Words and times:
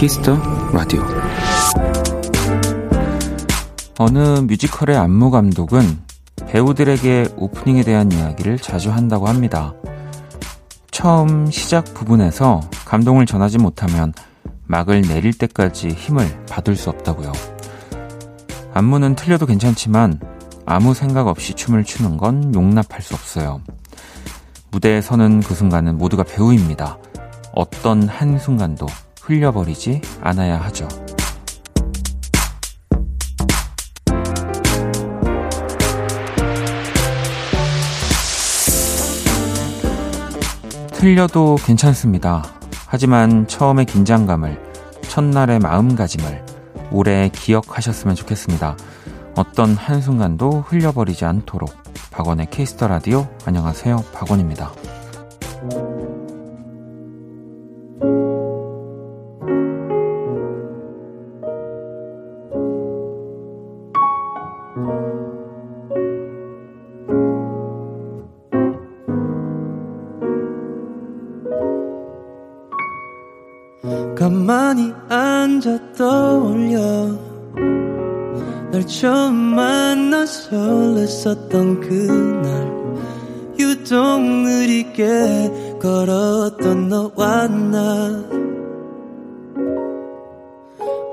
키스 0.00 0.21
더 0.21 0.34
라디오 0.72 1.02
어느 3.98 4.18
뮤지컬의 4.18 4.96
안무 4.96 5.30
감독은 5.30 6.00
배우들에게 6.48 7.34
오프닝에 7.36 7.82
대한 7.82 8.10
이야기를 8.10 8.56
자주 8.56 8.90
한다고 8.90 9.28
합니다. 9.28 9.74
처음 10.90 11.50
시작 11.50 11.92
부분에서 11.92 12.62
감동을 12.86 13.26
전하지 13.26 13.58
못하면 13.58 14.14
막을 14.64 15.02
내릴 15.02 15.34
때까지 15.34 15.88
힘을 15.88 16.46
받을 16.46 16.76
수 16.76 16.88
없다고요. 16.88 17.32
안무는 18.72 19.16
틀려도 19.16 19.44
괜찮지만 19.44 20.18
아무 20.64 20.94
생각 20.94 21.26
없이 21.26 21.52
춤을 21.52 21.84
추는 21.84 22.16
건 22.16 22.54
용납할 22.54 23.02
수 23.02 23.12
없어요. 23.12 23.60
무대에 24.70 25.02
서는 25.02 25.40
그 25.40 25.54
순간은 25.54 25.98
모두가 25.98 26.22
배우입니다. 26.22 26.96
어떤 27.52 28.08
한순간도 28.08 28.86
흘려버리지 29.22 30.00
않아야 30.20 30.58
하죠. 30.62 30.88
틀려도 40.92 41.56
괜찮습니다. 41.64 42.44
하지만 42.86 43.46
처음의 43.46 43.86
긴장감을, 43.86 44.60
첫날의 45.02 45.58
마음가짐을 45.60 46.44
오래 46.92 47.30
기억하셨으면 47.32 48.14
좋겠습니다. 48.16 48.76
어떤 49.36 49.74
한순간도 49.74 50.64
흘려버리지 50.66 51.24
않도록 51.24 51.74
박원의 52.10 52.48
케이스터 52.50 52.88
라디오 52.88 53.28
안녕하세요 53.46 54.04
박원입니다. 54.12 54.72
있었던 81.20 81.80
그날 81.80 82.70
유독 83.58 84.20
느리게 84.22 85.76
걸었던 85.80 86.88
너와 86.88 87.46
나. 87.48 88.24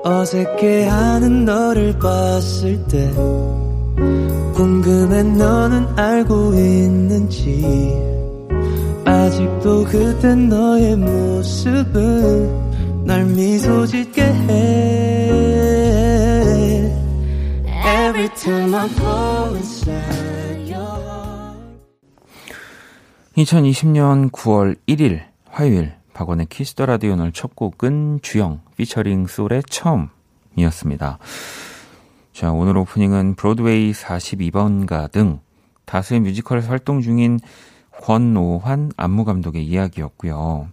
어색해하는 0.04 1.44
너를 1.44 1.98
봤을 1.98 2.82
때 2.86 3.10
궁금해 4.54 5.22
너는 5.24 5.86
알고 5.98 6.54
있는지. 6.54 7.92
아직도 9.04 9.84
그때 9.84 10.34
너의 10.34 10.96
모습은 10.96 12.48
날 13.04 13.26
미소 13.26 13.84
짓게 13.86 14.22
해. 14.22 15.18
2020년 23.36 24.30
9월 24.30 24.76
1일 24.86 25.22
화요일 25.48 25.94
박원의 26.14 26.46
키스 26.46 26.71
더 26.71 26.86
라디오 26.86 27.14
오늘 27.14 27.32
첫 27.32 27.56
곡은 27.56 28.20
주영 28.22 28.60
피처링 28.76 29.26
솔의 29.26 29.62
처음이었습니다. 29.68 31.18
자, 32.32 32.52
오늘 32.52 32.76
오프닝은 32.76 33.34
브로드웨이 33.34 33.92
42번가 33.92 35.10
등 35.10 35.40
다수의 35.84 36.20
뮤지컬에서 36.20 36.68
활동 36.68 37.00
중인 37.00 37.40
권오환 38.02 38.92
안무 38.96 39.24
감독의 39.24 39.66
이야기였고요. 39.66 40.68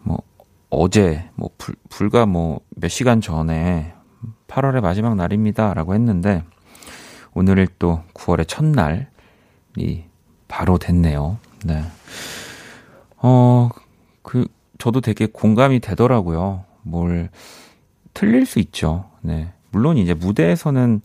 뭐 0.00 0.18
어제 0.70 1.30
뭐 1.34 1.50
불, 1.58 1.74
불과 1.88 2.26
뭐 2.26 2.60
몇 2.76 2.88
시간 2.88 3.20
전에 3.20 3.94
8월의 4.48 4.80
마지막 4.80 5.14
날입니다 5.14 5.74
라고 5.74 5.94
했는데 5.94 6.44
오늘을 7.34 7.66
또 7.78 8.02
9월의 8.14 8.46
첫날이 8.48 10.04
바로 10.48 10.78
됐네요. 10.78 11.38
네. 11.64 11.82
어, 13.16 13.70
그, 14.22 14.46
저도 14.78 15.00
되게 15.00 15.26
공감이 15.26 15.80
되더라고요. 15.80 16.64
뭘, 16.82 17.30
틀릴 18.12 18.46
수 18.46 18.60
있죠. 18.60 19.10
네. 19.20 19.52
물론 19.70 19.98
이제 19.98 20.14
무대에서는 20.14 21.00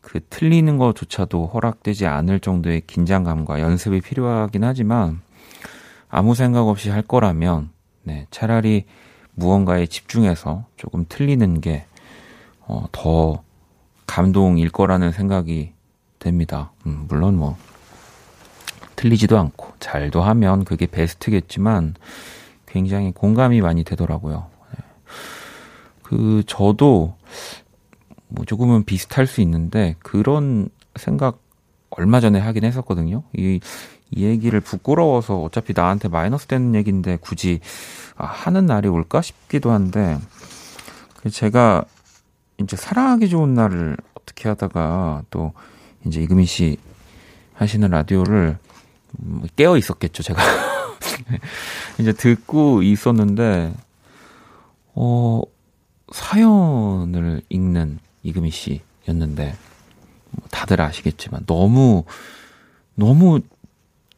그 0.00 0.20
틀리는 0.28 0.76
것조차도 0.76 1.46
허락되지 1.46 2.06
않을 2.06 2.40
정도의 2.40 2.82
긴장감과 2.86 3.60
연습이 3.60 4.00
필요하긴 4.00 4.64
하지만 4.64 5.20
아무 6.08 6.34
생각 6.34 6.68
없이 6.68 6.90
할 6.90 7.02
거라면 7.02 7.70
네, 8.02 8.26
차라리 8.30 8.84
무언가에 9.34 9.86
집중해서 9.86 10.66
조금 10.76 11.06
틀리는 11.08 11.60
게 11.60 11.86
어, 12.66 12.86
더 12.92 13.42
감동일 14.06 14.70
거라는 14.70 15.12
생각이 15.12 15.72
됩니다. 16.18 16.72
음, 16.86 17.06
물론 17.08 17.36
뭐 17.36 17.56
틀리지도 18.96 19.38
않고 19.38 19.74
잘도 19.80 20.22
하면 20.22 20.64
그게 20.64 20.86
베스트겠지만 20.86 21.94
굉장히 22.66 23.12
공감이 23.12 23.60
많이 23.60 23.84
되더라고요. 23.84 24.46
네. 24.70 24.84
그 26.02 26.42
저도 26.46 27.14
뭐 28.28 28.44
조금은 28.44 28.84
비슷할 28.84 29.26
수 29.26 29.40
있는데 29.42 29.94
그런 30.00 30.68
생각 30.96 31.38
얼마 31.90 32.20
전에 32.20 32.38
하긴 32.38 32.64
했었거든요. 32.64 33.22
이, 33.36 33.60
이 34.10 34.24
얘기를 34.24 34.60
부끄러워서 34.60 35.40
어차피 35.42 35.72
나한테 35.74 36.08
마이너스 36.08 36.46
되는 36.46 36.74
얘기인데 36.74 37.18
굳이 37.20 37.60
아, 38.16 38.26
하는 38.26 38.66
날이 38.66 38.88
올까 38.88 39.22
싶기도 39.22 39.70
한데 39.70 40.18
그 41.16 41.30
제가 41.30 41.84
이제 42.60 42.76
사랑하기 42.76 43.28
좋은 43.28 43.54
날을 43.54 43.96
어떻게 44.14 44.48
하다가 44.48 45.22
또 45.30 45.52
이제 46.06 46.22
이금희 46.22 46.46
씨 46.46 46.78
하시는 47.54 47.88
라디오를 47.88 48.58
뭐 49.12 49.46
깨어 49.56 49.76
있었겠죠, 49.76 50.22
제가. 50.22 50.42
이제 51.98 52.12
듣고 52.12 52.82
있었는데, 52.82 53.72
어, 54.94 55.42
사연을 56.12 57.42
읽는 57.48 57.98
이금희 58.22 58.50
씨였는데, 58.50 59.54
뭐 60.30 60.48
다들 60.50 60.80
아시겠지만, 60.80 61.46
너무, 61.46 62.04
너무 62.94 63.40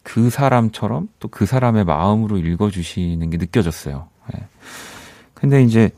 그 0.03 0.31
사람처럼 0.31 1.09
또 1.19 1.29
그 1.29 1.47
사람의 1.47 1.85
마음으로 1.85 2.39
읽어주시는 2.39 3.29
게 3.31 3.37
느껴졌어요. 3.37 4.09
예. 4.35 4.47
근데 5.35 5.63
이제, 5.63 5.91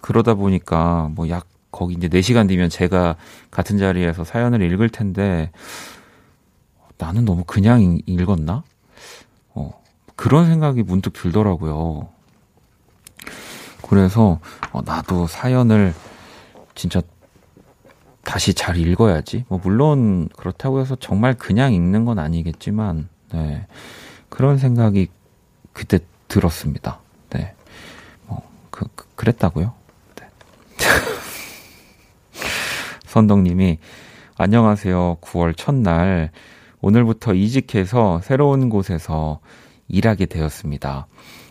그러다 0.00 0.34
보니까, 0.34 1.10
뭐 1.14 1.28
약, 1.28 1.46
거기 1.70 1.94
이제 1.94 2.08
4시간 2.08 2.48
뒤면 2.48 2.68
제가 2.68 3.16
같은 3.50 3.78
자리에서 3.78 4.24
사연을 4.24 4.62
읽을 4.62 4.88
텐데, 4.88 5.50
나는 6.98 7.24
너무 7.24 7.44
그냥 7.44 8.00
읽었나? 8.06 8.62
어, 9.54 9.82
그런 10.16 10.46
생각이 10.46 10.82
문득 10.82 11.12
들더라고요. 11.12 12.08
그래서 13.88 14.38
어, 14.72 14.82
나도 14.82 15.26
사연을 15.26 15.94
진짜 16.74 17.02
다시 18.22 18.54
잘 18.54 18.76
읽어야지. 18.76 19.44
뭐 19.48 19.58
물론 19.62 20.28
그렇다고 20.36 20.80
해서 20.80 20.94
정말 20.94 21.34
그냥 21.34 21.72
읽는 21.72 22.04
건 22.04 22.18
아니겠지만, 22.18 23.08
네 23.32 23.66
그런 24.28 24.58
생각이 24.58 25.08
그때 25.72 25.98
들었습니다. 26.28 27.00
네, 27.30 27.54
뭐그 28.26 28.86
그, 28.94 29.06
그랬다고요. 29.16 29.72
네. 30.16 30.28
선덕님이 33.10 33.78
안녕하세요. 34.36 35.18
9월 35.20 35.56
첫날 35.56 36.30
오늘부터 36.80 37.34
이직해서 37.34 38.20
새로운 38.22 38.68
곳에서 38.68 39.40
일하게 39.88 40.26
되었습니다. 40.26 41.08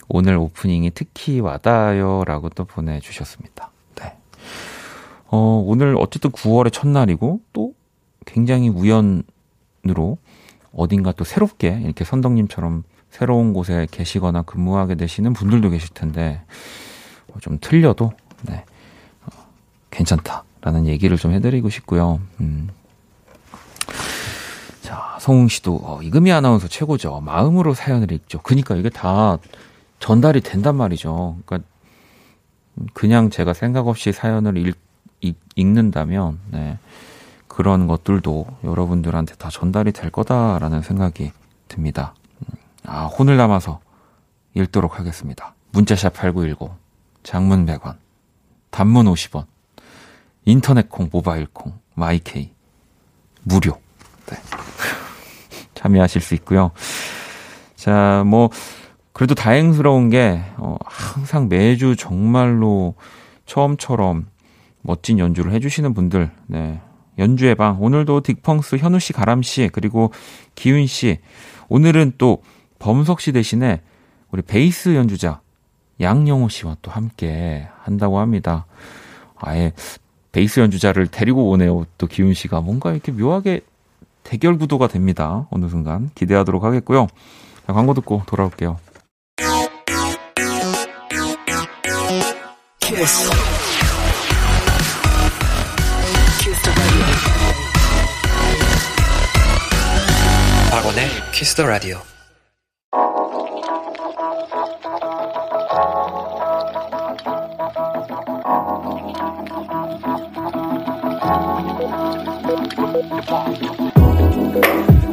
오늘 0.08 0.38
오프닝이 0.38 0.92
특히 0.96 1.42
와닿아요. 1.42 2.24
라고 2.26 2.48
또 2.48 2.64
보내주셨습니다. 2.64 3.72
네. 3.96 4.16
어, 5.28 5.62
오늘 5.68 5.98
어쨌든 6.00 6.32
9월의 6.32 6.72
첫날이고 6.72 7.42
또 7.52 7.74
굉장히 8.26 8.70
우연으로 8.70 10.18
어딘가 10.74 11.12
또 11.12 11.26
새롭게 11.26 11.82
이렇게 11.84 12.06
선덕님처럼 12.06 12.86
새로운 13.10 13.52
곳에 13.52 13.86
계시거나 13.92 14.44
근무하게 14.44 14.96
되시는 14.96 15.34
분들도 15.34 15.72
계실 15.72 15.94
텐데 15.94 16.42
어, 17.28 17.40
좀 17.42 17.58
틀려도 17.60 18.14
네. 18.44 18.64
어, 19.26 19.30
괜찮다 19.92 20.46
라는 20.62 20.86
얘기를 20.88 21.18
좀 21.18 21.32
해드리고 21.32 21.70
싶고요. 21.70 22.20
음. 22.40 22.70
자, 24.82 25.18
성웅 25.20 25.48
씨도, 25.48 25.80
어, 25.84 26.02
이금희 26.02 26.32
아나운서 26.32 26.68
최고죠. 26.68 27.22
마음으로 27.22 27.74
사연을 27.74 28.12
읽죠. 28.12 28.40
그니까 28.42 28.76
이게 28.76 28.90
다 28.90 29.38
전달이 30.00 30.42
된단 30.42 30.76
말이죠. 30.76 31.38
그러니까 31.46 31.70
그냥 32.94 33.30
제가 33.30 33.54
생각 33.54 33.88
없이 33.88 34.12
사연을 34.12 34.58
읽, 34.58 34.78
읽, 35.22 35.38
읽는다면, 35.56 36.40
네. 36.52 36.78
그런 37.48 37.88
것들도 37.88 38.46
여러분들한테 38.64 39.36
다 39.36 39.50
전달이 39.50 39.92
될 39.92 40.12
거다라는 40.12 40.82
생각이 40.82 41.34
듭니다. 41.68 42.14
아, 42.86 43.06
혼을 43.06 43.36
담아서 43.36 43.82
읽도록 44.54 44.98
하겠습니다. 44.98 45.54
문자샵 45.72 46.14
8910, 46.14 46.72
장문 47.24 47.66
100원, 47.66 47.98
단문 48.70 49.08
50원, 49.08 49.46
인터넷 50.50 50.90
콩, 50.90 51.10
모바일 51.12 51.46
콩, 51.54 51.74
마이케이, 51.94 52.52
무료. 53.44 53.80
네. 54.26 54.38
참여하실 55.76 56.22
수 56.22 56.34
있고요. 56.36 56.72
자, 57.76 58.24
뭐, 58.26 58.50
그래도 59.14 59.36
다행스러운 59.36 60.10
게, 60.10 60.42
어, 60.58 60.78
항상 60.86 61.50
매주 61.50 61.96
정말로 61.96 62.96
처음처럼 63.46 64.28
멋진 64.82 65.20
연주를 65.20 65.54
해주시는 65.54 65.94
분들, 65.94 66.32
네. 66.48 66.82
연주의 67.20 67.54
방. 67.54 67.82
오늘도 67.82 68.22
딕펑스 68.22 68.80
현우 68.80 69.00
씨, 69.00 69.14
가람 69.14 69.44
씨, 69.44 69.70
그리고 69.72 70.12
기훈 70.56 70.88
씨. 70.88 71.20
오늘은 71.68 72.14
또 72.18 72.42
범석 72.80 73.22
씨 73.22 73.34
대신에 73.34 73.82
우리 74.32 74.42
베이스 74.42 74.96
연주자 74.96 75.42
양영호 76.00 76.50
씨와 76.50 76.78
또 76.82 76.92
함께 76.92 77.68
한다고 77.82 78.20
합니다. 78.20 78.66
아예 79.36 79.74
베이스 80.32 80.60
연주자를 80.60 81.08
데리고 81.08 81.50
오네요. 81.50 81.86
또 81.98 82.08
기훈 82.08 82.34
씨가 82.34 82.62
뭔가 82.62 82.92
이렇게 82.92 83.12
묘하게 83.12 83.62
대결 84.24 84.58
구도가 84.58 84.88
됩니다. 84.88 85.48
어느 85.50 85.68
순간 85.70 86.10
기대하도록 86.16 86.64
하겠고요. 86.64 87.08
자, 87.66 87.74
광고 87.74 87.94
듣고 87.94 88.24
돌아올게요. 88.28 88.80
키스. 92.80 93.30
박원의 100.72 101.08
키스 101.34 101.56
더 101.56 101.66
라디오. 101.66 102.00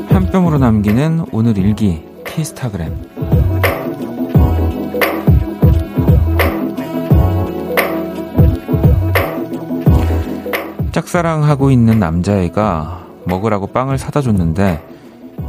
한 0.08 0.30
뼘으로 0.30 0.58
남기는 0.58 1.26
오늘 1.32 1.58
일기 1.58 2.04
키스타그램. 2.24 2.94
짝사랑하고 10.92 11.70
있는 11.72 11.98
남자애가 11.98 13.06
먹으라고 13.24 13.66
빵을 13.66 13.98
사다 13.98 14.22
줬는데 14.22 14.86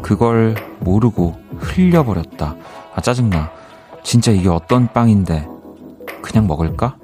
그걸 0.01 0.55
모르고 0.79 1.35
흘려버렸다. 1.59 2.55
아, 2.95 3.01
짜증나. 3.01 3.51
진짜 4.03 4.31
이게 4.31 4.49
어떤 4.49 4.87
빵인데. 4.87 5.47
그냥 6.21 6.47
먹을까? 6.47 6.97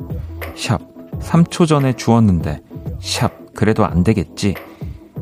샵. 0.55 0.81
3초 1.19 1.67
전에 1.67 1.93
주웠는데. 1.93 2.61
샵. 2.99 3.31
그래도 3.53 3.85
안 3.85 4.03
되겠지. 4.03 4.55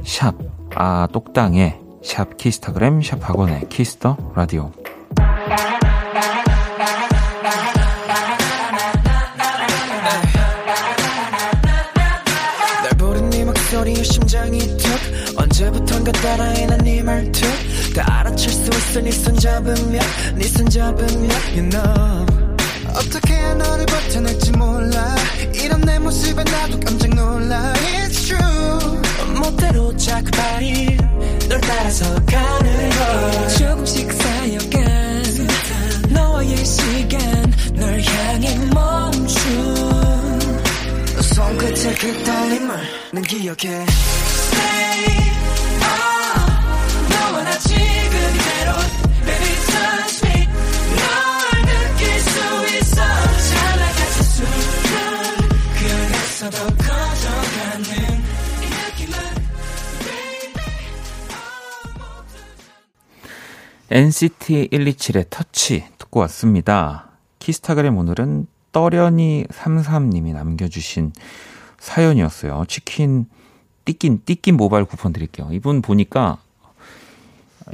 샵. 0.03 0.35
아, 0.75 1.07
똑당해. 1.11 1.77
샵 2.03 2.37
키스타그램, 2.37 3.01
샵 3.01 3.19
학원의 3.21 3.69
키스터 3.69 4.17
라디오. 4.35 4.71
잡으면 20.71 21.29
You 21.53 21.69
know 21.69 22.25
어떻게 22.95 23.53
너를 23.55 23.85
버텨낼지 23.85 24.51
몰라 24.53 25.15
이런 25.53 25.81
내 25.81 25.99
모습에 25.99 26.43
나도 26.43 26.79
깜짝 26.79 27.13
놀라 27.13 27.73
It's 27.73 28.27
true 28.27 28.60
멋대로 29.41 29.97
자극발이 29.97 30.97
널 31.49 31.59
따라서 31.61 32.05
가는 32.25 32.89
걸. 32.89 33.49
조금씩 33.57 34.11
쌓여간 34.13 35.47
너와의 36.09 36.57
시간 36.63 37.53
널 37.73 38.01
향해 38.01 38.57
멈춘 38.73 40.39
손끝에 41.21 41.95
그 41.95 42.23
떨림을 42.23 42.75
난 43.13 43.23
기억해. 43.23 43.85
Stay 43.87 45.30
NCT 63.93 64.69
127의 64.71 65.25
터치 65.29 65.83
듣고 65.97 66.21
왔습니다. 66.21 67.09
키스타그램 67.39 67.97
오늘은 67.97 68.47
떠련이 68.71 69.47
33님이 69.49 70.31
남겨주신 70.31 71.11
사연이었어요. 71.77 72.63
치킨 72.69 73.25
띠낀 73.83 74.21
띠낀 74.23 74.55
모바일 74.55 74.85
쿠폰 74.85 75.11
드릴게요. 75.11 75.49
이분 75.51 75.81
보니까 75.81 76.37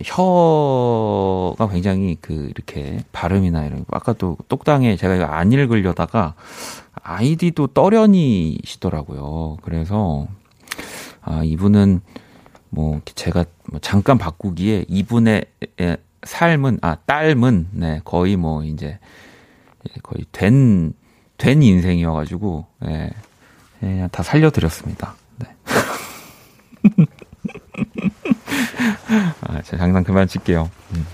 혀가 0.04 1.70
굉장히 1.70 2.18
그 2.20 2.34
이렇게 2.50 3.04
발음이나 3.12 3.68
이런 3.68 3.86
아까 3.92 4.14
또 4.14 4.38
똑당에 4.48 4.96
제가 4.96 5.18
이거 5.18 5.26
안 5.26 5.52
읽으려다가 5.52 6.34
아이디도 7.04 7.68
떠련이시더라고요. 7.68 9.58
그래서 9.62 10.26
아 11.22 11.44
이분은 11.44 12.02
뭐 12.70 13.02
제가 13.16 13.46
뭐 13.66 13.80
잠깐 13.80 14.18
바꾸기에 14.18 14.86
이분의 14.88 15.46
삶은 16.24 16.80
아 16.82 16.96
딸은 17.06 17.68
네 17.72 18.02
거의 18.04 18.36
뭐 18.36 18.64
이제 18.64 19.00
거의 20.04 20.26
된된 20.32 21.64
인생이어가지고 21.64 22.66
예, 22.86 23.12
그냥 23.80 24.10
다 24.10 24.24
살려드렸습니다. 24.24 25.16
네. 25.38 25.48
아, 29.42 29.62
제 29.62 29.78
장난 29.78 30.04
그만 30.04 30.28
칠게요. 30.28 30.70
음. 30.92 31.08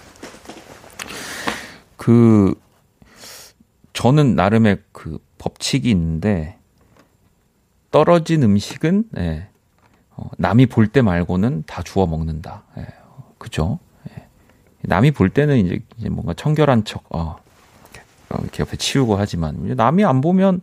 그, 1.97 2.53
저는 3.93 4.35
나름의 4.35 4.81
그 4.91 5.19
법칙이 5.37 5.89
있는데, 5.91 6.57
떨어진 7.91 8.43
음식은, 8.43 9.05
예, 9.17 9.49
어, 10.15 10.29
남이 10.37 10.67
볼 10.67 10.87
때 10.87 11.01
말고는 11.01 11.63
다 11.65 11.81
주워 11.83 12.05
먹는다. 12.07 12.63
예, 12.77 12.85
그죠? 13.37 13.79
예. 14.09 14.27
남이 14.83 15.11
볼 15.11 15.29
때는 15.29 15.57
이제, 15.57 15.79
이제 15.97 16.09
뭔가 16.09 16.33
청결한 16.33 16.83
척, 16.85 17.03
어, 17.09 17.37
이렇게 18.41 18.61
옆에 18.61 18.77
치우고 18.77 19.15
하지만, 19.17 19.75
남이 19.75 20.03
안 20.05 20.21
보면, 20.21 20.61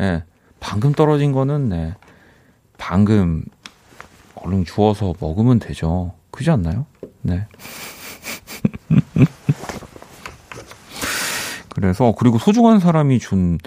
예, 0.00 0.24
방금 0.60 0.92
떨어진 0.92 1.32
거는, 1.32 1.68
네, 1.68 1.94
방금 2.76 3.44
얼른 4.36 4.64
주워서 4.64 5.14
먹으면 5.20 5.58
되죠. 5.58 6.12
그지 6.30 6.50
않나요? 6.50 6.86
네. 7.22 7.46
그래서 11.74 12.12
그리고 12.18 12.38
소중한 12.38 12.80
사람이 12.80 13.18
준 13.18 13.58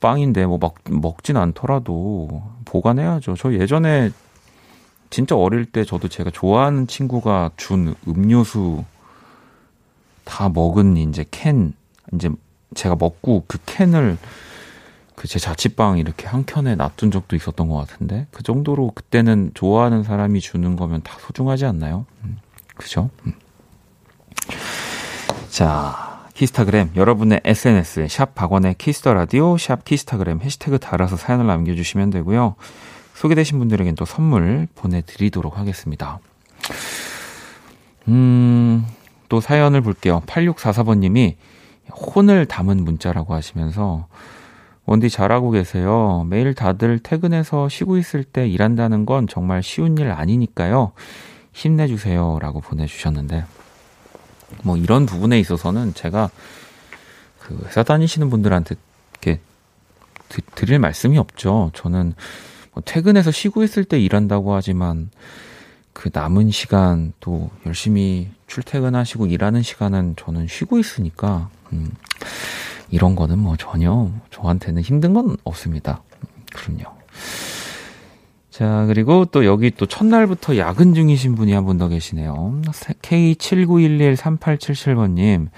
빵인데 0.00 0.46
뭐 0.46 0.58
막 0.58 0.74
먹진 0.90 1.36
않더라도 1.36 2.42
보관해야죠. 2.64 3.34
저 3.36 3.52
예전에 3.52 4.10
진짜 5.10 5.36
어릴 5.36 5.64
때 5.64 5.84
저도 5.84 6.08
제가 6.08 6.30
좋아하는 6.30 6.86
친구가 6.86 7.52
준 7.56 7.94
음료수 8.06 8.84
다 10.24 10.48
먹은 10.48 10.96
이제 10.96 11.24
캔 11.30 11.72
이제 12.12 12.30
제가 12.74 12.96
먹고 12.98 13.44
그 13.46 13.58
캔을 13.66 14.18
그 15.18 15.26
제 15.26 15.40
자취방 15.40 15.98
이렇게 15.98 16.28
한 16.28 16.44
켠에 16.46 16.76
놔둔 16.76 17.10
적도 17.10 17.34
있었던 17.34 17.68
것 17.68 17.76
같은데 17.76 18.28
그 18.30 18.44
정도로 18.44 18.92
그때는 18.94 19.50
좋아하는 19.52 20.04
사람이 20.04 20.40
주는 20.40 20.76
거면 20.76 21.02
다 21.02 21.16
소중하지 21.20 21.64
않나요? 21.66 22.06
음, 22.22 22.38
그죠? 22.76 23.10
음. 23.26 23.32
자 25.50 26.24
키스타그램 26.34 26.90
여러분의 26.94 27.40
SNS에 27.44 28.06
샵 28.06 28.36
박원의 28.36 28.76
키스 28.78 28.99
더 28.99 29.12
라디오 29.12 29.58
샵 29.58 29.84
키스타그램 29.84 30.40
해시태그 30.40 30.78
달아서 30.78 31.16
사연을 31.16 31.48
남겨주시면 31.48 32.10
되고요. 32.10 32.54
소개되신 33.18 33.58
분들에겐 33.58 33.96
또 33.96 34.04
선물 34.04 34.68
보내드리도록 34.76 35.58
하겠습니다. 35.58 36.20
음, 38.06 38.86
또 39.28 39.40
사연을 39.40 39.80
볼게요. 39.80 40.22
8644번님이 40.26 41.34
혼을 41.90 42.46
담은 42.46 42.84
문자라고 42.84 43.34
하시면서 43.34 44.06
원디 44.86 45.10
잘하고 45.10 45.50
계세요. 45.50 46.26
매일 46.30 46.54
다들 46.54 47.00
퇴근해서 47.00 47.68
쉬고 47.68 47.98
있을 47.98 48.22
때 48.22 48.48
일한다는 48.48 49.04
건 49.04 49.26
정말 49.26 49.64
쉬운 49.64 49.98
일 49.98 50.12
아니니까요. 50.12 50.92
힘내주세요. 51.52 52.38
라고 52.40 52.60
보내주셨는데, 52.60 53.44
뭐 54.62 54.76
이런 54.76 55.06
부분에 55.06 55.40
있어서는 55.40 55.92
제가 55.92 56.30
그 57.40 57.60
회사 57.66 57.82
다니시는 57.82 58.30
분들한테 58.30 58.76
이렇게 59.14 59.40
드, 60.28 60.40
드릴 60.54 60.78
말씀이 60.78 61.18
없죠. 61.18 61.72
저는 61.74 62.14
뭐 62.14 62.14
퇴근해서 62.84 63.30
쉬고 63.30 63.62
있을 63.62 63.84
때 63.84 63.98
일한다고 64.00 64.54
하지만 64.54 65.10
그 65.92 66.10
남은 66.12 66.50
시간 66.50 67.12
또 67.20 67.50
열심히 67.66 68.28
출퇴근하시고 68.46 69.26
일하는 69.26 69.62
시간은 69.62 70.14
저는 70.16 70.46
쉬고 70.48 70.78
있으니까 70.78 71.48
음, 71.72 71.90
이런 72.90 73.14
거는 73.16 73.38
뭐 73.38 73.56
전혀 73.56 74.10
저한테는 74.30 74.82
힘든 74.82 75.12
건 75.14 75.36
없습니다. 75.44 76.02
그럼요. 76.54 76.84
자, 78.50 78.84
그리고 78.86 79.24
또 79.26 79.44
여기 79.44 79.70
또 79.70 79.86
첫날부터 79.86 80.56
야근 80.56 80.94
중이신 80.94 81.34
분이 81.36 81.52
한 81.52 81.64
분 81.64 81.78
더 81.78 81.88
계시네요. 81.88 82.60
K79113877번님, 83.02 85.48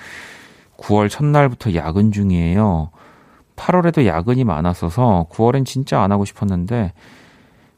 9월 0.76 1.08
첫날부터 1.10 1.74
야근 1.74 2.12
중이에요. 2.12 2.90
8월에도 3.60 4.06
야근이 4.06 4.44
많았어서 4.44 5.26
9월엔 5.30 5.66
진짜 5.66 6.00
안 6.00 6.12
하고 6.12 6.24
싶었는데, 6.24 6.92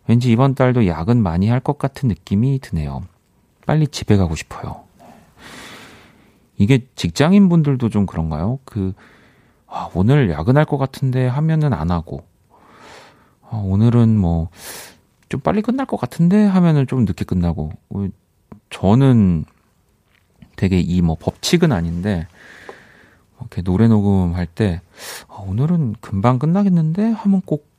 왠지 0.07 0.31
이번 0.31 0.55
달도 0.55 0.87
야근 0.87 1.23
많이 1.23 1.49
할 1.49 1.61
것 1.61 1.79
같은 1.79 2.09
느낌이 2.09 2.61
드네요. 2.61 3.03
빨리 3.67 3.87
집에 3.89 4.17
가고 4.17 4.35
싶어요. 4.37 4.83
이게 6.57 6.87
직장인 6.95 7.49
분들도 7.49 7.89
좀 7.89 8.07
그런가요? 8.07 8.59
그, 8.65 8.93
아, 9.67 9.89
오늘 9.95 10.31
야근할 10.31 10.65
것 10.65 10.79
같은데 10.79 11.27
하면은 11.27 11.73
안 11.73 11.91
하고, 11.91 12.25
아, 13.51 13.57
오늘은 13.57 14.17
뭐, 14.17 14.51
좀 15.29 15.41
빨리 15.41 15.63
끝날 15.63 15.87
것 15.87 15.97
같은데 15.99 16.45
하면은 16.47 16.87
좀 16.87 17.05
늦게 17.05 17.25
끝나고, 17.25 17.73
어, 17.91 18.07
저는 18.71 19.45
되게 20.57 20.79
이 20.79 21.01
뭐 21.03 21.17
법칙은 21.19 21.73
아닌데, 21.73 22.27
이렇게 23.43 23.63
노래 23.63 23.89
녹음할 23.89 24.47
때, 24.47 24.81
아, 25.29 25.37
오늘은 25.47 25.97
금방 26.01 26.39
끝나겠는데 26.39 27.11
하면 27.11 27.43
꼭 27.45 27.73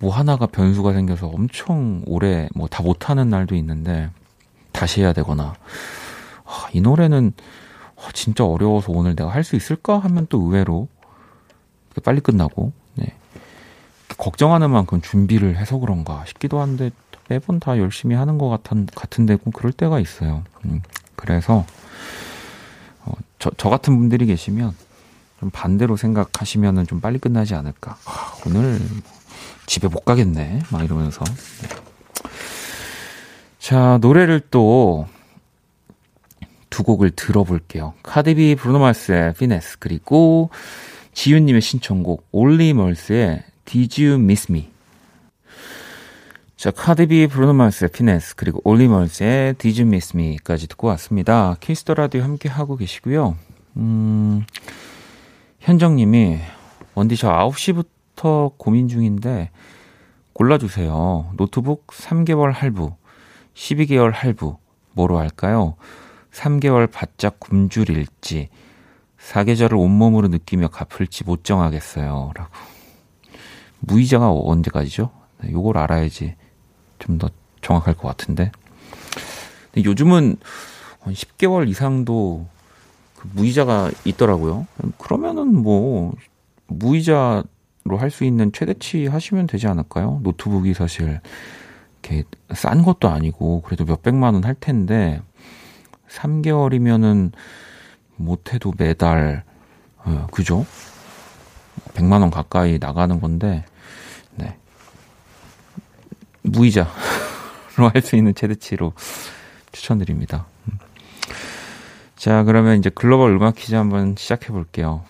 뭐 0.00 0.12
하나가 0.12 0.46
변수가 0.46 0.94
생겨서 0.94 1.28
엄청 1.28 2.02
오래 2.06 2.48
뭐 2.56 2.66
다 2.66 2.82
못하는 2.82 3.28
날도 3.30 3.54
있는데, 3.54 4.10
다시 4.72 5.00
해야 5.00 5.12
되거나, 5.12 5.54
아, 6.44 6.68
이 6.72 6.80
노래는 6.80 7.32
아, 7.96 8.08
진짜 8.12 8.44
어려워서 8.44 8.90
오늘 8.90 9.14
내가 9.14 9.30
할 9.30 9.44
수 9.44 9.54
있을까 9.54 10.00
하면 10.00 10.26
또 10.28 10.40
의외로 10.42 10.88
빨리 12.02 12.20
끝나고 12.20 12.72
네. 12.96 13.14
걱정하는 14.18 14.70
만큼 14.70 15.00
준비를 15.00 15.56
해서 15.56 15.78
그런가 15.78 16.24
싶기도 16.26 16.60
한데 16.60 16.90
매번 17.28 17.60
다 17.60 17.78
열심히 17.78 18.16
하는 18.16 18.38
것 18.38 18.48
같은, 18.48 18.86
같은데 18.92 19.36
그럴 19.54 19.72
때가 19.72 20.00
있어요. 20.00 20.42
음, 20.64 20.82
그래서 21.14 21.58
어, 21.58 21.66
저, 23.42 23.50
저 23.56 23.68
같은 23.68 23.98
분들이 23.98 24.26
계시면 24.26 24.72
좀 25.40 25.50
반대로 25.50 25.96
생각하시면은 25.96 26.86
좀 26.86 27.00
빨리 27.00 27.18
끝나지 27.18 27.54
않을까. 27.54 27.96
아, 28.04 28.34
오늘 28.46 28.80
집에 29.66 29.88
못 29.88 30.04
가겠네. 30.04 30.60
막 30.70 30.84
이러면서. 30.84 31.24
네. 31.24 31.68
자, 33.58 33.98
노래를 34.00 34.40
또 34.50 35.06
두 36.72 36.82
곡을 36.84 37.10
들어볼게요. 37.10 37.92
카디비 38.02 38.56
브루노마스의 38.56 39.34
Finesse 39.34 39.78
그리고 39.78 40.48
지윤님의 41.12 41.60
신청곡 41.60 42.26
올리 42.32 42.69
머스의 42.69 43.44
Did 43.66 44.02
You 44.02 44.18
Miss 44.18 44.50
Me 44.50 44.71
자, 46.62 46.70
카디비 46.70 47.26
브루노 47.26 47.54
마스의 47.54 47.90
Finesse 47.90 48.36
그리고 48.36 48.60
올리 48.62 48.93
머스의 48.93 49.56
You 49.64 49.80
Miss 49.80 50.16
Me까지 50.16 50.68
듣고 50.68 50.86
왔습니다. 50.86 51.56
키스 51.58 51.81
더 51.81 51.94
라디오 51.94 52.22
함께 52.22 52.48
하고 52.48 52.76
계시고요. 52.76 53.36
음, 53.78 54.44
현정 55.58 55.96
님이 55.96 56.38
원디 56.94 57.16
저 57.16 57.32
9시부터 57.32 58.52
고민 58.58 58.86
중인데 58.86 59.50
골라 60.34 60.56
주세요. 60.56 61.32
노트북 61.36 61.88
3개월 61.88 62.52
할부, 62.52 62.94
12개월 63.54 64.12
할부 64.12 64.56
뭐로 64.92 65.18
할까요? 65.18 65.74
3개월 66.30 66.88
바짝 66.88 67.40
굶주릴지, 67.40 68.50
사계절을 69.18 69.76
온몸으로 69.76 70.28
느끼며 70.28 70.68
갚을지 70.68 71.24
못 71.24 71.42
정하겠어요. 71.42 72.30
라고. 72.36 72.50
무이자가 73.80 74.30
언제까지죠? 74.30 75.10
네, 75.42 75.50
요걸 75.50 75.76
알아야지 75.76 76.36
좀 77.02 77.18
더 77.18 77.28
정확할 77.60 77.94
것 77.94 78.08
같은데. 78.08 78.50
근데 79.72 79.88
요즘은 79.88 80.36
한 81.00 81.14
10개월 81.14 81.68
이상도 81.68 82.46
그 83.16 83.28
무이자가 83.34 83.90
있더라고요. 84.04 84.66
그러면은 84.98 85.54
뭐, 85.62 86.12
무이자로 86.66 87.44
할 87.98 88.10
수 88.10 88.24
있는 88.24 88.52
최대치 88.52 89.06
하시면 89.06 89.46
되지 89.46 89.66
않을까요? 89.68 90.20
노트북이 90.22 90.74
사실 90.74 91.20
이렇게 92.02 92.24
싼 92.54 92.82
것도 92.82 93.08
아니고 93.08 93.62
그래도 93.62 93.84
몇 93.84 94.02
백만 94.02 94.34
원 94.34 94.44
할 94.44 94.54
텐데 94.54 95.20
3개월이면은 96.08 97.32
못해도 98.16 98.72
매달 98.76 99.44
어, 100.04 100.26
그죠? 100.32 100.66
100만 101.94 102.20
원 102.20 102.30
가까이 102.30 102.78
나가는 102.80 103.20
건데 103.20 103.64
네. 103.64 103.71
무이자로 106.42 106.88
할 107.92 108.02
수 108.02 108.16
있는 108.16 108.34
최대치로 108.34 108.92
추천드립니다. 109.72 110.46
음. 110.68 110.78
자, 112.16 112.44
그러면 112.44 112.78
이제 112.78 112.90
글로벌 112.90 113.32
음악 113.32 113.56
퀴즈 113.56 113.74
한번 113.74 114.14
시작해 114.18 114.48
볼게요. 114.48 115.04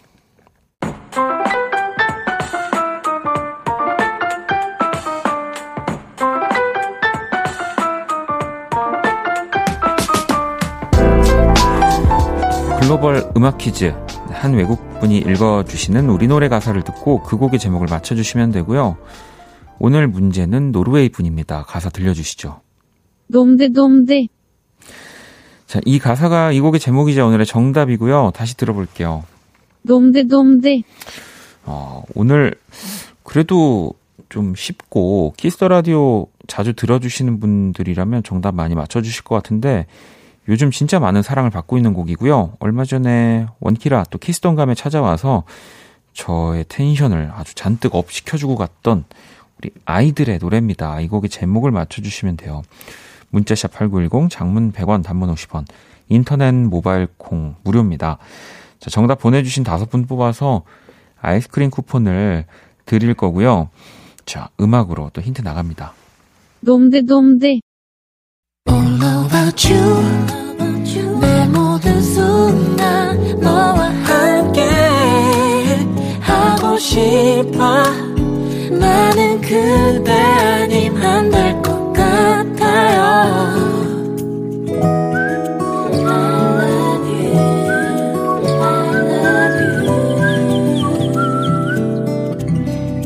글로벌 12.81 13.31
음악 13.37 13.59
퀴즈. 13.59 13.95
한 14.31 14.55
외국분이 14.55 15.19
읽어주시는 15.19 16.09
우리 16.11 16.27
노래 16.27 16.49
가사를 16.49 16.83
듣고 16.83 17.23
그 17.23 17.37
곡의 17.37 17.59
제목을 17.61 17.87
맞춰주시면 17.89 18.51
되고요. 18.51 18.97
오늘 19.79 20.07
문제는 20.07 20.73
노르웨이 20.73 21.09
분입니다. 21.09 21.65
가사 21.65 21.91
들려주시죠. 21.91 22.61
덤디 23.29 23.69
덤디. 23.69 24.29
자, 25.67 25.81
이 25.85 25.99
가사가 25.99 26.53
이 26.53 26.61
곡의 26.61 26.81
제목이자 26.81 27.25
오늘의 27.25 27.47
정답이고요. 27.47 28.33
다시 28.35 28.57
들어볼게요. 28.57 29.25
덤디 29.83 30.25
덤디. 30.25 30.83
어, 31.65 32.03
오늘 32.15 32.55
그래도 33.23 33.95
좀 34.29 34.55
쉽고 34.55 35.35
키스 35.37 35.57
더 35.57 35.69
라디오 35.69 36.27
자주 36.47 36.73
들어주시는 36.73 37.41
분들이라면 37.41 38.23
정답 38.23 38.55
많이 38.55 38.75
맞춰주실 38.75 39.25
것 39.25 39.35
같은데 39.35 39.87
요즘 40.49 40.71
진짜 40.71 40.99
많은 40.99 41.23
사랑을 41.23 41.51
받고 41.51 41.77
있는 41.77 41.95
곡이고요. 41.95 42.57
얼마 42.59 42.85
전에 42.85 43.47
원키라 43.61 44.05
또 44.11 44.19
키스톤감에 44.19 44.75
찾아와서 44.75 45.45
저의 46.13 46.65
텐션을 46.69 47.31
아주 47.35 47.55
잔뜩 47.55 47.95
up 47.95 48.11
시켜주고 48.11 48.57
갔던 48.57 49.05
우리 49.63 49.71
아이들의 49.85 50.39
노래입니다. 50.39 51.01
이 51.01 51.09
곡의 51.09 51.31
제목을 51.31 51.71
맞춰주시면 51.71 52.37
돼요. 52.37 52.63
문자샵 53.31 53.73
8910, 53.73 54.29
장문 54.29 54.73
100원, 54.73 55.05
단문 55.05 55.33
50원, 55.33 55.65
인터넷 56.09 56.53
모바일 56.53 57.07
콩 57.17 57.55
무료입니다. 57.63 58.19
자, 58.81 58.91
정답 58.91 59.21
보내주신 59.21 59.63
다섯 59.63 59.89
분 59.89 60.07
뽑아서 60.07 60.65
아이스크림 61.21 61.71
쿠폰을 61.71 62.45
드릴 62.85 63.15
거고요. 63.15 63.71
자, 64.27 64.49
음악으로 64.61 65.11
또 65.13 65.21
힌트 65.23 65.43
나갑니다. 65.43 65.95
놈데 66.61 67.03
놈데 67.03 67.61
All 68.69 68.95
about 69.27 69.73
you 69.73 71.21
내 71.21 71.47
모든 71.49 72.03
순간 72.03 73.41
너와 73.41 73.89
함께 73.89 74.63
하고 76.21 76.79
싶어 76.79 78.22
나는 78.83 79.41
그대 79.41 80.13
아님 80.13 80.97
안 80.97 81.31
될 81.31 81.63
것 81.63 81.93
같아요 81.93 83.03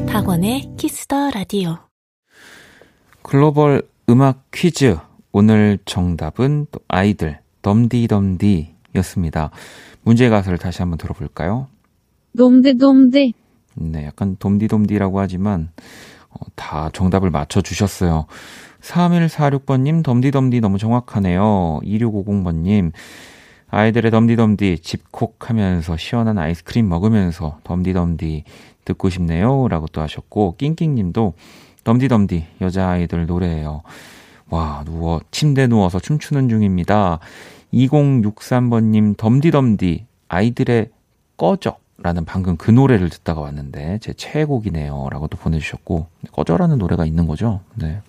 박원의 0.07 0.71
키스 0.77 1.10
더 1.11 1.31
라디오 1.31 1.79
글로벌 3.23 3.83
음악 4.09 4.45
퀴즈. 4.53 4.97
오늘 5.33 5.79
정답은 5.85 6.67
또 6.71 6.81
아이들 6.89 7.39
덤디덤디 7.63 8.75
였습니다. 8.97 9.51
문제 10.03 10.29
가사를 10.31 10.57
다시 10.57 10.81
한번 10.81 10.97
들어볼까요? 10.97 11.67
돔대돔대 12.39 13.33
네, 13.77 14.07
약간 14.07 14.37
돔디돔디라고 14.39 15.21
하지만 15.21 15.71
어, 16.31 16.37
다 16.55 16.91
정답을 16.93 17.31
맞춰 17.31 17.61
주셨어요. 17.61 18.27
3146번 18.81 19.81
님, 19.81 20.03
덤디덤디 20.03 20.61
너무 20.61 20.79
정확하네요. 20.79 21.81
2650번 21.83 22.55
님, 22.63 22.93
아이들의 23.69 24.11
덤디덤디 24.11 24.79
집콕 24.79 25.51
하면서 25.51 25.97
시원한 25.97 26.39
아이스크림 26.39 26.89
먹으면서 26.89 27.59
덤디덤디 27.65 28.45
듣고 28.85 29.11
싶네요. 29.11 29.69
라고 29.69 29.87
또 29.89 30.01
하셨고, 30.01 30.55
낑낑님도 30.59 31.35
덤디덤디 31.85 32.47
여자아이들 32.61 33.27
노래예요. 33.27 33.83
와, 34.49 34.83
누워, 34.85 35.21
침대 35.31 35.67
누워서 35.67 35.99
춤추는 35.99 36.49
중입니다. 36.49 37.19
2063번님, 37.75 39.17
덤디덤디 39.17 40.07
아이들의 40.29 40.91
꺼져. 41.37 41.77
라는 41.99 42.25
방금 42.25 42.57
그 42.57 42.71
노래를 42.71 43.09
듣다가 43.09 43.41
왔는데 43.41 43.99
제 44.03 44.13
최애곡이네요. 44.13 45.09
라고 45.11 45.29
또 45.29 45.39
보내주셨고 45.39 46.07
꺼져라는 46.33 46.79
노래가 46.79 47.07
있는 47.07 47.27
거죠. 47.27 47.61
네. 47.75 48.01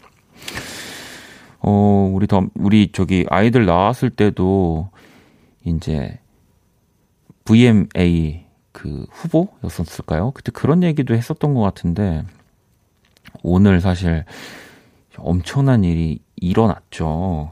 어, 1.60 2.12
우리 2.14 2.28
덤, 2.28 2.50
우리 2.56 2.92
저기 2.92 3.26
아이들 3.30 3.66
나왔을 3.66 4.10
때도 4.10 4.90
이제 5.64 6.20
VMA 7.46 8.46
그 8.72 9.06
후보였었을까요? 9.10 10.32
그때 10.32 10.52
그런 10.52 10.84
얘기도 10.84 11.16
했었던 11.16 11.54
것 11.54 11.62
같은데 11.62 12.24
오늘 13.42 13.82
사실 13.82 14.26
엄청난 15.18 15.84
일이 15.84 16.20
일어났죠. 16.36 17.52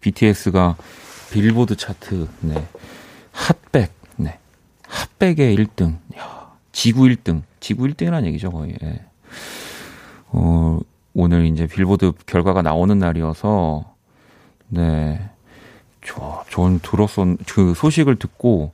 BTS가 0.00 0.76
빌보드 1.32 1.76
차트, 1.76 2.28
네. 2.42 2.54
핫백, 3.32 3.72
네. 3.72 3.88
핫백의 4.94 5.56
1등. 5.56 5.98
야, 6.16 6.52
지구 6.72 7.02
1등. 7.02 7.42
지구 7.60 7.84
1등이라는 7.84 8.26
얘기죠, 8.26 8.50
거의. 8.50 8.74
예. 8.82 9.00
어, 10.28 10.78
오늘 11.14 11.46
이제 11.46 11.66
빌보드 11.66 12.12
결과가 12.26 12.62
나오는 12.62 12.96
날이어서, 12.98 13.84
네. 14.68 15.20
저, 16.06 16.44
전 16.50 16.78
들었었, 16.80 17.38
그 17.48 17.74
소식을 17.74 18.16
듣고 18.16 18.72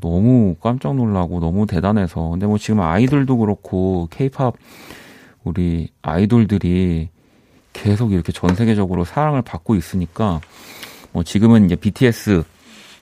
너무 0.00 0.56
깜짝 0.60 0.94
놀라고 0.94 1.40
너무 1.40 1.66
대단해서. 1.66 2.28
근데 2.28 2.46
뭐 2.46 2.58
지금 2.58 2.80
아이들도 2.80 3.38
그렇고, 3.38 4.08
케이팝 4.10 4.54
우리 5.44 5.88
아이돌들이 6.02 7.08
계속 7.72 8.12
이렇게 8.12 8.32
전 8.32 8.54
세계적으로 8.54 9.04
사랑을 9.04 9.42
받고 9.42 9.74
있으니까, 9.74 10.40
뭐 11.12 11.22
지금은 11.22 11.64
이제 11.64 11.76
BTS 11.76 12.44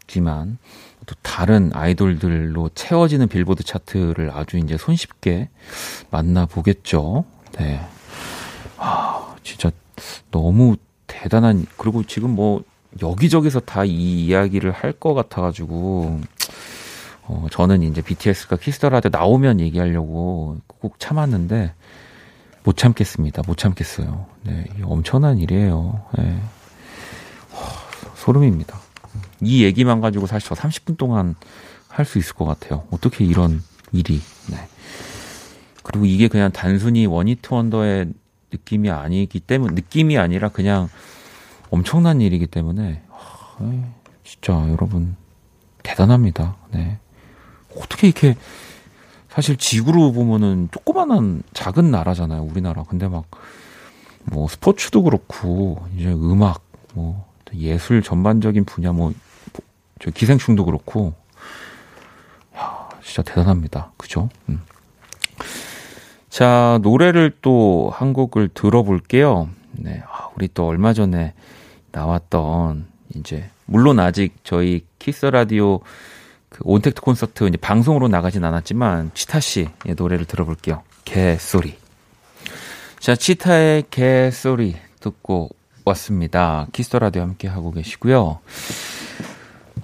지만, 0.08 0.58
또 1.06 1.14
다른 1.22 1.70
아이돌들로 1.74 2.70
채워지는 2.74 3.28
빌보드 3.28 3.62
차트를 3.62 4.30
아주 4.34 4.58
이제 4.58 4.76
손쉽게 4.76 5.48
만나보겠죠. 6.10 7.24
네. 7.58 7.80
아, 8.76 9.36
진짜 9.44 9.70
너무 10.30 10.76
대단한, 11.06 11.66
그리고 11.76 12.02
지금 12.04 12.34
뭐 12.34 12.62
여기저기서 13.00 13.60
다 13.60 13.84
이 13.84 14.26
이야기를 14.26 14.72
할 14.72 14.92
것 14.92 15.14
같아가지고, 15.14 16.20
어, 17.24 17.46
저는 17.50 17.82
이제 17.82 18.00
BTS가 18.02 18.56
Kiss 18.56 18.73
the 18.73 18.86
Radio 18.86 19.08
나오면 19.12 19.60
얘기하려고 19.60 20.58
꼭 20.66 20.98
참았는데, 20.98 21.74
못 22.64 22.76
참겠습니다. 22.76 23.42
못 23.46 23.56
참겠어요. 23.56 24.26
네. 24.42 24.64
엄청난 24.82 25.38
일이에요. 25.38 26.02
네. 26.18 26.40
와, 27.54 27.60
소름입니다. 28.16 28.78
이 29.40 29.64
얘기만 29.64 30.00
가지고 30.00 30.26
사실 30.26 30.48
저 30.48 30.54
30분 30.54 30.96
동안 30.96 31.34
할 31.88 32.04
수 32.04 32.18
있을 32.18 32.34
것 32.34 32.44
같아요. 32.44 32.84
어떻게 32.90 33.24
이런 33.24 33.62
일이. 33.92 34.20
네. 34.50 34.68
그리고 35.82 36.04
이게 36.06 36.28
그냥 36.28 36.52
단순히 36.52 37.06
원히트 37.06 37.52
원더의 37.52 38.12
느낌이 38.52 38.90
아니기 38.90 39.40
때문에, 39.40 39.74
느낌이 39.74 40.18
아니라 40.18 40.48
그냥 40.48 40.88
엄청난 41.70 42.20
일이기 42.20 42.46
때문에, 42.46 43.02
진짜 44.24 44.52
여러분, 44.70 45.16
대단합니다. 45.82 46.56
네. 46.72 46.98
어떻게 47.76 48.08
이렇게, 48.08 48.36
사실 49.28 49.56
지구로 49.56 50.12
보면은 50.12 50.68
조그만한 50.72 51.42
작은 51.54 51.90
나라잖아요, 51.90 52.42
우리나라. 52.42 52.82
근데 52.84 53.08
막, 53.08 53.24
뭐, 54.24 54.46
스포츠도 54.48 55.02
그렇고, 55.02 55.86
이제 55.96 56.10
음악, 56.10 56.62
뭐, 56.94 57.26
예술 57.54 58.02
전반적인 58.02 58.64
분야, 58.66 58.92
뭐, 58.92 59.12
저 60.00 60.10
기생충도 60.10 60.64
그렇고, 60.64 61.14
야, 62.56 62.88
진짜 63.02 63.22
대단합니다. 63.22 63.92
그죠? 63.96 64.28
음. 64.48 64.62
자, 66.28 66.78
노래를 66.82 67.36
또 67.42 67.90
한 67.90 68.12
곡을 68.12 68.48
들어볼게요. 68.54 69.48
네, 69.72 70.02
아, 70.10 70.28
우리 70.36 70.48
또 70.52 70.66
얼마 70.66 70.92
전에 70.92 71.34
나왔던, 71.92 72.86
이제, 73.14 73.50
물론 73.66 73.98
아직 73.98 74.34
저희 74.44 74.84
Kiss 74.98 75.26
the 75.26 75.46
Radio 75.46 75.80
그 76.48 76.60
온택트 76.64 77.00
콘서트 77.00 77.46
이제 77.48 77.56
방송으로 77.56 78.08
나가진 78.08 78.44
않았지만, 78.44 79.10
치타 79.14 79.40
씨의 79.40 79.94
노래를 79.96 80.26
들어볼게요. 80.26 80.82
개소리. 81.04 81.76
자, 83.00 83.14
치타의 83.16 83.84
개소리 83.90 84.76
듣고 85.00 85.50
왔습니다. 85.84 86.66
Kiss 86.72 86.96
the 86.96 87.06
Radio 87.06 87.22
함께 87.22 87.48
하고 87.48 87.70
계시고요. 87.70 88.40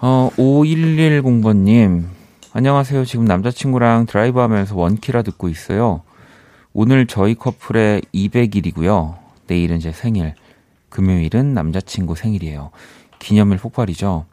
어, 0.07 0.29
5110번님. 0.37 2.05
안녕하세요. 2.53 3.07
지금 3.07 3.25
남자친구랑 3.25 4.05
드라이브 4.05 4.39
하면서 4.39 4.77
원키라 4.77 5.23
듣고 5.23 5.49
있어요. 5.49 6.03
오늘 6.75 7.07
저희 7.07 7.35
커플의 7.35 8.03
200일이고요. 8.13 9.17
내일은 9.47 9.81
제 9.81 9.93
생일. 9.93 10.35
금요일은 10.91 11.55
남자친구 11.55 12.17
생일이에요. 12.17 12.71
기념일 13.19 13.57
폭발이죠. 13.57 14.27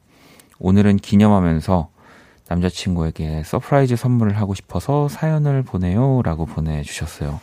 오늘은 0.59 0.97
기념하면서 0.97 1.87
남자친구에게 2.49 3.43
surprise 3.45 3.95
선물을 3.95 4.37
하고 4.37 4.53
싶어서 4.53 5.07
사연을 5.07 5.63
보내요. 5.63 6.21
라고 6.25 6.45
보내주셨어요. 6.47 7.39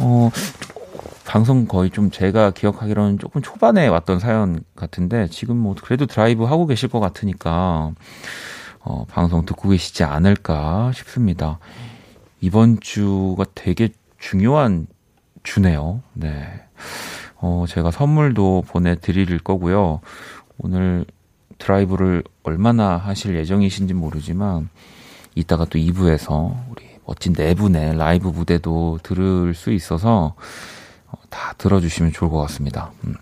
어, 0.00 0.30
방송 1.30 1.66
거의 1.66 1.90
좀 1.90 2.10
제가 2.10 2.50
기억하기로는 2.50 3.20
조금 3.20 3.40
초반에 3.40 3.86
왔던 3.86 4.18
사연 4.18 4.64
같은데 4.74 5.28
지금 5.28 5.58
뭐 5.58 5.76
그래도 5.80 6.04
드라이브 6.06 6.42
하고 6.42 6.66
계실 6.66 6.88
것 6.88 6.98
같으니까 6.98 7.92
어, 8.80 9.04
방송 9.08 9.46
듣고 9.46 9.68
계시지 9.68 10.02
않을까 10.02 10.90
싶습니다. 10.92 11.60
이번 12.40 12.80
주가 12.80 13.44
되게 13.54 13.90
중요한 14.18 14.88
주네요. 15.44 16.02
네. 16.14 16.64
어, 17.36 17.64
제가 17.68 17.92
선물도 17.92 18.64
보내드릴 18.66 19.38
거고요. 19.38 20.00
오늘 20.58 21.04
드라이브를 21.58 22.24
얼마나 22.42 22.96
하실 22.96 23.36
예정이신지 23.36 23.94
모르지만 23.94 24.68
이따가 25.36 25.64
또 25.64 25.78
2부에서 25.78 26.56
우리 26.70 26.86
멋진 27.06 27.34
네 27.34 27.54
분의 27.54 27.98
라이브 27.98 28.30
무대도 28.30 28.98
들을 29.04 29.54
수 29.54 29.70
있어서 29.70 30.34
다 31.30 31.54
들어주시면 31.58 32.12
좋을 32.12 32.30
것 32.30 32.38
같습니다. 32.42 32.92
음. 33.04 33.14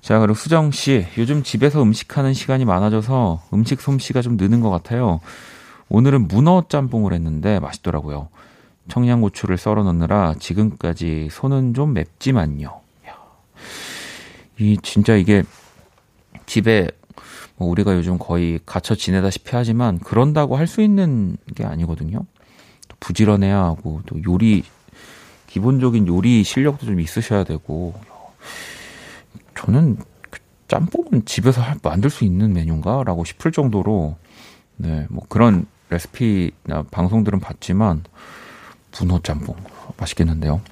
자, 0.00 0.18
그리고 0.18 0.34
수정 0.34 0.70
씨, 0.70 1.06
요즘 1.18 1.42
집에서 1.42 1.82
음식하는 1.82 2.34
시간이 2.34 2.64
많아져서 2.64 3.42
음식 3.54 3.80
솜씨가 3.80 4.20
좀 4.22 4.36
느는 4.36 4.60
것 4.60 4.70
같아요. 4.70 5.20
오늘은 5.88 6.28
문어 6.28 6.64
짬뽕을 6.68 7.12
했는데 7.12 7.60
맛있더라고요. 7.60 8.28
청양고추를 8.88 9.58
썰어 9.58 9.84
넣느라 9.84 10.34
지금까지 10.38 11.28
손은 11.30 11.74
좀 11.74 11.92
맵지만요. 11.94 12.80
이 14.58 14.76
진짜 14.82 15.14
이게 15.16 15.44
집에 16.46 16.88
뭐 17.56 17.68
우리가 17.68 17.94
요즘 17.94 18.18
거의 18.18 18.58
갇혀 18.66 18.94
지내다시피 18.94 19.50
하지만 19.52 19.98
그런다고 19.98 20.56
할 20.56 20.66
수 20.66 20.82
있는 20.82 21.36
게 21.54 21.64
아니거든요. 21.64 22.24
또 22.88 22.96
부지런해야 23.00 23.56
하고 23.56 24.02
또 24.06 24.16
요리 24.26 24.64
기본적인 25.52 26.06
요리 26.08 26.42
실력도 26.44 26.86
좀 26.86 26.98
있으셔야 26.98 27.44
되고 27.44 27.94
저는 29.54 29.98
그 30.30 30.40
짬뽕은 30.66 31.26
집에서 31.26 31.60
할, 31.60 31.76
만들 31.82 32.08
수 32.08 32.24
있는 32.24 32.54
메뉴인가라고 32.54 33.24
싶을 33.24 33.52
정도로 33.52 34.16
네 34.78 35.06
뭐 35.10 35.24
그런 35.28 35.66
레시피나 35.90 36.84
방송들은 36.90 37.40
봤지만 37.40 38.02
분호 38.92 39.20
짬뽕 39.20 39.54
맛있겠는데요. 39.98 40.62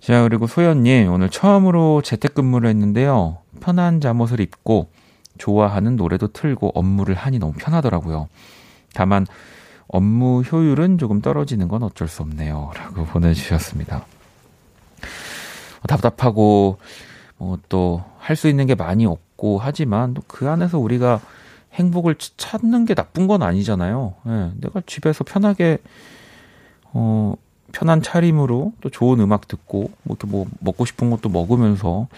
자 0.00 0.22
그리고 0.22 0.46
소연님 0.46 1.12
오늘 1.12 1.28
처음으로 1.28 2.02
재택근무를 2.02 2.70
했는데요. 2.70 3.38
편한 3.60 4.00
잠옷을 4.00 4.38
입고 4.40 4.90
좋아하는 5.38 5.96
노래도 5.96 6.28
틀고 6.28 6.70
업무를 6.76 7.16
하니 7.16 7.40
너무 7.40 7.52
편하더라고요. 7.58 8.28
다만 8.94 9.26
업무 9.92 10.42
효율은 10.42 10.98
조금 10.98 11.20
떨어지는 11.20 11.68
건 11.68 11.82
어쩔 11.82 12.06
수 12.08 12.22
없네요. 12.22 12.70
라고 12.76 13.04
보내주셨습니다. 13.04 14.04
답답하고, 15.88 16.78
어, 17.38 17.56
또할 17.68 18.36
수 18.36 18.48
있는 18.48 18.66
게 18.66 18.74
많이 18.74 19.06
없고 19.06 19.58
하지만 19.58 20.14
또 20.14 20.22
그 20.26 20.48
안에서 20.48 20.78
우리가 20.78 21.20
행복을 21.74 22.16
찾는 22.36 22.84
게 22.84 22.94
나쁜 22.94 23.26
건 23.26 23.42
아니잖아요. 23.42 24.14
예, 24.26 24.50
내가 24.60 24.82
집에서 24.86 25.24
편하게 25.24 25.78
어 26.92 27.34
편한 27.72 28.02
차림으로 28.02 28.72
또 28.80 28.90
좋은 28.90 29.20
음악 29.20 29.46
듣고 29.48 29.90
뭐 30.02 30.16
이렇게 30.18 30.26
뭐 30.26 30.46
먹고 30.60 30.84
싶은 30.84 31.10
것도 31.10 31.28
먹으면서 31.28 32.08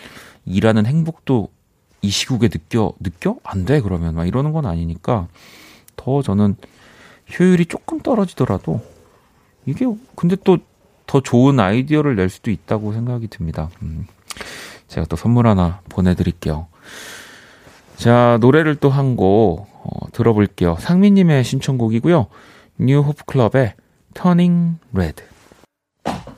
일하는 0.47 0.87
행복도 0.87 1.49
이 2.01 2.11
시국에 2.11 2.49
느껴 2.49 2.93
느껴 3.01 3.37
안 3.45 3.65
돼 3.67 3.81
그러면 3.81 4.15
막 4.15 4.27
이러는 4.27 4.53
건 4.53 4.67
아니니까 4.67 5.29
더 5.97 6.23
저는 6.23 6.57
효율이 7.39 7.67
조금 7.67 8.01
떨어지더라도 8.01 8.81
이게 9.67 9.87
근데 10.15 10.37
또 10.45 10.59
더 11.13 11.21
좋은 11.21 11.61
아이디어를 11.61 12.17
낼 12.17 12.31
수도 12.31 12.51
있다고 12.51 12.95
생각이 12.95 13.29
듭니다. 13.29 13.69
음. 13.83 14.07
제가 14.89 15.07
또 15.11 15.17
선물 15.17 15.47
하나 15.47 15.83
보내드릴게요. 15.91 16.69
자, 17.97 18.39
노래를 18.41 18.77
또 18.77 18.89
한곡 18.89 19.69
어, 19.71 20.11
들어볼게요. 20.13 20.77
상민님의 20.81 21.45
신청곡이고요. 21.45 22.29
New 22.79 23.01
Hope 23.01 23.25
Club의 23.27 23.75
Turning 24.15 24.79
Red. 24.95 25.23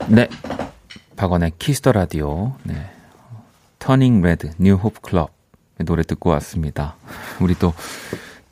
네. 0.09 0.27
박원의 1.15 1.53
Kiss 1.57 1.78
the 1.78 1.93
Radio. 1.93 2.55
네. 2.63 2.75
Turning 3.79 4.21
Red 4.21 4.51
New 4.57 4.73
Hope 4.73 4.99
Club 4.99 5.31
노래 5.85 6.03
듣고 6.03 6.31
왔습니다. 6.31 6.97
우리 7.39 7.55
또 7.55 7.73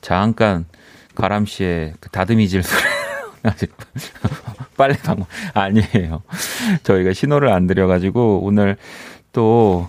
잠깐 0.00 0.64
가람 1.14 1.46
씨의 1.46 1.94
그 2.00 2.08
다듬이질 2.10 2.62
소리 2.62 2.82
빨래 4.76 4.96
방법 4.96 5.28
아니에요. 5.54 6.22
저희가 6.82 7.12
신호를 7.12 7.48
안 7.50 7.66
드려가지고 7.66 8.40
오늘 8.42 8.76
또 9.32 9.88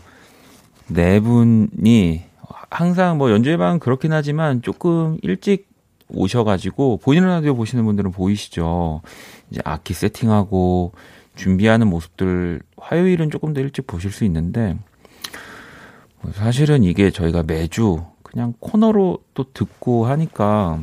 네 0.87 1.19
분이 1.19 2.23
항상 2.69 3.17
뭐 3.17 3.31
연주회방 3.31 3.79
그렇긴 3.79 4.13
하지만 4.13 4.61
조금 4.61 5.17
일찍 5.21 5.67
오셔가지고 6.09 6.97
보이는 6.97 7.27
라디오 7.27 7.55
보시는 7.55 7.83
분들은 7.85 8.11
보이시죠. 8.11 9.01
이제 9.49 9.61
악기 9.63 9.93
세팅하고 9.93 10.91
준비하는 11.35 11.87
모습들 11.87 12.61
화요일은 12.77 13.31
조금 13.31 13.53
더 13.53 13.61
일찍 13.61 13.87
보실 13.87 14.11
수 14.11 14.23
있는데 14.25 14.77
뭐 16.21 16.31
사실은 16.33 16.83
이게 16.83 17.09
저희가 17.09 17.43
매주 17.43 18.03
그냥 18.21 18.53
코너로 18.59 19.19
또 19.33 19.51
듣고 19.51 20.05
하니까 20.05 20.81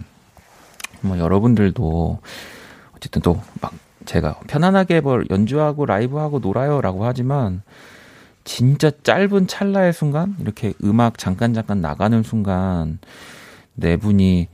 뭐 1.03 1.19
여러분들도 1.19 2.19
어쨌든 2.97 3.23
또 3.23 3.41
막 3.61 3.73
제가 4.05 4.41
편안하게 4.47 5.01
뭘 5.01 5.27
연주하고 5.31 5.87
라이브하고 5.87 6.41
놀아요라고 6.41 7.05
하지만 7.05 7.63
진짜 8.45 8.91
짧은 9.03 9.47
찰나의 9.47 9.93
순간 9.93 10.37
이렇게 10.41 10.73
음악 10.83 11.19
잠깐 11.19 11.55
잠깐 11.55 11.81
나가는 11.81 12.23
순간 12.23 12.99
네 13.75 13.97
분이 13.97 14.49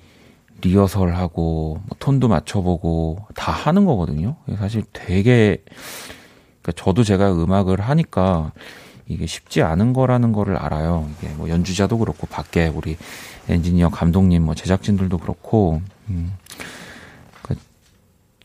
리허설하고 0.61 1.81
뭐 1.87 1.97
톤도 1.99 2.29
맞춰보고 2.29 3.27
다 3.35 3.53
하는 3.53 3.85
거거든요. 3.85 4.37
사실 4.59 4.83
되게 4.93 5.63
그러니까 6.61 6.73
저도 6.83 7.05
제가 7.05 7.33
음악을 7.33 7.81
하니까 7.81 8.53
이게 9.07 9.25
쉽지 9.25 9.63
않은 9.63 9.95
거라는 9.95 10.33
거를 10.33 10.57
알아요. 10.57 11.09
이게 11.17 11.29
뭐 11.35 11.49
연주자도 11.49 11.97
그렇고 11.97 12.27
밖에 12.27 12.67
우리 12.67 12.97
엔지니어 13.49 13.89
감독님 13.89 14.43
뭐 14.43 14.55
제작진들도 14.55 15.17
그렇고 15.19 15.81
음. 16.11 16.33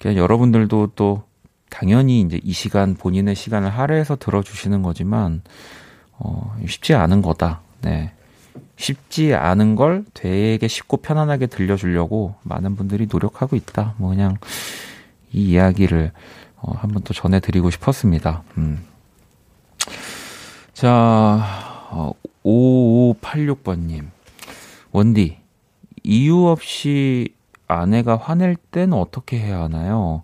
그러니까 0.04 0.22
여러분들도 0.22 0.92
또 0.96 1.24
당연히 1.70 2.22
이제 2.22 2.40
이 2.44 2.52
시간 2.52 2.96
본인의 2.96 3.36
시간을 3.36 3.70
할애해서 3.70 4.18
들어주시는 4.18 4.84
거지만 4.84 5.42
어, 6.12 6.56
쉽지 6.68 6.94
않은 6.94 7.22
거다. 7.22 7.62
네. 7.82 8.12
쉽지 8.76 9.34
않은 9.34 9.76
걸 9.76 10.04
되게 10.14 10.68
쉽고 10.68 10.98
편안하게 10.98 11.48
들려주려고 11.48 12.36
많은 12.44 12.76
분들이 12.76 13.08
노력하고 13.10 13.56
있다. 13.56 13.96
뭐 13.98 14.10
그냥 14.10 14.38
이 15.32 15.52
이야기를 15.52 16.12
어, 16.58 16.74
한번 16.76 17.04
또 17.04 17.14
전해드리고 17.14 17.72
싶었습니다. 17.72 18.44
음. 18.58 18.86
자, 20.74 21.88
어, 21.92 22.12
5586번님. 22.44 24.10
원디, 24.92 25.38
이유 26.04 26.48
없이 26.48 27.33
아내가 27.68 28.18
화낼 28.18 28.56
땐 28.56 28.94
어떻게 28.94 29.40
해야 29.40 29.62
하나요? 29.62 30.24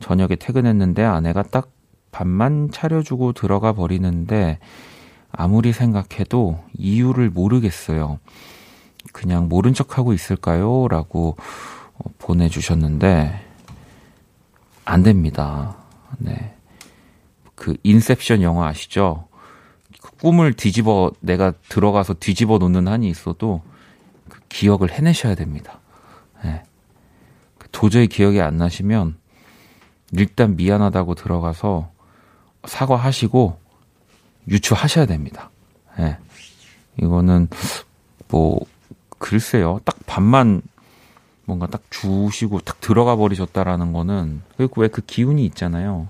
저녁에 0.00 0.36
퇴근했는데 0.36 1.04
아내가 1.04 1.42
딱 1.42 1.70
밥만 2.10 2.70
차려주고 2.72 3.32
들어가 3.32 3.72
버리는데 3.72 4.58
아무리 5.30 5.72
생각해도 5.72 6.62
이유를 6.76 7.30
모르겠어요. 7.30 8.18
그냥 9.12 9.48
모른 9.48 9.74
척 9.74 9.98
하고 9.98 10.12
있을까요? 10.12 10.86
라고 10.88 11.36
어, 11.94 12.04
보내주셨는데, 12.18 13.40
안 14.84 15.02
됩니다. 15.02 15.76
네. 16.18 16.54
그 17.54 17.76
인셉션 17.82 18.42
영화 18.42 18.68
아시죠? 18.68 19.28
그 20.00 20.10
꿈을 20.16 20.52
뒤집어, 20.52 21.12
내가 21.20 21.52
들어가서 21.68 22.14
뒤집어 22.14 22.58
놓는 22.58 22.88
한이 22.88 23.08
있어도 23.08 23.62
그 24.28 24.40
기억을 24.48 24.90
해내셔야 24.90 25.34
됩니다. 25.34 25.80
네. 26.44 26.62
도저히 27.70 28.06
기억이 28.06 28.40
안 28.40 28.56
나시면 28.56 29.16
일단 30.12 30.56
미안하다고 30.56 31.14
들어가서 31.14 31.90
사과하시고 32.64 33.58
유추하셔야 34.48 35.06
됩니다. 35.06 35.50
예. 35.98 36.02
네. 36.02 36.18
이거는 37.00 37.48
뭐 38.28 38.60
글쎄요. 39.18 39.80
딱 39.84 39.96
반만 40.06 40.62
뭔가 41.44 41.66
딱 41.66 41.82
주시고 41.90 42.60
딱 42.60 42.80
들어가 42.80 43.16
버리셨다라는 43.16 43.92
거는 43.92 44.42
왜 44.58 44.66
그 44.66 45.00
기운이 45.06 45.44
있잖아요. 45.46 46.08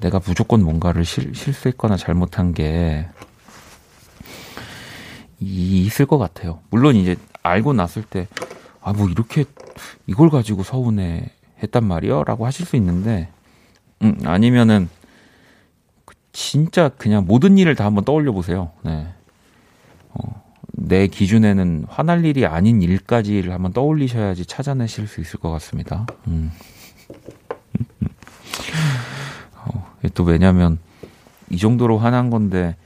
내가 0.00 0.20
무조건 0.24 0.62
뭔가를 0.62 1.04
실, 1.04 1.34
실수했거나 1.34 1.96
잘못한 1.96 2.52
게 2.52 3.06
있을 5.40 6.06
것 6.06 6.18
같아요. 6.18 6.60
물론 6.70 6.96
이제 6.96 7.16
알고 7.42 7.72
났을 7.72 8.02
때, 8.02 8.26
아, 8.86 8.92
뭐 8.92 9.08
이렇게 9.08 9.44
이걸 10.06 10.30
가지고 10.30 10.62
서운해 10.62 11.28
했단 11.60 11.82
말이요? 11.82 12.22
라고 12.22 12.46
하실 12.46 12.66
수 12.66 12.76
있는데, 12.76 13.28
음, 14.02 14.16
아니면은, 14.24 14.88
진짜 16.30 16.88
그냥 16.90 17.24
모든 17.26 17.58
일을 17.58 17.74
다 17.74 17.84
한번 17.84 18.04
떠올려 18.04 18.30
보세요. 18.30 18.70
네. 18.84 19.08
어, 20.10 20.40
내 20.70 21.08
기준에는 21.08 21.86
화날 21.88 22.24
일이 22.24 22.46
아닌 22.46 22.80
일까지를 22.80 23.52
한번 23.52 23.72
떠올리셔야지 23.72 24.46
찾아내실 24.46 25.08
수 25.08 25.20
있을 25.20 25.40
것 25.40 25.50
같습니다. 25.50 26.06
음. 26.28 26.52
어, 29.66 29.92
또 30.14 30.22
왜냐면, 30.22 30.78
이 31.50 31.58
정도로 31.58 31.98
화난 31.98 32.30
건데, 32.30 32.76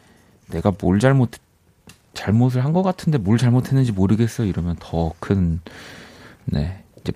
내가 0.46 0.72
뭘 0.80 0.98
잘못, 0.98 1.32
잘못을 2.20 2.64
한 2.64 2.72
것 2.72 2.82
같은데 2.82 3.18
뭘 3.18 3.38
잘못했는지 3.38 3.92
모르겠어. 3.92 4.44
이러면 4.44 4.76
더 4.78 5.12
큰, 5.20 5.60
네. 6.44 6.84
이제, 7.00 7.12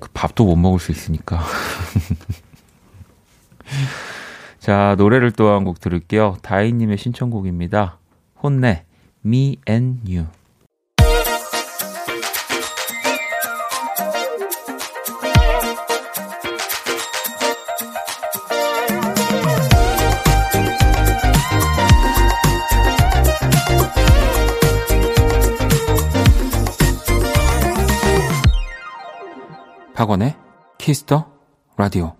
그 0.00 0.08
밥도 0.14 0.44
못 0.44 0.56
먹을 0.56 0.78
수 0.78 0.92
있으니까. 0.92 1.42
자, 4.60 4.94
노래를 4.98 5.32
또 5.32 5.48
한 5.50 5.64
곡 5.64 5.80
들을게요. 5.80 6.36
다이님의 6.42 6.98
신청곡입니다. 6.98 7.98
혼내, 8.42 8.84
Me 9.24 9.56
and 9.68 10.00
You. 10.10 10.26
박원의 29.98 30.36
Kiss 30.78 31.05
the 31.05 31.26
Radio. 31.76 32.14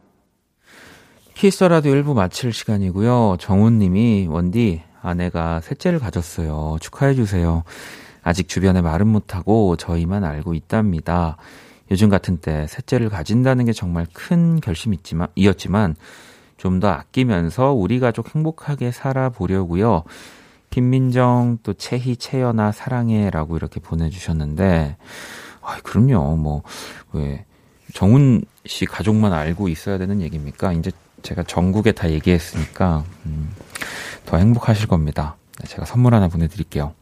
Kiss 1.34 1.54
the 1.54 1.68
Radio 1.68 1.92
1부 1.92 2.12
마칠 2.12 2.52
시간이고요. 2.52 3.36
정훈님이 3.38 4.26
원디 4.28 4.82
아내가 5.00 5.60
셋째를 5.60 6.00
가졌어요. 6.00 6.78
축하해주세요. 6.80 7.62
아직 8.24 8.48
주변에 8.48 8.82
말은 8.82 9.06
못하고 9.06 9.76
저희만 9.76 10.24
알고 10.24 10.54
있답니다. 10.54 11.36
요즘 11.92 12.08
같은 12.08 12.38
때 12.38 12.66
셋째를 12.66 13.10
가진다는 13.10 13.66
게 13.66 13.72
정말 13.72 14.08
큰 14.12 14.58
결심이었지만 14.58 15.28
이었지만 15.36 15.94
좀 16.56 16.80
더 16.80 16.88
아끼면서 16.88 17.70
우리 17.70 18.00
가족 18.00 18.34
행복하게 18.34 18.90
살아보려고요. 18.90 20.02
김민정 20.70 21.58
또 21.62 21.74
채희 21.74 22.16
채연아 22.16 22.72
사랑해라고 22.72 23.54
이렇게 23.56 23.78
보내주셨는데 23.78 24.96
아 25.62 25.78
그럼요 25.84 26.34
뭐 26.34 26.64
왜 27.12 27.44
정훈 27.94 28.42
씨 28.66 28.84
가족만 28.84 29.32
알고 29.32 29.68
있어야 29.68 29.98
되는 29.98 30.20
얘기입니까? 30.20 30.72
이제 30.72 30.90
제가 31.22 31.42
전국에 31.42 31.92
다 31.92 32.10
얘기했으니까 32.10 33.04
음, 33.26 33.50
더 34.26 34.36
행복하실 34.36 34.88
겁니다. 34.88 35.36
네, 35.58 35.66
제가 35.66 35.84
선물 35.84 36.14
하나 36.14 36.28
보내드릴게요. 36.28 36.94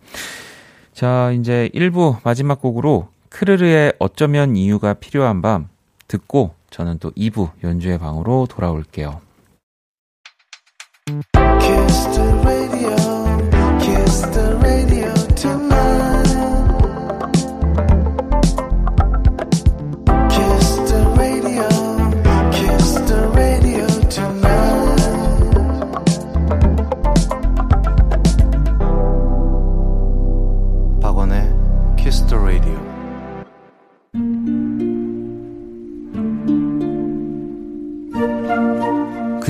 자, 0.94 1.30
이제 1.32 1.68
1부 1.74 2.18
마지막 2.24 2.60
곡으로 2.60 3.08
크르르의 3.28 3.94
어쩌면 3.98 4.56
이유가 4.56 4.94
필요한 4.94 5.42
밤 5.42 5.68
듣고 6.08 6.54
저는 6.70 6.98
또 6.98 7.10
2부 7.12 7.50
연주의 7.64 7.98
방으로 7.98 8.46
돌아올게요. 8.48 9.20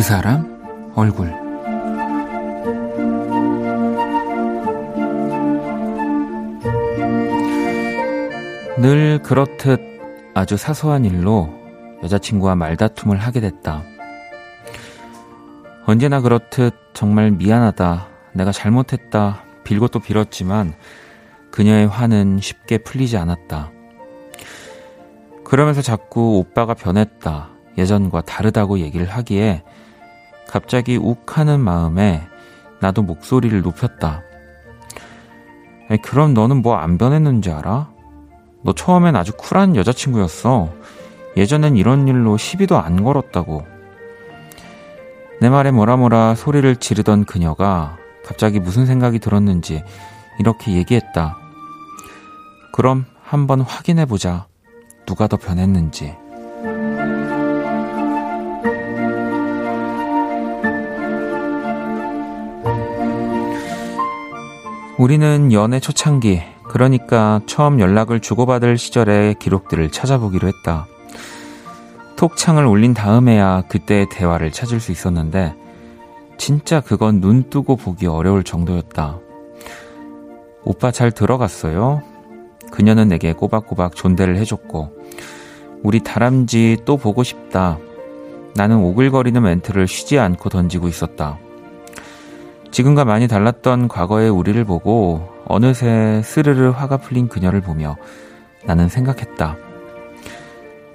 사람 0.06 0.92
얼굴 0.94 1.26
늘 8.78 9.20
그렇듯 9.24 9.80
아주 10.32 10.56
사소한 10.56 11.04
일로 11.04 11.52
여자친구와 12.04 12.54
말다툼을 12.54 13.16
하게 13.16 13.40
됐다. 13.40 13.82
언제나 15.86 16.20
그렇듯 16.20 16.72
정말 16.94 17.32
미안하다. 17.32 18.06
내가 18.32 18.52
잘못했다. 18.52 19.42
빌고 19.64 19.88
또 19.88 19.98
빌었지만 19.98 20.74
그녀의 21.50 21.88
화는 21.88 22.38
쉽게 22.40 22.78
풀리지 22.78 23.16
않았다. 23.16 23.72
그러면서 25.42 25.82
자꾸 25.82 26.38
오빠가 26.38 26.74
변했다. 26.74 27.48
예전과 27.76 28.20
다르다고 28.20 28.78
얘기를 28.78 29.08
하기에 29.08 29.64
갑자기 30.48 30.96
욱하는 30.96 31.60
마음에 31.60 32.26
나도 32.80 33.02
목소리를 33.02 33.60
높였다. 33.62 34.22
그럼 36.02 36.34
너는 36.34 36.62
뭐 36.62 36.76
안 36.76 36.98
변했는지 36.98 37.50
알아? 37.50 37.90
너 38.62 38.72
처음엔 38.72 39.14
아주 39.16 39.32
쿨한 39.36 39.76
여자친구였어. 39.76 40.72
예전엔 41.36 41.76
이런 41.76 42.08
일로 42.08 42.36
시비도 42.36 42.76
안 42.78 43.04
걸었다고. 43.04 43.64
내 45.40 45.50
말에 45.50 45.70
뭐라 45.70 45.96
뭐라 45.96 46.34
소리를 46.34 46.76
지르던 46.76 47.24
그녀가 47.26 47.96
갑자기 48.24 48.58
무슨 48.58 48.86
생각이 48.86 49.18
들었는지 49.18 49.84
이렇게 50.40 50.72
얘기했다. 50.72 51.36
그럼 52.72 53.04
한번 53.22 53.60
확인해보자. 53.60 54.46
누가 55.06 55.28
더 55.28 55.36
변했는지. 55.36 56.16
우리는 64.98 65.52
연애 65.52 65.78
초창기, 65.78 66.40
그러니까 66.64 67.40
처음 67.46 67.80
연락을 67.80 68.20
주고받을 68.20 68.78
시절의 68.78 69.34
기록들을 69.34 69.90
찾아보기로 69.90 70.48
했다. 70.48 70.86
톡창을 72.16 72.64
올린 72.64 72.94
다음에야 72.94 73.64
그때의 73.68 74.06
대화를 74.10 74.52
찾을 74.52 74.80
수 74.80 74.92
있었는데, 74.92 75.54
진짜 76.38 76.80
그건 76.80 77.20
눈 77.20 77.50
뜨고 77.50 77.76
보기 77.76 78.06
어려울 78.06 78.42
정도였다. 78.42 79.18
오빠 80.64 80.90
잘 80.90 81.12
들어갔어요? 81.12 82.00
그녀는 82.70 83.08
내게 83.08 83.34
꼬박꼬박 83.34 83.96
존대를 83.96 84.38
해줬고, 84.38 84.92
우리 85.82 86.02
다람쥐 86.02 86.78
또 86.86 86.96
보고 86.96 87.22
싶다. 87.22 87.78
나는 88.54 88.78
오글거리는 88.78 89.42
멘트를 89.42 89.88
쉬지 89.88 90.18
않고 90.18 90.48
던지고 90.48 90.88
있었다. 90.88 91.38
지금과 92.76 93.06
많이 93.06 93.26
달랐던 93.26 93.88
과거의 93.88 94.28
우리를 94.28 94.62
보고 94.64 95.32
어느새 95.46 96.20
스르르 96.22 96.68
화가 96.68 96.98
풀린 96.98 97.26
그녀를 97.26 97.62
보며 97.62 97.96
나는 98.66 98.90
생각했다. 98.90 99.56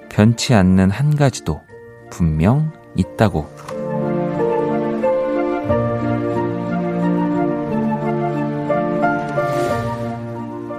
변치 0.08 0.54
않는 0.54 0.92
한 0.92 1.16
가지도 1.16 1.60
분명 2.08 2.70
있다고. 2.94 3.48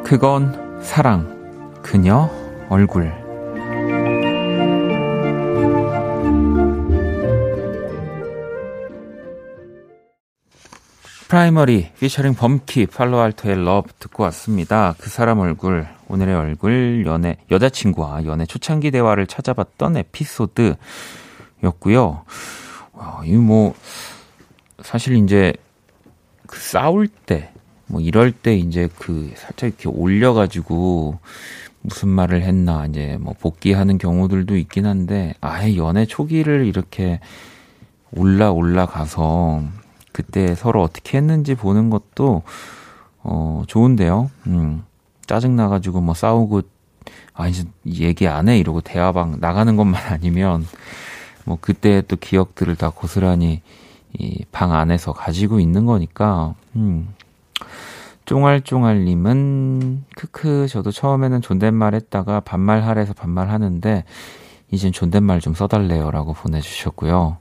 그건 0.05 0.79
사랑, 0.81 1.81
그녀 1.81 2.29
얼굴. 2.69 3.22
Primary 11.33 11.89
featuring 11.99 12.35
범키 12.35 12.85
Paloalto의 12.85 13.65
Love 13.65 13.91
듣고 13.97 14.21
왔습니다. 14.21 14.93
그 14.99 15.09
사람 15.09 15.39
얼굴 15.39 15.87
오늘의 16.07 16.35
얼굴 16.35 17.07
연애 17.07 17.37
여자친구와 17.49 18.25
연애 18.25 18.45
초창기 18.45 18.91
대화를 18.91 19.25
찾아봤던 19.25 19.97
에피소드였고요. 19.97 20.77
와, 22.93 23.23
이뭐 23.25 23.73
사실 24.83 25.15
이제 25.15 25.53
그 26.45 26.59
싸울 26.59 27.07
때 27.07 27.53
뭐 27.87 28.01
이럴 28.01 28.31
때 28.31 28.55
이제 28.55 28.89
그 28.97 29.31
살짝 29.35 29.69
이렇게 29.69 29.89
올려가지고 29.89 31.19
무슨 31.81 32.09
말을 32.09 32.41
했나 32.41 32.85
이제 32.85 33.17
뭐 33.19 33.33
복귀하는 33.39 33.97
경우들도 33.97 34.55
있긴 34.57 34.85
한데 34.85 35.33
아예 35.41 35.75
연애 35.77 36.05
초기를 36.05 36.65
이렇게 36.65 37.19
올라 38.11 38.51
올라가서 38.51 39.63
그때 40.13 40.55
서로 40.55 40.81
어떻게 40.81 41.17
했는지 41.17 41.55
보는 41.55 41.89
것도 41.89 42.43
어 43.23 43.63
좋은데요. 43.67 44.31
음. 44.47 44.83
짜증 45.27 45.55
나가지고 45.57 46.01
뭐 46.01 46.13
싸우고 46.15 46.61
아 47.33 47.47
이제 47.47 47.65
얘기 47.87 48.27
안 48.27 48.49
해 48.49 48.57
이러고 48.59 48.81
대화방 48.81 49.37
나가는 49.39 49.75
것만 49.75 50.01
아니면 50.13 50.65
뭐 51.45 51.57
그때 51.59 52.01
또 52.07 52.15
기억들을 52.15 52.75
다 52.77 52.89
고스란히 52.89 53.61
이 54.19 54.45
방 54.51 54.73
안에서 54.73 55.13
가지고 55.13 55.59
있는 55.59 55.85
거니까 55.85 56.55
음. 56.75 57.13
쫑알쫑알님은 58.25 60.05
크크 60.15 60.67
저도 60.67 60.91
처음에는 60.91 61.41
존댓말 61.41 61.93
했다가 61.95 62.39
반말하래서 62.41 63.13
반말하는데 63.13 64.03
이젠 64.71 64.91
존댓말 64.91 65.39
좀 65.41 65.53
써달래요라고 65.53 66.33
보내주셨고요. 66.33 67.37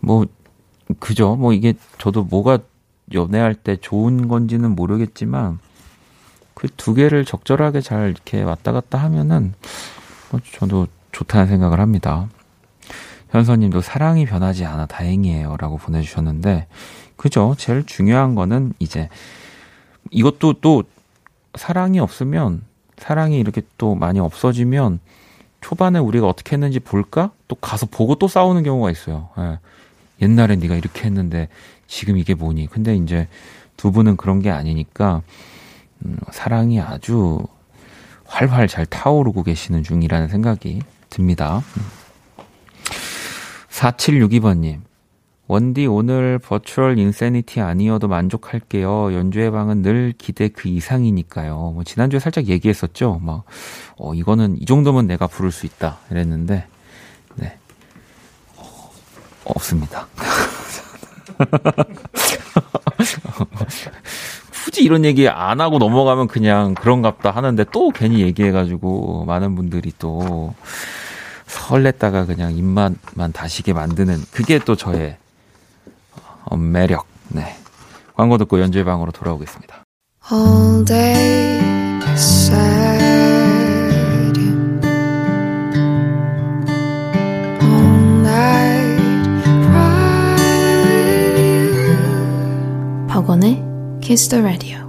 뭐 0.00 0.26
그죠. 0.98 1.36
뭐 1.36 1.52
이게 1.52 1.74
저도 1.98 2.24
뭐가 2.24 2.58
연애할 3.14 3.54
때 3.54 3.76
좋은 3.76 4.28
건지는 4.28 4.74
모르겠지만 4.74 5.58
그 6.54 6.66
두 6.76 6.92
개를 6.92 7.24
적절하게 7.24 7.80
잘 7.80 8.10
이렇게 8.10 8.42
왔다 8.42 8.72
갔다 8.72 8.98
하면은 8.98 9.54
뭐 10.30 10.40
저도 10.58 10.88
좋다는 11.12 11.46
생각을 11.46 11.78
합니다. 11.78 12.28
현서님도 13.30 13.80
사랑이 13.80 14.24
변하지 14.24 14.64
않아 14.64 14.86
다행이에요 14.86 15.56
라고 15.58 15.76
보내주셨는데 15.76 16.66
그죠. 17.16 17.54
제일 17.58 17.84
중요한 17.86 18.34
거는 18.34 18.72
이제 18.80 19.08
이것도 20.10 20.54
또 20.54 20.82
사랑이 21.54 22.00
없으면 22.00 22.62
사랑이 22.96 23.38
이렇게 23.38 23.62
또 23.76 23.94
많이 23.94 24.18
없어지면 24.18 24.98
초반에 25.60 25.98
우리가 25.98 26.26
어떻게 26.26 26.54
했는지 26.56 26.80
볼까? 26.80 27.30
또 27.46 27.54
가서 27.56 27.86
보고 27.86 28.16
또 28.16 28.26
싸우는 28.28 28.62
경우가 28.64 28.90
있어요. 28.90 29.28
예. 29.38 29.58
옛날에 30.20 30.56
네가 30.56 30.74
이렇게 30.76 31.04
했는데 31.04 31.48
지금 31.86 32.16
이게 32.16 32.34
뭐니? 32.34 32.66
근데 32.66 32.96
이제 32.96 33.28
두 33.76 33.92
분은 33.92 34.16
그런 34.16 34.40
게 34.40 34.50
아니니까 34.50 35.22
음, 36.04 36.16
사랑이 36.30 36.80
아주 36.80 37.46
활활 38.24 38.68
잘 38.68 38.86
타오르고 38.86 39.42
계시는 39.42 39.82
중이라는 39.82 40.28
생각이 40.28 40.80
듭니다. 41.08 41.62
4762번님. 43.70 44.80
원디 45.46 45.86
오늘 45.86 46.38
버추얼 46.38 46.98
인세니티 46.98 47.62
아니어도 47.62 48.06
만족할게요. 48.06 49.14
연주의 49.14 49.50
방은 49.50 49.80
늘 49.80 50.12
기대 50.18 50.48
그 50.48 50.68
이상이니까요. 50.68 51.72
뭐 51.74 51.84
지난주에 51.84 52.20
살짝 52.20 52.48
얘기했었죠. 52.48 53.18
막, 53.22 53.44
어, 53.96 54.12
이거는 54.12 54.60
이 54.60 54.66
정도면 54.66 55.06
내가 55.06 55.26
부를 55.26 55.50
수 55.50 55.64
있다. 55.64 56.00
이랬는데, 56.10 56.66
없습니다. 59.54 60.06
굳이 64.64 64.82
이런 64.82 65.04
얘기 65.04 65.28
안 65.28 65.60
하고 65.60 65.78
넘어가면 65.78 66.28
그냥 66.28 66.74
그런갑다 66.74 67.30
하는데 67.30 67.64
또 67.72 67.90
괜히 67.90 68.20
얘기해가지고 68.20 69.24
많은 69.24 69.54
분들이 69.54 69.92
또 69.98 70.54
설렜다가 71.46 72.26
그냥 72.26 72.54
입맛만 72.54 73.32
다시게 73.32 73.72
만드는 73.72 74.22
그게 74.30 74.58
또 74.58 74.76
저의 74.76 75.16
어, 76.44 76.56
매력. 76.56 77.06
네. 77.28 77.56
광고 78.14 78.36
듣고 78.38 78.60
연주의 78.60 78.84
방으로 78.84 79.12
돌아오겠습니다. 79.12 79.84
박원의 93.28 93.62
Kiss 94.00 94.30
the 94.30 94.42
Radio. 94.42 94.88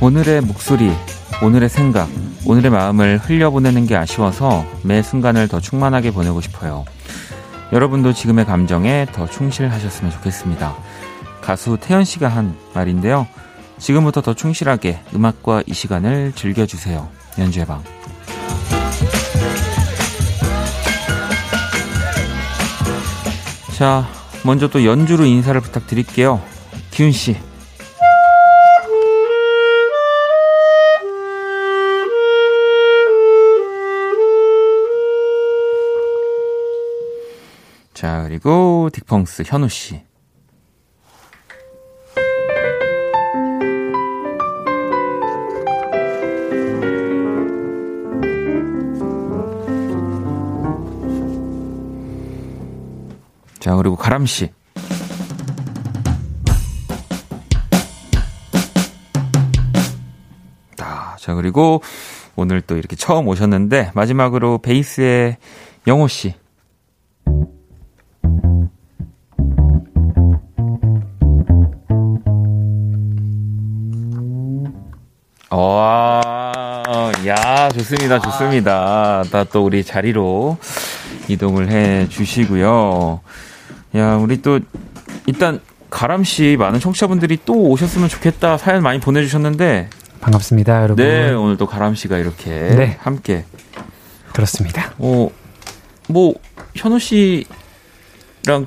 오늘의 0.00 0.40
목소리, 0.40 0.90
오늘의 1.42 1.68
생각, 1.68 2.08
오늘의 2.46 2.70
마음을 2.70 3.18
흘려보내는 3.18 3.86
게 3.86 3.96
아쉬워서 3.96 4.64
매 4.82 5.02
순간을 5.02 5.48
더 5.48 5.60
충만하게 5.60 6.12
보내고 6.12 6.40
싶어요. 6.40 6.86
여러분도 7.74 8.14
지금의 8.14 8.46
감정에 8.46 9.06
더 9.12 9.26
충실하셨으면 9.26 10.10
좋겠습니다. 10.12 10.74
가수 11.42 11.76
태연 11.78 12.04
씨가 12.04 12.28
한 12.28 12.56
말인데요. 12.72 13.26
지금부터 13.76 14.22
더 14.22 14.32
충실하게 14.32 15.00
음악과 15.14 15.64
이 15.66 15.74
시간을 15.74 16.32
즐겨주세요. 16.34 17.17
연주의 17.38 17.64
방. 17.64 17.82
자, 23.76 24.08
먼저 24.44 24.66
또 24.68 24.84
연주로 24.84 25.24
인사를 25.24 25.60
부탁드릴게요. 25.60 26.42
기훈 26.90 27.12
씨. 27.12 27.36
자, 37.94 38.22
그리고 38.24 38.88
딕펑스 38.92 39.44
현우 39.46 39.68
씨. 39.68 40.07
자, 53.68 53.74
그리고 53.74 53.96
가람 53.96 54.24
씨. 54.24 54.50
아, 60.80 61.16
자, 61.20 61.34
그리고 61.34 61.82
오늘 62.34 62.62
또 62.62 62.78
이렇게 62.78 62.96
처음 62.96 63.28
오셨는데 63.28 63.90
마지막으로 63.94 64.56
베이스의 64.62 65.36
영호 65.86 66.08
씨. 66.08 66.32
와, 75.50 76.52
야, 77.26 77.68
좋습니다, 77.70 78.18
좋습니다. 78.20 79.22
다 79.30 79.44
또 79.44 79.64
우리 79.64 79.82
자리로 79.84 80.58
이동을 81.28 81.70
해 81.70 82.08
주시고요. 82.08 83.20
야, 83.98 84.16
우리 84.16 84.40
또 84.40 84.60
일단 85.26 85.60
가람 85.90 86.24
씨 86.24 86.56
많은 86.58 86.80
청취자분들이 86.80 87.38
또 87.44 87.54
오셨으면 87.70 88.08
좋겠다 88.08 88.56
사연 88.58 88.82
많이 88.82 89.00
보내주셨는데, 89.00 89.90
반갑습니다, 90.20 90.82
여러분. 90.82 91.04
네, 91.04 91.32
오늘 91.32 91.56
또 91.56 91.66
가람 91.66 91.94
씨가 91.94 92.18
이렇게 92.18 92.50
네. 92.50 92.96
함께, 93.00 93.44
그렇습니다. 94.32 94.94
어, 94.98 95.30
뭐 96.08 96.34
현우 96.74 96.98
씨랑 96.98 97.46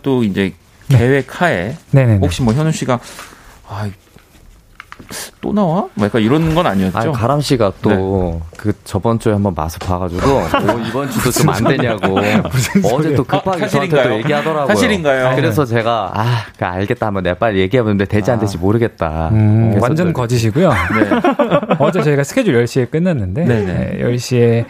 또 0.02 0.24
이제 0.24 0.54
네. 0.90 0.98
계획하에 0.98 1.78
네네. 1.92 2.18
혹시 2.18 2.42
뭐 2.42 2.54
현우 2.54 2.72
씨가 2.72 3.00
아, 3.68 3.90
또 5.42 5.54
나와? 5.54 5.88
뭐 5.94 6.06
약간 6.06 6.22
이런 6.22 6.54
건 6.56 6.66
아니었죠? 6.68 6.98
아, 6.98 7.12
가람 7.12 7.42
씨가 7.42 7.74
또 7.82 8.42
그 8.58 8.74
저번 8.84 9.18
주에 9.18 9.34
한번 9.34 9.54
맛을 9.56 9.80
봐가지고 9.80 10.22
오, 10.30 10.80
이번 10.88 11.10
주도 11.10 11.32
좀 11.32 11.50
안 11.50 11.64
되냐고 11.64 12.18
어제 12.94 13.16
또 13.16 13.24
급하게 13.24 13.66
아, 13.66 13.68
저한테 13.68 13.96
사실인가요? 13.98 14.04
또 14.10 14.18
얘기하더라고요. 14.20 14.68
사실인가요? 14.68 15.36
그래서 15.36 15.66
제가 15.66 16.12
아그 16.14 16.64
알겠다 16.66 17.08
하면 17.08 17.24
내가 17.24 17.38
빨리 17.38 17.60
얘기해보는데 17.62 18.06
되지 18.06 18.30
안 18.30 18.40
될지 18.40 18.58
모르겠다. 18.60 19.30
음, 19.32 19.78
완전 19.82 20.08
또- 20.08 20.14
거짓이고요. 20.22 20.70
네. 20.94 21.10
어제 21.80 22.04
저희가 22.04 22.24
스케줄 22.24 22.64
10시에 22.64 22.92
끝났는데 22.92 23.46
네네. 23.46 23.66
네, 23.66 24.00
10시에 24.04 24.66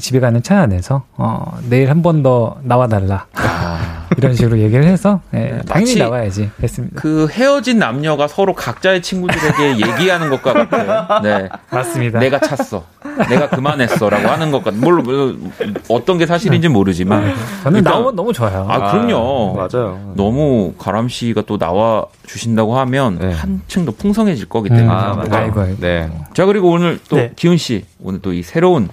집에 0.00 0.18
가는 0.20 0.42
차 0.42 0.58
안에서 0.60 1.02
어, 1.16 1.58
내일 1.68 1.90
한 1.90 2.00
번 2.02 2.22
더 2.22 2.56
나와달라 2.62 3.26
아, 3.36 3.73
이런 4.16 4.32
식으로 4.34 4.58
얘기를 4.58 4.84
해서 4.84 5.20
예, 5.34 5.38
네, 5.38 5.60
당연히 5.68 5.96
나와야지 5.96 6.50
했습니다. 6.62 7.00
그 7.00 7.26
헤어진 7.30 7.78
남녀가 7.78 8.28
서로 8.28 8.54
각자의 8.54 9.02
친구들에게 9.02 9.78
얘기하는 9.86 10.30
것과 10.30 10.52
같아요. 10.52 11.20
네. 11.22 11.48
맞습니다. 11.70 12.18
내가 12.18 12.38
찼어. 12.38 12.84
내가 13.28 13.48
그만했어라고 13.48 14.28
하는 14.28 14.50
것 14.50 14.64
같아. 14.64 14.76
물론, 14.76 15.04
물론 15.04 15.52
어떤 15.88 16.18
게 16.18 16.26
사실인지 16.26 16.68
모르지만. 16.68 17.34
저는 17.62 17.78
일단- 17.78 17.92
나오면 17.92 18.16
너무 18.16 18.32
좋아요. 18.32 18.66
아, 18.68 18.90
그럼요. 18.92 19.54
맞아요. 19.54 20.12
너무 20.16 20.74
가람 20.78 21.08
씨가 21.08 21.42
또 21.46 21.58
나와 21.58 22.06
주신다고 22.26 22.76
하면 22.78 23.18
네. 23.18 23.32
한층 23.32 23.84
더 23.84 23.92
풍성해질 23.92 24.48
거기 24.48 24.68
때문에. 24.68 24.86
음, 24.86 24.90
아. 24.90 25.14
맞아요. 25.14 25.44
아이고, 25.44 25.60
아이고. 25.60 25.76
네. 25.80 26.10
자, 26.34 26.44
그리고 26.46 26.70
오늘 26.70 26.98
또 27.08 27.16
네. 27.16 27.32
기훈 27.36 27.56
씨, 27.56 27.84
오늘 28.02 28.20
또 28.20 28.32
이 28.32 28.42
새로운 28.42 28.88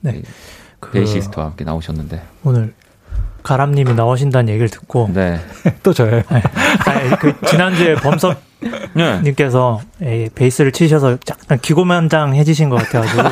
네. 0.00 0.22
그 0.80 0.90
베이시스트와 0.92 1.46
함께 1.46 1.64
나오셨는데. 1.64 2.22
오늘 2.42 2.72
가람님이 3.42 3.94
나오신다는 3.94 4.48
얘기를 4.50 4.68
듣고 4.68 5.10
네. 5.12 5.40
또 5.82 5.92
저요. 5.92 6.22
아니, 6.28 7.10
그 7.18 7.34
지난주에 7.46 7.94
범석님께서 7.96 9.80
네. 9.98 10.24
예, 10.24 10.28
베이스를 10.34 10.72
치셔서 10.72 11.18
약간 11.28 11.58
기고만장 11.60 12.34
해지신 12.34 12.68
것 12.68 12.76
같아가지고 12.76 13.22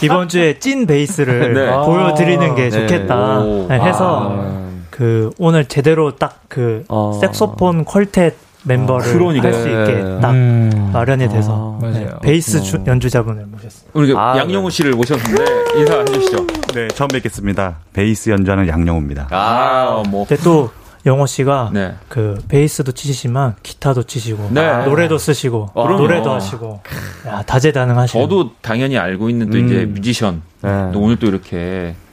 이번 0.02 0.28
주에 0.28 0.58
찐 0.58 0.86
베이스를 0.86 1.54
네. 1.54 1.70
보여드리는 1.70 2.54
게 2.54 2.68
네. 2.68 2.70
좋겠다 2.70 3.38
오. 3.40 3.66
네, 3.68 3.80
해서 3.80 4.32
아, 4.32 4.66
그 4.90 5.30
오늘 5.38 5.66
제대로 5.66 6.16
딱그 6.16 6.84
어. 6.88 7.18
색소폰 7.20 7.84
퀄텟 7.84 8.34
멤버를 8.66 9.12
그러니까. 9.12 9.46
할수 9.48 9.68
있게 9.68 10.02
네. 10.02 10.20
딱 10.20 10.30
음, 10.32 10.90
마련이 10.92 11.28
돼서 11.28 11.78
아, 11.80 11.86
네, 11.86 11.92
맞아요. 12.04 12.18
베이스 12.20 12.60
주- 12.62 12.82
연주자분을 12.86 13.46
모셨습니다. 13.46 13.90
우리 13.94 14.12
그 14.12 14.18
아, 14.18 14.36
양용우 14.38 14.70
씨를 14.70 14.92
모셨는데 14.92 15.44
인사해 15.76 16.04
주시죠. 16.06 16.46
네, 16.74 16.88
처음 16.88 17.08
뵙겠습니다. 17.08 17.76
베이스 17.92 18.30
연주하는 18.30 18.66
양영우입니다. 18.68 19.28
아, 19.30 20.02
뭐. 20.08 20.26
근데 20.26 20.42
또 20.42 20.70
영호 21.06 21.26
씨가 21.26 21.70
네. 21.72 21.94
그 22.08 22.36
베이스도 22.48 22.90
치시지만 22.90 23.54
기타도 23.62 24.02
치시고 24.02 24.48
네. 24.50 24.84
노래도 24.84 25.18
쓰시고 25.18 25.66
그럼요. 25.66 25.98
노래도 25.98 26.32
하시고 26.32 26.80
야, 27.28 27.42
다재다능하시고 27.46 28.18
저도 28.20 28.50
당연히 28.60 28.98
알고 28.98 29.30
있는 29.30 29.48
또 29.50 29.56
이제 29.58 29.84
음. 29.84 29.92
뮤지션. 29.94 30.42
네. 30.62 30.90
또 30.92 31.00
오늘 31.00 31.16
또 31.16 31.28
이렇게 31.28 31.94
어, 31.96 32.05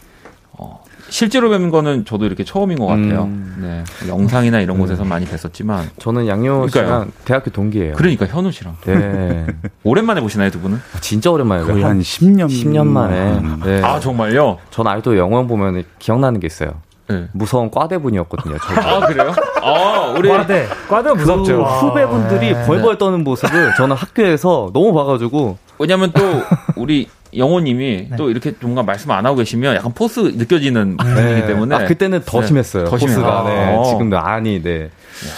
실제로 1.13 1.51
뵙는 1.51 1.69
거는 1.69 2.05
저도 2.05 2.25
이렇게 2.25 2.43
처음인 2.43 2.79
것 2.79 2.87
같아요. 2.87 3.25
음. 3.25 3.55
네. 3.61 3.83
영상이나 4.07 4.61
이런 4.61 4.79
곳에서 4.79 5.03
많이 5.03 5.27
뵀었지만 5.27 5.83
저는 5.99 6.27
양효 6.27 6.65
그러니까요. 6.65 6.85
씨랑 6.85 7.11
대학교 7.23 7.51
동기예요. 7.51 7.93
그러니까 7.93 8.25
현우 8.25 8.51
씨랑 8.51 8.77
네. 8.87 9.45
오랜만에 9.83 10.21
보시나요 10.21 10.49
두 10.49 10.59
분은? 10.59 10.79
진짜 11.01 11.29
오랜만에 11.29 11.65
거의 11.65 11.83
한한 11.83 11.99
10년 12.01 12.47
10년 12.47 12.87
만에. 12.87 13.39
네. 13.63 13.83
아 13.83 13.99
정말요? 13.99 14.57
전 14.71 14.87
아직도 14.87 15.15
영어 15.15 15.37
형 15.37 15.47
보면 15.47 15.83
기억나는 15.99 16.39
게 16.39 16.47
있어요. 16.47 16.81
네. 17.07 17.27
무서운 17.33 17.69
과대분이었거든요. 17.69 18.57
저아 18.57 19.05
그래요? 19.05 19.33
아 19.61 20.15
우리 20.17 20.29
과대, 20.29 20.67
과대 20.89 21.13
무섭죠. 21.13 21.57
그 21.57 21.63
후배분들이 21.63 22.55
벌벌 22.65 22.97
떠는 22.97 23.23
모습을 23.23 23.75
저는 23.77 23.95
학교에서 23.95 24.71
너무 24.73 24.91
봐가지고 24.95 25.59
왜냐면 25.77 26.11
또 26.11 26.41
우리 26.75 27.07
영호님이 27.37 28.09
또 28.17 28.29
이렇게 28.29 28.53
뭔가 28.61 28.83
말씀 28.83 29.11
안 29.11 29.25
하고 29.25 29.35
계시면 29.37 29.75
약간 29.75 29.93
포스 29.93 30.19
느껴지는 30.19 30.97
분이기 30.97 31.47
때문에 31.47 31.75
아, 31.75 31.85
그때는 31.85 32.21
더 32.25 32.41
네. 32.41 32.47
심했어요. 32.47 32.85
더 32.85 32.91
포스가. 32.97 33.43
네. 33.47 33.75
아. 33.77 33.83
지금도 33.83 34.17
아니, 34.19 34.61
네. 34.61 34.89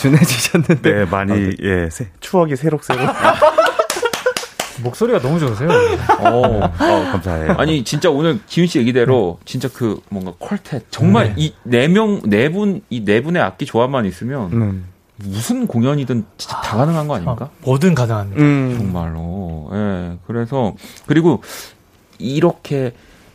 준해지셨는데. 0.02 0.92
네, 0.94 1.06
많이 1.06 1.52
예, 1.62 1.90
새- 1.90 2.08
추억이 2.20 2.56
새록새록. 2.56 3.08
목소리가 4.84 5.20
너무 5.20 5.40
좋으세요. 5.40 5.70
어. 6.20 6.66
어, 6.66 6.70
감사해요. 6.78 7.56
아니 7.58 7.84
진짜 7.86 8.10
오늘 8.10 8.40
기훈 8.46 8.68
씨 8.68 8.78
얘기대로 8.80 9.40
진짜 9.46 9.70
그 9.74 10.00
뭔가 10.10 10.34
퀄텟 10.34 10.82
정말 10.92 11.34
이 11.38 11.54
네 11.66 11.88
명 11.88 12.22
네 12.26 12.50
분 12.52 12.82
이 12.90 13.04
네 13.06 13.22
분의 13.22 13.42
악기 13.42 13.66
조합만 13.66 14.06
있으면 14.06 14.52
음. 14.52 14.86
무슨 15.18 15.66
공연이든 15.66 16.26
진짜 16.38 16.60
다 16.62 16.76
가능한 16.78 17.08
거 17.08 17.16
아닙니까? 17.16 17.46
어, 17.46 17.50
뭐든 17.64 17.96
가능합니다. 17.96 18.42
음. 18.42 18.76
정말로. 18.78 19.70
예. 19.74 20.18
그래서 20.28 20.74
그리고 21.08 21.42
이렇게 22.20 22.94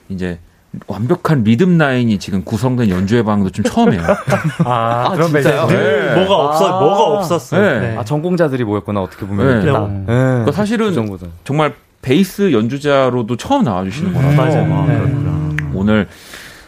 이제 0.09 0.39
완벽한 0.87 1.43
리듬 1.43 1.79
라인이 1.79 2.19
지금 2.19 2.45
구성된 2.45 2.91
연주회 2.91 3.23
방도 3.25 3.51
좀 3.51 3.65
처음이에요. 3.65 4.03
아, 4.65 5.07
아, 5.07 5.11
그런 5.11 5.29
진짜요? 5.31 5.67
매력. 5.67 6.15
네. 6.15 6.15
뭐가 6.15 6.45
없어 6.45 6.67
아. 6.67 6.81
뭐가 6.81 7.03
없었어요. 7.19 7.61
네. 7.61 7.89
네. 7.89 7.97
아, 7.97 8.05
전공자들이 8.05 8.65
모였구나, 8.65 9.03
어떻게 9.03 9.23
네. 9.23 9.29
보면. 9.29 9.67
딱. 9.67 9.87
음. 9.87 10.05
네. 10.07 10.45
그 10.45 10.53
사실은 10.53 10.95
그. 10.95 11.31
정말 11.45 11.75
베이스 12.03 12.53
연주자로도 12.53 13.37
처음 13.37 13.65
나와주시는 13.65 14.15
거라서 14.15 14.37
맞아요. 14.37 14.87
네. 14.87 14.99
그렇구나. 14.99 15.51
오늘 15.75 16.09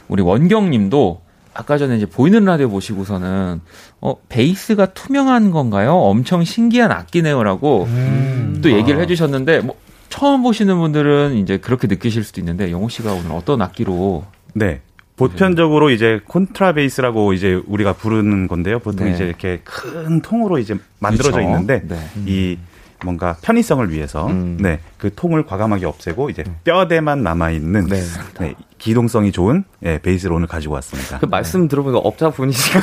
우리 0.09 0.23
원경님도 0.23 1.23
아까 1.55 1.79
전에 1.79 1.97
이제 1.97 2.07
보이는 2.07 2.45
라디오 2.45 2.69
보시고서는 2.71 3.61
어 4.01 4.15
베이스가 4.29 4.87
투명한 4.87 5.51
건가요? 5.51 5.93
엄청 5.95 6.45
신기한 6.45 6.91
악기네요라고 6.91 7.85
음. 7.85 8.61
또 8.63 8.73
얘기를 8.73 9.01
해주셨는데 9.01 9.61
뭐 9.61 9.77
처음 10.13 10.43
보시는 10.43 10.79
분들은 10.79 11.37
이제 11.37 11.57
그렇게 11.57 11.87
느끼실 11.87 12.23
수도 12.23 12.43
있는데 12.43 12.71
영호 12.71 12.91
씨가 12.91 13.15
오늘 13.15 13.33
어떤 13.33 13.63
악기로 13.63 14.27
네. 14.53 14.83
보편적으로 15.17 15.89
이제 15.89 16.21
콘트라베이스라고 16.27 17.33
이제 17.33 17.59
우리가 17.67 17.95
부르는 17.95 18.47
건데요. 18.47 18.79
보통 18.81 19.07
네. 19.07 19.15
이제 19.15 19.25
이렇게 19.25 19.63
큰 19.65 20.21
통으로 20.21 20.59
이제 20.59 20.77
만들어져 20.99 21.37
그렇죠. 21.37 21.49
있는데 21.49 21.81
네. 21.89 21.97
이 22.27 22.59
뭔가 23.03 23.39
편의성을 23.41 23.91
위해서 23.91 24.27
음. 24.27 24.59
네. 24.61 24.81
그 24.99 25.15
통을 25.15 25.47
과감하게 25.47 25.87
없애고 25.87 26.29
이제 26.29 26.45
뼈대만 26.65 27.23
남아 27.23 27.51
있는 27.53 27.87
네. 27.87 28.03
네. 28.39 28.55
기동성이 28.87 29.31
좋은 29.31 29.63
예, 29.85 29.99
베이스를 29.99 30.35
오늘 30.35 30.49
가지고 30.49 30.75
왔습니다. 30.75 31.19
그 31.21 31.27
말씀 31.27 31.69
들어보니까 31.69 32.01
업자 32.01 32.31
분이시가 32.31 32.81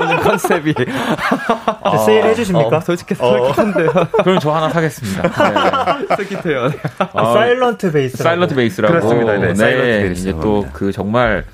오늘 0.00 0.16
컨셉이 0.20 0.72
네, 0.74 0.84
세일 2.06 2.24
해주십니까? 2.26 2.76
어, 2.76 2.80
솔직히 2.80 3.16
솔직한데요. 3.16 3.90
그럼 4.22 4.38
저 4.38 4.52
하나 4.52 4.68
사겠습니다. 4.68 5.22
네. 5.98 6.16
솔깃해요. 6.16 6.70
아, 7.12 7.32
사일런트 7.32 7.90
베이스. 7.90 8.18
사일런트 8.22 8.54
베이스라고. 8.54 8.92
그렇습니다. 8.94 9.32
네, 9.32 9.52
사일런트 9.56 9.82
베이스라고 10.06 10.12
이제 10.12 10.30
또. 10.40 10.64
그 10.72 10.92
정말 10.92 11.44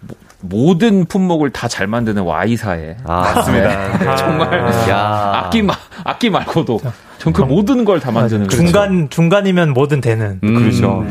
모- 0.00 0.16
모든 0.40 1.04
품목을 1.04 1.50
다 1.50 1.68
잘 1.68 1.86
만드는 1.86 2.24
Y사에 2.24 2.96
아, 3.04 3.20
맞습니다. 3.36 3.98
네. 3.98 4.16
정말 4.16 4.64
야. 4.88 5.42
악기 5.44 5.62
마, 5.62 5.74
악기 6.02 6.28
말고도 6.28 6.80
전그 7.18 7.42
모든 7.42 7.84
걸 7.84 8.00
다 8.00 8.10
만드는 8.10 8.48
중간 8.48 9.08
중간이면 9.10 9.74
뭐든 9.74 10.00
되는. 10.00 10.40
음. 10.42 10.54
그렇죠. 10.56 11.06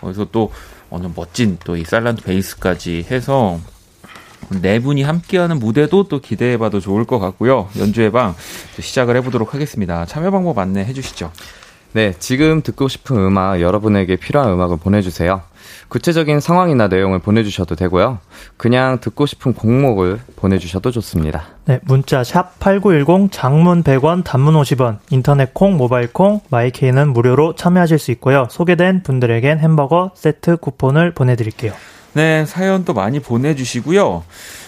그래서 0.00 0.24
또 0.32 0.50
오늘 0.90 1.10
멋진 1.14 1.58
또이 1.62 1.84
사일런트 1.84 2.22
베이스까지 2.24 3.06
해서 3.10 3.58
네 4.60 4.80
분이 4.80 5.02
함께하는 5.02 5.58
무대도 5.58 6.08
또 6.08 6.20
기대해봐도 6.20 6.80
좋을 6.80 7.04
것 7.04 7.18
같고요. 7.18 7.68
연주회 7.78 8.10
방 8.10 8.34
시작을 8.78 9.16
해보도록 9.16 9.54
하겠습니다. 9.54 10.04
참여 10.06 10.30
방법 10.30 10.58
안내해 10.58 10.92
주시죠. 10.92 11.30
네, 11.92 12.14
지금 12.18 12.62
듣고 12.62 12.88
싶은 12.88 13.16
음악, 13.16 13.60
여러분에게 13.60 14.16
필요한 14.16 14.50
음악을 14.52 14.78
보내주세요. 14.78 15.42
구체적인 15.88 16.40
상황이나 16.40 16.88
내용을 16.88 17.18
보내주셔도 17.18 17.74
되고요. 17.74 18.18
그냥 18.56 19.00
듣고 19.00 19.26
싶은 19.26 19.54
곡목을 19.54 20.20
보내주셔도 20.36 20.90
좋습니다. 20.90 21.44
네, 21.64 21.80
문자 21.84 22.22
샵8910 22.22 23.28
장문 23.30 23.82
100원, 23.82 24.24
단문 24.24 24.54
50원, 24.54 24.98
인터넷 25.10 25.54
콩, 25.54 25.76
모바일 25.76 26.12
콩, 26.12 26.40
마이케이는 26.50 27.12
무료로 27.12 27.54
참여하실 27.54 27.98
수 27.98 28.10
있고요. 28.12 28.46
소개된 28.50 29.02
분들에겐 29.02 29.58
햄버거 29.58 30.10
세트 30.14 30.56
쿠폰을 30.58 31.14
보내드릴게요. 31.14 31.72
네, 32.12 32.44
사연 32.44 32.84
또 32.84 32.92
많이 32.92 33.20
보내주시고요. 33.20 34.24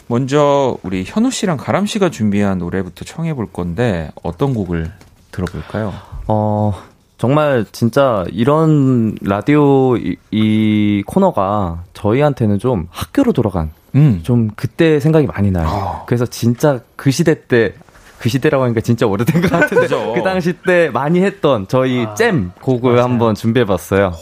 먼저 0.07 0.76
우리 0.82 1.05
현우 1.07 1.30
씨랑 1.30 1.57
가람 1.57 1.86
씨가 1.86 2.11
준비한 2.11 2.59
노래부터 2.59 3.05
청해 3.05 3.34
볼 3.34 3.50
건데 3.50 4.11
어떤 4.22 4.55
곡을 4.55 4.92
들어볼까요? 5.32 5.92
어, 6.28 6.74
정말 7.23 7.64
진짜 7.70 8.25
이런 8.33 9.14
라디오 9.23 9.97
이, 9.97 10.16
이 10.33 11.05
코너가 11.07 11.85
저희한테는 11.95 12.59
좀 12.59 12.89
학교로 12.91 13.33
돌아간 13.33 13.70
음, 13.95 14.18
좀 14.25 14.51
그때 14.57 14.99
생각이 14.99 15.29
많이 15.29 15.53
나요. 15.53 15.68
아. 15.68 16.03
그래서 16.07 16.27
진짜 16.27 16.81
그 16.97 17.12
시대 17.12 17.47
때, 17.47 17.75
그 18.18 18.29
시대라고 18.29 18.64
하니까 18.64 18.81
진짜 18.81 19.07
오래된 19.07 19.41
것 19.41 19.53
같은데, 19.53 19.83
그죠. 19.83 20.14
그 20.14 20.23
당시 20.25 20.53
때 20.66 20.91
많이 20.93 21.23
했던 21.23 21.68
저희 21.68 22.09
잼 22.16 22.51
곡을 22.61 23.01
한번 23.01 23.37
준비해봤어요. 23.37 24.14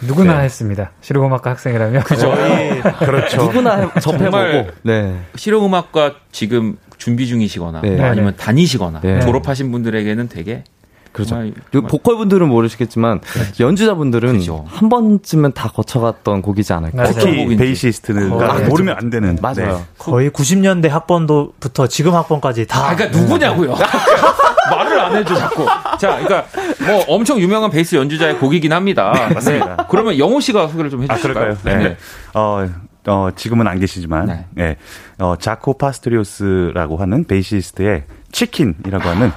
누구나 0.00 0.38
네. 0.38 0.44
했습니다. 0.44 0.92
실용음악과 1.02 1.50
학생이라면. 1.50 2.04
저희 2.18 2.80
그렇죠. 3.04 3.36
누구나 3.36 3.92
접해보고, 4.00 4.70
네. 4.84 5.14
실용음악과 5.34 6.14
지금 6.32 6.78
준비 6.96 7.26
중이시거나 7.26 7.82
네. 7.82 7.96
뭐 7.96 8.06
아니면 8.06 8.34
다니시거나 8.38 9.00
네. 9.02 9.20
졸업하신 9.20 9.70
분들에게는 9.72 10.30
되게 10.30 10.64
그렇죠. 11.12 11.30
정말, 11.30 11.52
그 11.52 11.62
정말 11.72 11.90
보컬 11.90 12.16
분들은 12.16 12.48
모르시겠지만 12.48 13.20
연주자 13.58 13.94
분들은 13.94 14.38
그죠. 14.38 14.64
한 14.68 14.88
번쯤은 14.88 15.52
다 15.52 15.68
거쳐갔던 15.68 16.42
곡이지 16.42 16.72
않을까. 16.72 17.04
특히 17.04 17.36
곡인지. 17.36 17.56
베이시스트가 17.56 18.34
어, 18.36 18.58
네. 18.58 18.66
모르면 18.66 18.96
안 18.96 19.10
되는. 19.10 19.36
맞아요. 19.40 19.78
네. 19.78 19.84
거의 19.98 20.30
90년대 20.30 20.88
학번도부터 20.88 21.86
지금 21.88 22.14
학번까지 22.14 22.66
다. 22.66 22.90
아, 22.90 22.96
그러니까 22.96 23.18
누구냐고요? 23.18 23.74
말을 24.70 25.00
안 25.00 25.16
해줘 25.16 25.34
자꾸. 25.34 25.66
자, 25.98 26.18
그러니까 26.18 26.44
뭐 26.84 27.04
엄청 27.08 27.40
유명한 27.40 27.70
베이스 27.70 27.96
연주자의 27.96 28.38
곡이긴 28.38 28.72
합니다. 28.72 29.12
맞습니다. 29.34 29.76
네. 29.76 29.82
그러면 29.88 30.18
영호 30.18 30.40
씨가 30.40 30.68
소개를 30.68 30.90
좀 30.90 31.00
아, 31.08 31.14
해주실까요? 31.14 31.56
그럴까요? 31.62 31.88
네. 31.88 31.96
어, 32.34 32.68
어, 33.06 33.30
지금은 33.34 33.66
안 33.66 33.80
계시지만, 33.80 34.26
네. 34.26 34.46
네. 34.54 34.76
어, 35.18 35.34
자코 35.36 35.76
파스트리오스라고 35.76 36.98
하는 36.98 37.24
베이시스트의 37.24 38.04
치킨이라고 38.30 39.08
하는 39.08 39.32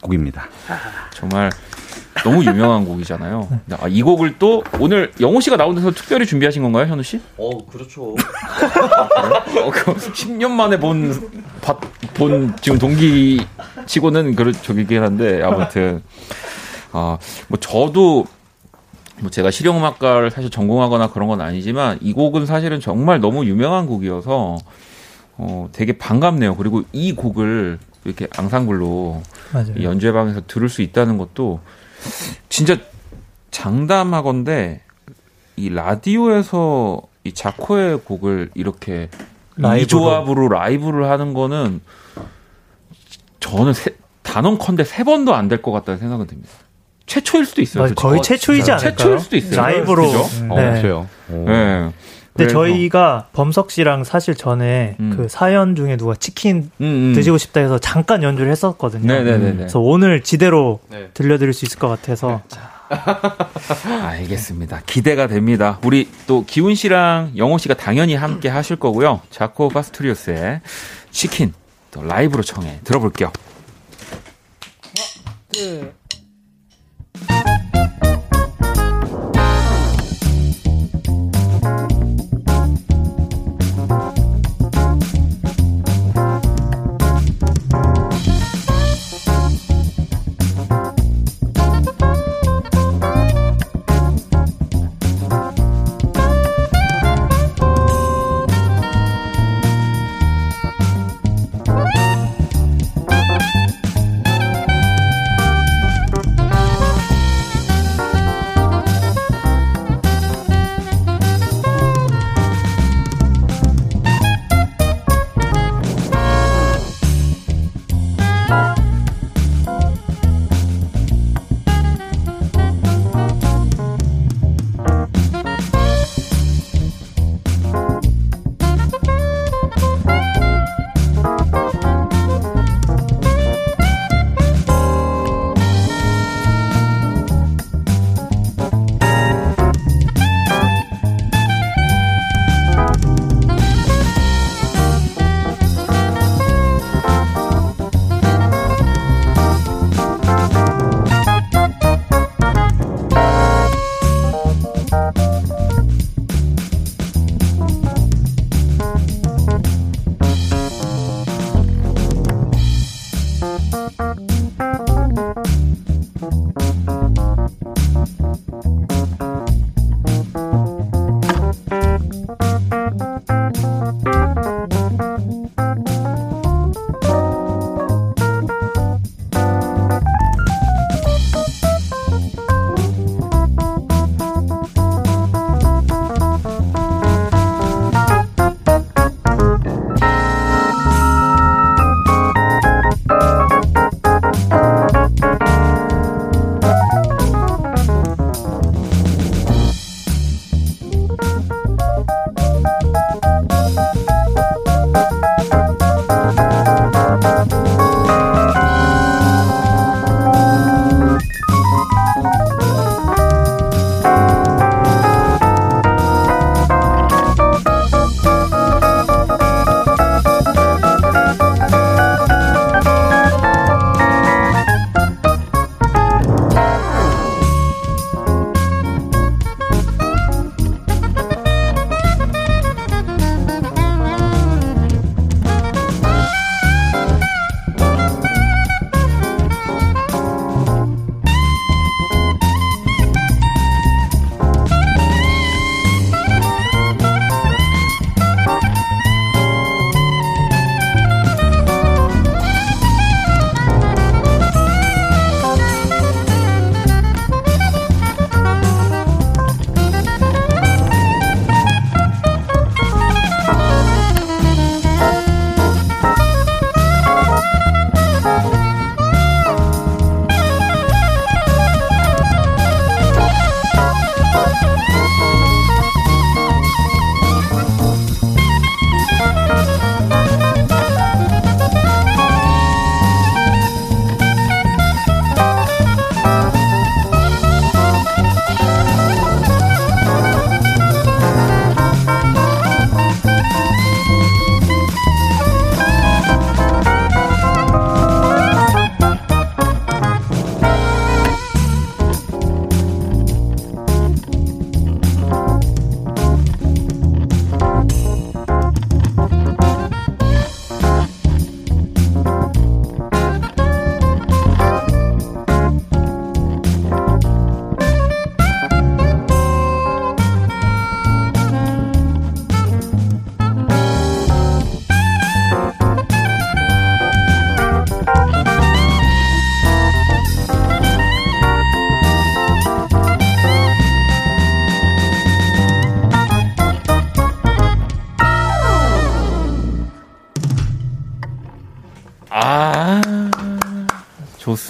곡입니다. 0.00 0.48
정말 1.14 1.50
너무 2.24 2.44
유명한 2.44 2.84
곡이잖아요. 2.84 3.48
아, 3.80 3.88
이 3.88 4.02
곡을 4.02 4.38
또 4.38 4.62
오늘 4.78 5.12
영호 5.20 5.40
씨가 5.40 5.56
나온 5.56 5.74
데서 5.74 5.90
특별히 5.90 6.26
준비하신 6.26 6.62
건가요, 6.62 6.86
현우 6.86 7.02
씨? 7.02 7.20
어, 7.36 7.66
그렇죠. 7.66 8.14
어, 8.14 9.70
그 9.72 9.94
10년 9.94 10.50
만에 10.50 10.78
본, 10.78 11.30
바- 11.60 11.78
본 12.14 12.54
지금 12.60 12.78
동기 12.78 13.44
치고는 13.86 14.34
그런 14.36 14.52
저기긴 14.52 15.02
한데 15.02 15.42
아무튼 15.42 16.02
아, 16.92 17.18
뭐 17.48 17.58
저도 17.58 18.26
뭐 19.20 19.30
제가 19.30 19.50
실용음악과를 19.50 20.30
사실 20.30 20.50
전공하거나 20.50 21.10
그런 21.12 21.28
건 21.28 21.40
아니지만 21.40 21.98
이 22.00 22.12
곡은 22.12 22.46
사실은 22.46 22.80
정말 22.80 23.20
너무 23.20 23.44
유명한 23.44 23.86
곡이어서 23.86 24.56
어, 25.36 25.68
되게 25.72 25.96
반갑네요. 25.96 26.56
그리고 26.56 26.82
이 26.92 27.14
곡을 27.14 27.78
이렇게 28.04 28.26
앙상블로 28.36 29.22
맞아요. 29.52 29.72
이 29.76 29.84
연주회 29.84 30.12
방에서 30.12 30.42
들을 30.46 30.68
수 30.68 30.82
있다는 30.82 31.18
것도 31.18 31.60
진짜 32.48 32.76
장담하건데 33.50 34.82
이 35.56 35.68
라디오에서 35.70 37.02
이 37.24 37.32
자코의 37.32 37.98
곡을 37.98 38.50
이렇게 38.54 39.08
이 39.58 39.62
라이브로. 39.62 39.86
조합으로 39.86 40.48
라이브를 40.48 41.10
하는 41.10 41.34
거는 41.34 41.80
저는 43.40 43.72
세, 43.74 43.90
단언컨대 44.22 44.84
세 44.84 45.04
번도 45.04 45.34
안 45.34 45.48
될 45.48 45.60
것 45.60 45.72
같다는 45.72 45.98
생각은 45.98 46.26
듭니다. 46.26 46.50
최초일 47.06 47.44
수도 47.44 47.60
있어요. 47.60 47.84
그렇죠? 47.84 47.94
거의 47.96 48.22
최초이지 48.22 48.70
않을까요? 48.70 48.96
최초일 48.96 49.18
수도 49.20 49.36
있어요. 49.36 49.56
라이브로. 49.60 50.06
그죠? 50.06 50.28
음. 50.42 50.50
어, 50.52 50.56
네. 50.56 51.90
네. 52.34 52.44
근데 52.46 52.52
그래서- 52.52 52.52
저희가 52.52 53.26
범석 53.32 53.70
씨랑 53.70 54.04
사실 54.04 54.34
전에 54.34 54.96
음. 55.00 55.14
그 55.16 55.28
사연 55.28 55.74
중에 55.74 55.96
누가 55.96 56.14
치킨 56.14 56.70
음, 56.80 57.10
음. 57.10 57.12
드시고 57.14 57.38
싶다 57.38 57.60
해서 57.60 57.78
잠깐 57.78 58.22
연주를 58.22 58.50
했었거든요. 58.52 59.06
네네네네. 59.12 59.56
그래서 59.56 59.80
오늘 59.80 60.22
지대로 60.22 60.80
네. 60.90 61.08
들려드릴 61.14 61.52
수 61.52 61.64
있을 61.64 61.78
것 61.78 61.88
같아서 61.88 62.42
알겠습니다. 64.02 64.82
기대가 64.86 65.26
됩니다. 65.26 65.78
우리 65.84 66.08
또 66.26 66.44
기훈 66.44 66.74
씨랑 66.74 67.32
영호 67.36 67.58
씨가 67.58 67.74
당연히 67.74 68.14
함께 68.14 68.48
하실 68.48 68.76
거고요. 68.76 69.20
자코 69.30 69.68
파스투리오스의 69.68 70.60
치킨 71.10 71.52
또 71.90 72.02
라이브로 72.02 72.42
청해 72.42 72.80
들어볼게요. 72.84 73.32
아, 77.28 77.79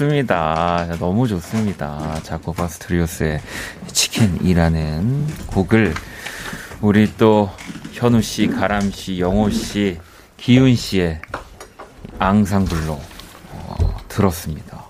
좋습니다. 0.01 0.87
너무 0.99 1.29
좋습니다. 1.29 2.19
자코파 2.23 2.69
스트리오스의 2.69 3.41
치킨이라는 3.93 5.27
곡을 5.47 5.93
우리 6.81 7.15
또 7.19 7.51
현우 7.93 8.23
씨, 8.23 8.47
가람 8.47 8.91
씨, 8.91 9.21
영호 9.21 9.51
씨, 9.51 9.99
기훈 10.39 10.75
씨의 10.75 11.21
앙상블로 12.19 12.99
어, 13.53 13.97
들었습니다. 14.09 14.83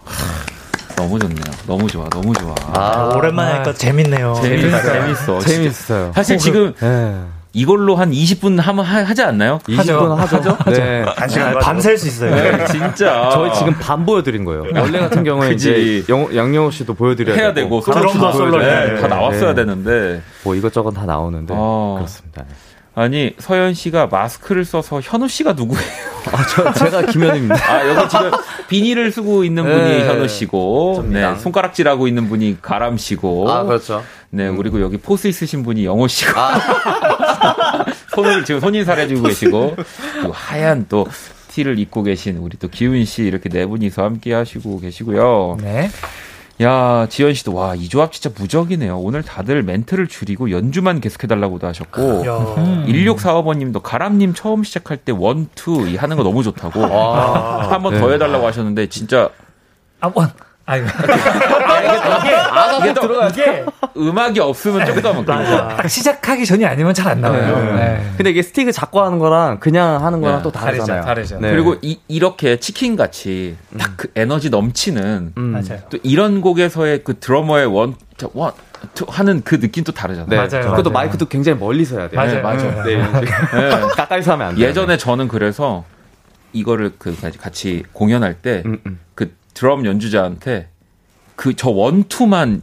너무 0.95 1.19
좋네요. 1.19 1.45
너무 1.67 1.89
좋아, 1.89 2.09
너무 2.11 2.33
좋아. 2.35 2.55
아, 2.63 3.13
오랜만에 3.17 3.53
하니까 3.53 3.75
재밌네요. 3.75 4.35
재밌어, 4.41 4.83
재밌어. 4.83 5.41
재밌어요. 5.41 6.13
사실 6.15 6.39
지금 6.39 6.73
네. 6.75 7.25
이걸로 7.53 7.97
한 7.97 8.11
20분 8.13 8.61
하면 8.61 8.85
하, 8.85 9.03
하지 9.03 9.23
않나요? 9.23 9.59
20분 9.65 10.15
하죠? 10.15 10.57
네. 10.71 11.03
한 11.17 11.29
시간 11.29 11.59
밤샐 11.59 11.97
수 11.99 12.07
있어요. 12.07 12.35
네, 12.35 12.65
진짜. 12.67 13.31
저희 13.33 13.53
지금 13.55 13.73
반 13.75 14.07
보여드린 14.07 14.45
거예요. 14.45 14.65
원래 14.75 15.01
같은 15.01 15.25
경우에. 15.25 15.53
이제 15.53 16.05
영, 16.09 16.35
양영호 16.35 16.71
씨도 16.71 16.95
보여드려야 16.95 17.37
해야 17.37 17.53
되고, 17.53 17.81
드럼도 17.81 18.33
솔로 18.33 18.59
네, 18.59 19.01
다. 19.01 19.09
나왔어야 19.09 19.55
네. 19.55 19.55
되는데. 19.65 20.23
뭐 20.45 20.55
이것저것 20.55 20.93
다 20.93 21.05
나오는데 21.05 21.53
어. 21.57 21.97
그렇습니다. 21.99 22.45
아니, 23.01 23.35
서현 23.39 23.73
씨가 23.73 24.09
마스크를 24.09 24.67
써서 24.67 25.01
현우 25.03 25.27
씨가 25.27 25.55
누구예요? 25.55 25.83
아, 26.33 26.47
저, 26.47 26.71
제가 26.75 27.07
김현우입니다. 27.07 27.57
아, 27.57 27.89
여기 27.89 28.09
지금 28.11 28.31
비닐을 28.69 29.11
쓰고 29.11 29.43
있는 29.43 29.63
분이 29.63 29.75
네, 29.77 30.07
현우 30.07 30.29
씨고, 30.29 30.97
접니다. 30.97 31.33
네, 31.33 31.41
손가락질하고 31.41 32.07
있는 32.07 32.29
분이 32.29 32.59
가람 32.61 32.99
씨고, 32.99 33.51
아, 33.51 33.65
그렇죠. 33.65 34.05
네, 34.29 34.51
그리고 34.51 34.83
여기 34.83 34.99
포스 34.99 35.29
있으신 35.29 35.63
분이 35.63 35.87
영호 35.87 36.09
씨고, 36.09 36.33
아. 36.39 36.61
손을 38.15 38.45
지금 38.45 38.61
손인사를 38.61 39.03
해주고 39.05 39.23
계시고, 39.23 39.77
그리고 40.17 40.33
하얀 40.33 40.85
또 40.91 41.07
티를 41.49 41.79
입고 41.79 42.03
계신 42.03 42.37
우리 42.37 42.59
또 42.59 42.69
기훈 42.69 43.03
씨 43.07 43.23
이렇게 43.23 43.49
네 43.49 43.65
분이서 43.65 44.05
함께 44.05 44.35
하시고 44.35 44.79
계시고요. 44.81 45.57
네. 45.63 45.89
야, 46.61 47.07
지현 47.09 47.33
씨도 47.33 47.55
와, 47.55 47.75
이 47.75 47.89
조합 47.89 48.13
진짜 48.13 48.31
무적이네요. 48.37 48.99
오늘 48.99 49.23
다들 49.23 49.63
멘트를 49.63 50.09
줄이고 50.09 50.51
연주만 50.51 51.01
계속해달라고도 51.01 51.67
하셨고, 51.67 52.27
야. 52.27 52.85
1645번 52.87 53.57
님도 53.57 53.81
가람님 53.81 54.35
처음 54.35 54.63
시작할 54.63 54.99
때 54.99 55.13
one, 55.13 55.49
two, 55.55 55.89
이 55.89 55.97
하는 55.97 56.19
거 56.19 56.23
너무 56.23 56.43
좋다고. 56.43 56.85
한번더 56.85 58.09
네. 58.09 58.15
해달라고 58.15 58.47
하셨는데, 58.47 58.89
진짜 58.89 59.31
아, 60.01 60.13
one. 60.15 60.31
아이고. 60.71 60.87
이게 62.81 62.95
또 62.95 63.29
이게 63.29 63.65
음악이 63.97 64.41
없으면 64.41 64.87
조금 64.87 65.25
더 65.25 65.35
맞아. 65.35 65.89
시작하기 65.89 66.47
전이 66.47 66.65
아니면 66.65 66.95
잘 66.95 67.11
안 67.11 67.21
나와요. 67.21 67.57
네. 67.57 67.73
네. 67.75 68.11
근데 68.17 68.31
이게 68.31 68.41
스틱을 68.43 68.71
잡고 68.73 69.01
하는 69.03 69.19
거랑 69.19 69.59
그냥 69.59 70.05
하는 70.05 70.21
거랑 70.21 70.37
네. 70.39 70.43
또 70.45 70.53
다르잖아요. 70.53 71.03
다르죠, 71.03 71.35
다르죠. 71.35 71.41
네. 71.41 71.51
그리고 71.51 71.75
이, 71.83 71.99
이렇게 72.07 72.61
치킨 72.61 72.95
같이 72.95 73.57
딱 73.79 73.91
그 73.97 74.09
에너지 74.15 74.49
넘치는 74.49 75.33
음. 75.37 75.43
맞아요. 75.43 75.81
또 75.91 75.99
이런 76.05 76.41
곡에서의 76.41 77.03
그 77.05 77.19
드러머의 77.19 77.67
one, 77.67 77.97
자, 78.17 78.29
one, 78.33 78.53
two 78.95 79.05
하는 79.09 79.43
그 79.45 79.59
느낌 79.61 79.83
또 79.85 79.93
다르잖아요. 79.93 80.29
네. 80.31 80.37
맞아요, 80.37 80.71
그것도 80.71 80.91
맞아요. 80.91 81.07
마이크도 81.07 81.27
굉장히 81.27 81.59
멀리서 81.59 81.99
해야 81.99 82.09
돼요. 82.09 82.19
맞아요, 82.21 82.35
네, 82.37 82.41
맞아요. 82.43 82.85
네. 82.85 82.97
네. 83.61 83.71
가까이서 83.97 84.33
하면 84.33 84.47
안 84.49 84.55
돼요. 84.55 84.69
예전에 84.69 84.97
저는 84.97 85.29
그래서 85.29 85.85
이거를 86.53 86.93
그 86.99 87.15
같이 87.39 87.83
공연할 87.93 88.35
때그 88.35 88.69
음, 88.69 88.81
음. 88.87 88.99
드럼 89.61 89.85
연주자한테 89.85 90.69
그 91.37 91.55
저 91.55 91.69
one 91.69 92.00
two만 92.00 92.63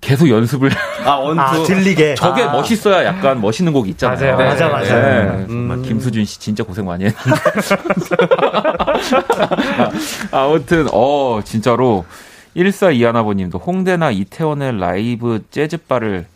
계속 0.00 0.30
연습을 0.30 0.70
아, 1.04 1.16
one 1.16 1.27
two. 1.27 1.42
아, 1.42 1.62
들리게. 1.64 2.14
저게 2.14 2.42
아. 2.42 2.52
멋있어야 2.52 3.04
약간 3.04 3.40
멋있는 3.42 3.72
곡 3.72 3.86
있잖아요. 3.88 4.36
맞아요, 4.36 4.48
맞아, 4.50 4.68
맞아요. 4.68 5.36
네. 5.40 5.46
정말 5.46 5.76
음. 5.78 5.82
김수준 5.82 6.24
씨 6.24 6.40
진짜 6.40 6.62
고생 6.64 6.86
많이 6.86 7.04
했는데. 7.04 7.40
아, 10.30 10.44
아무튼 10.46 10.86
어 10.92 11.40
진짜로 11.44 12.06
1421아버님도 12.56 13.60
홍대나 13.66 14.10
이태원의 14.12 14.78
라이브 14.80 15.44
재즈바를 15.50 16.26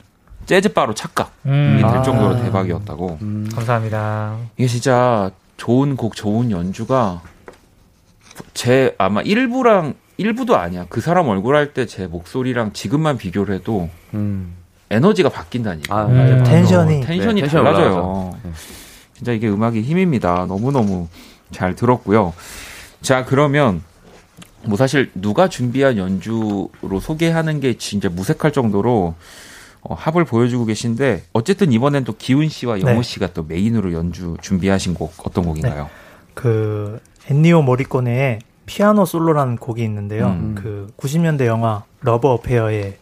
재즈바로 0.44 0.92
착각이 0.92 1.30
음. 1.46 1.76
될 1.80 1.86
아. 1.86 2.02
정도로 2.02 2.42
대박이었다고. 2.42 3.18
감사합니다. 3.54 4.36
이게 4.58 4.66
진짜 4.66 5.30
좋은 5.56 5.96
곡, 5.96 6.16
좋은 6.16 6.50
연주가 6.50 7.22
제 8.54 8.94
아마 8.98 9.22
1부랑 9.22 9.94
1부도 10.22 10.52
아니야. 10.54 10.86
그 10.88 11.00
사람 11.00 11.28
얼굴 11.28 11.56
할 11.56 11.72
때 11.72 11.86
제 11.86 12.06
목소리랑 12.06 12.72
지금만 12.72 13.16
비교를 13.18 13.54
해도 13.54 13.88
음. 14.14 14.54
에너지가 14.90 15.28
바뀐다니까. 15.30 15.94
아, 15.96 16.04
음. 16.06 16.16
맞아요. 16.16 16.44
텐션이. 16.44 17.00
텐션이 17.00 17.40
네, 17.40 17.48
텐션이 17.48 17.64
달라져요. 17.64 17.92
올라가죠. 17.92 18.38
네. 18.44 18.50
진짜 19.14 19.32
이게 19.32 19.48
음악의 19.48 19.82
힘입니다. 19.82 20.46
너무 20.46 20.70
너무 20.72 21.08
잘 21.50 21.74
들었고요. 21.74 22.32
자, 23.00 23.24
그러면 23.24 23.82
뭐 24.64 24.76
사실 24.76 25.10
누가 25.14 25.48
준비한 25.48 25.96
연주로 25.96 26.70
소개하는 27.00 27.60
게 27.60 27.74
진짜 27.78 28.08
무색할 28.08 28.52
정도로 28.52 29.14
어, 29.84 29.94
합을 29.94 30.24
보여주고 30.24 30.66
계신데 30.66 31.24
어쨌든 31.32 31.72
이번엔 31.72 32.04
또 32.04 32.14
기훈 32.16 32.48
씨와 32.48 32.80
영호 32.80 32.92
네. 32.92 33.02
씨가 33.02 33.32
또 33.32 33.42
메인으로 33.42 33.92
연주 33.92 34.36
준비하신 34.40 34.94
곡 34.94 35.12
어떤 35.26 35.44
곡인가요? 35.44 35.90
그 36.34 37.00
엔니오 37.28 37.62
모리코네의 37.62 38.38
피아노 38.66 39.04
솔로라는 39.04 39.56
곡이 39.56 39.82
있는데요. 39.82 40.26
음. 40.28 40.54
그 40.56 40.92
90년대 40.96 41.46
영화 41.46 41.84
Love 42.00 42.28
Affair에 42.28 42.98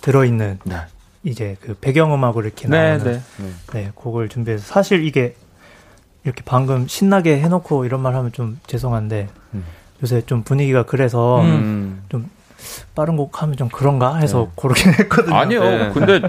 들어있는 0.00 0.58
네. 0.64 0.76
이제 1.22 1.56
그 1.60 1.74
배경음악으로 1.74 2.44
이렇게 2.44 2.68
네, 2.68 2.96
나오는 2.98 3.22
네. 3.38 3.50
네, 3.72 3.90
곡을 3.94 4.28
준비해서 4.28 4.64
사실 4.64 5.04
이게 5.04 5.34
이렇게 6.24 6.42
방금 6.44 6.86
신나게 6.86 7.38
해놓고 7.40 7.84
이런 7.84 8.00
말 8.00 8.14
하면 8.14 8.32
좀 8.32 8.58
죄송한데 8.66 9.28
음. 9.54 9.64
요새 10.02 10.22
좀 10.22 10.42
분위기가 10.42 10.84
그래서 10.84 11.40
음. 11.40 12.02
음. 12.14 12.30
빠른 12.94 13.16
곡 13.16 13.42
하면 13.42 13.56
좀 13.56 13.68
그런가 13.68 14.16
해서 14.16 14.44
네. 14.44 14.50
고르긴 14.54 14.92
했거든요. 14.94 15.34
아니요. 15.34 15.60
네. 15.60 15.90
근데 15.92 16.20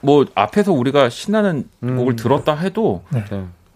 뭐 0.00 0.26
앞에서 0.34 0.72
우리가 0.72 1.08
신나는 1.08 1.68
음. 1.82 1.96
곡을 1.96 2.16
들었다 2.16 2.54
해도 2.54 3.02
네. 3.10 3.24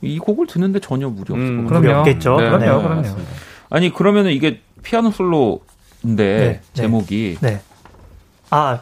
이 0.00 0.18
곡을 0.18 0.46
듣는데 0.46 0.80
전혀 0.80 1.08
무리 1.08 1.32
없을 1.32 1.38
음. 1.38 1.66
것 1.66 1.74
같아요. 1.74 1.80
그럼요. 1.80 2.00
없겠죠. 2.00 2.36
네. 2.36 2.50
그럼요, 2.50 2.58
네. 2.58 2.88
그럼요. 2.88 3.18
아니 3.70 3.92
그러면은 3.92 4.32
이게 4.32 4.60
피아노 4.82 5.10
솔로인데 5.10 5.60
네. 6.04 6.60
제목이 6.74 7.38
네. 7.40 7.60
아, 8.50 8.80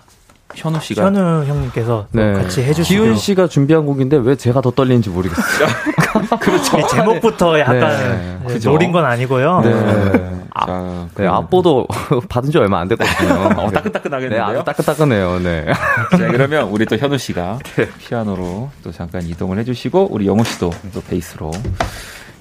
현우 0.54 0.80
씨가 0.80 1.04
현우 1.04 1.44
형님께서 1.44 2.06
또 2.12 2.18
네. 2.18 2.32
같이 2.32 2.62
해주시고 2.62 3.02
기훈 3.02 3.16
씨가 3.16 3.48
준비한 3.48 3.84
곡인데 3.86 4.16
왜 4.18 4.36
제가 4.36 4.60
더 4.60 4.70
떨리는지 4.70 5.10
모르겠어요. 5.10 5.68
그렇죠. 6.40 6.86
제목부터 6.86 7.58
약간 7.58 7.80
네. 7.80 8.38
네, 8.46 8.54
그죠. 8.54 8.70
노린 8.70 8.92
건 8.92 9.04
아니고요. 9.04 9.60
네. 9.60 10.36
아, 10.54 10.64
자, 10.66 11.08
네, 11.22 11.26
앞보도 11.26 11.86
받은 12.30 12.50
지 12.50 12.56
얼마 12.56 12.80
안 12.80 12.88
됐거든요. 12.88 13.34
어, 13.56 13.66
네, 13.66 13.72
따끈따끈하겠는데요. 13.72 14.42
아주 14.42 14.64
따끈따끈해요. 14.64 15.38
네. 15.40 15.66
자, 16.12 16.16
그러면 16.32 16.68
우리 16.68 16.86
또 16.86 16.96
현우 16.96 17.18
씨가 17.18 17.58
피아노로 17.98 18.70
또 18.82 18.90
잠깐 18.90 19.22
이동을 19.22 19.58
해주시고 19.58 20.08
우리 20.10 20.26
영호 20.26 20.44
씨도 20.44 20.70
또 20.94 21.02
베이스로. 21.02 21.50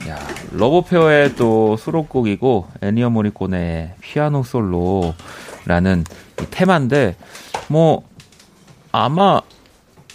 야, 0.07 0.19
Love 0.51 0.79
Affair의 0.79 1.35
또 1.35 1.77
수록곡이고 1.77 2.67
엔니오 2.81 3.09
모리코네의 3.09 3.93
피아노 4.01 4.43
솔로라는 4.43 6.03
이 6.41 6.45
테마인데 6.51 7.15
뭐 7.69 8.03
아마 8.91 9.41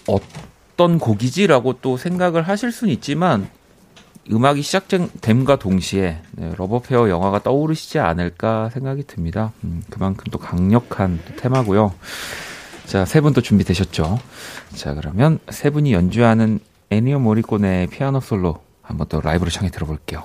어떤 0.06 0.98
곡이지라고 0.98 1.74
또 1.82 1.96
생각을 1.96 2.42
하실 2.42 2.70
수는 2.70 2.92
있지만 2.94 3.48
음악이 4.30 4.62
시작됨과 4.62 5.56
동시에 5.56 6.18
네, 6.32 6.52
Love 6.56 6.77
Affair 6.77 7.08
영화가 7.08 7.42
떠오르시지 7.42 7.98
않을까 7.98 8.70
생각이 8.70 9.02
듭니다. 9.08 9.52
음, 9.64 9.82
그만큼 9.90 10.24
또 10.30 10.38
강력한 10.38 11.18
또 11.26 11.34
테마고요. 11.36 11.92
자, 12.86 13.04
세 13.04 13.20
분 13.20 13.32
또 13.34 13.40
준비되셨죠? 13.40 14.20
자, 14.74 14.94
그러면 14.94 15.40
세 15.48 15.70
분이 15.70 15.92
연주하는 15.92 16.60
애니어 16.90 17.18
모리코네의 17.18 17.88
피아노 17.88 18.20
솔로 18.20 18.60
한번 18.90 19.08
또 19.08 19.20
라이브로 19.20 19.50
청해 19.50 19.70
들어볼게요. 19.70 20.24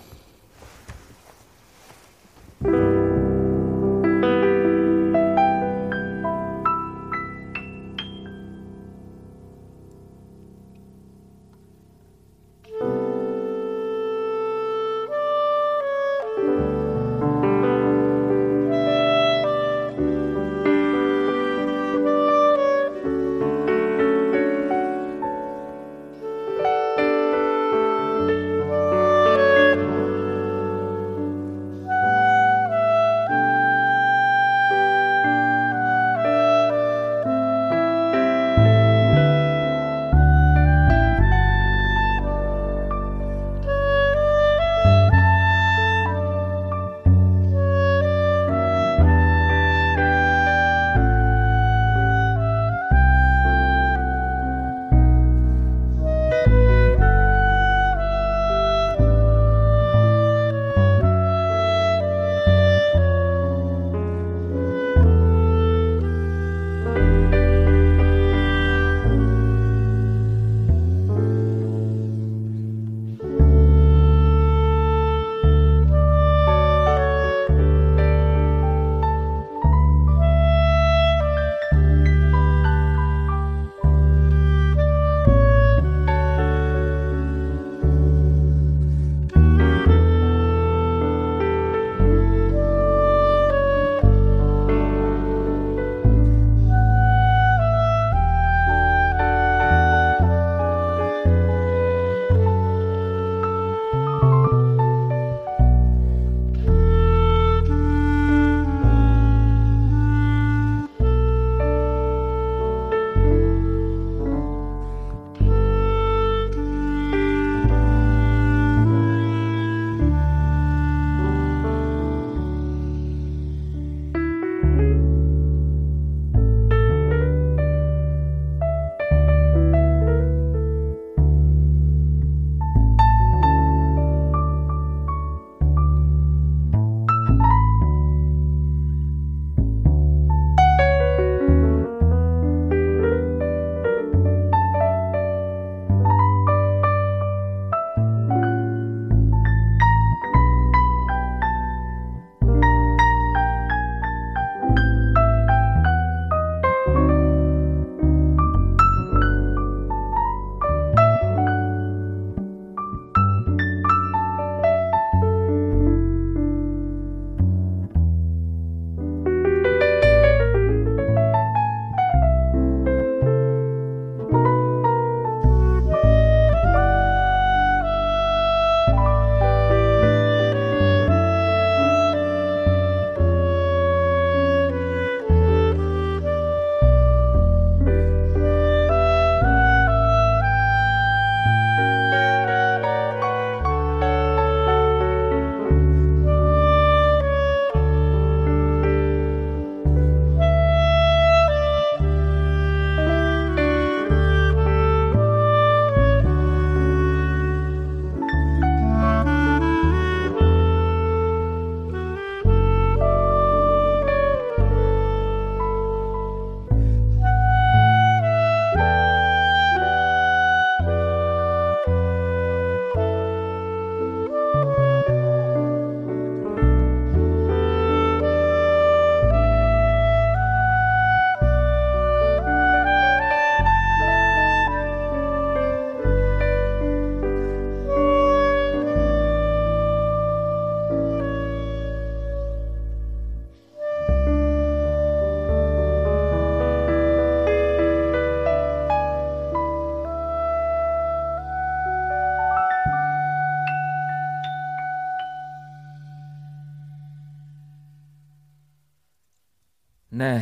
네. 260.17 260.41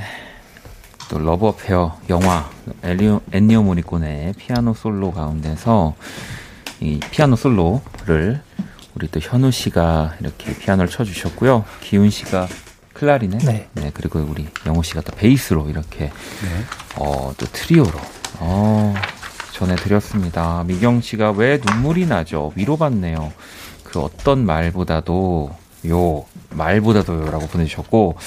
또 1.09 1.17
Love 1.17 1.47
Affair 1.47 1.97
영화 2.09 2.47
엘리오, 2.84 3.21
엔니오 3.32 3.63
모리코네의 3.63 4.34
피아노 4.38 4.76
솔로 4.76 5.11
가운데서 5.11 5.95
이 6.80 6.99
피아노 7.09 7.36
솔로를 7.36 8.39
우리 8.93 9.07
또 9.07 9.19
현우 9.19 9.49
씨가 9.49 10.13
이렇게 10.19 10.55
피아노를 10.55 10.91
쳐주셨고요. 10.91 11.65
기훈 11.82 12.11
씨가 12.11 12.47
클라리넷, 12.93 13.41
네. 13.74 13.91
그리고 13.95 14.19
우리 14.19 14.47
영호 14.67 14.84
씨가 14.84 15.01
또 15.01 15.11
베이스로 15.15 15.67
이렇게 15.71 16.11
어, 16.97 17.34
또 17.36 17.47
트리오로 17.47 17.99
어, 18.41 18.93
전해드렸습니다. 19.53 20.65
미경 20.67 21.01
씨가 21.01 21.32
왜 21.32 21.57
눈물이 21.57 22.05
나죠? 22.05 22.51
위로받네요. 22.55 23.34
그 23.84 23.99
어떤 24.01 24.45
말보다도 24.45 25.49
요 25.88 26.26
말보다도 26.51 27.26
요라고 27.26 27.47
보내주셨고 27.47 28.17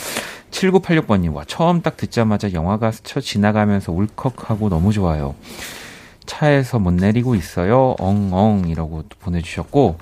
7986번님 0.56 1.34
와 1.34 1.44
처음 1.46 1.82
딱 1.82 1.96
듣자마자 1.96 2.52
영화가 2.52 2.90
스쳐 2.92 3.20
지나가면서 3.20 3.92
울컥하고 3.92 4.68
너무 4.68 4.92
좋아요. 4.92 5.34
차에서 6.24 6.78
못 6.78 6.92
내리고 6.92 7.34
있어요. 7.34 7.94
엉엉 7.98 8.68
이라고 8.68 9.02
또 9.08 9.16
보내주셨고 9.20 9.98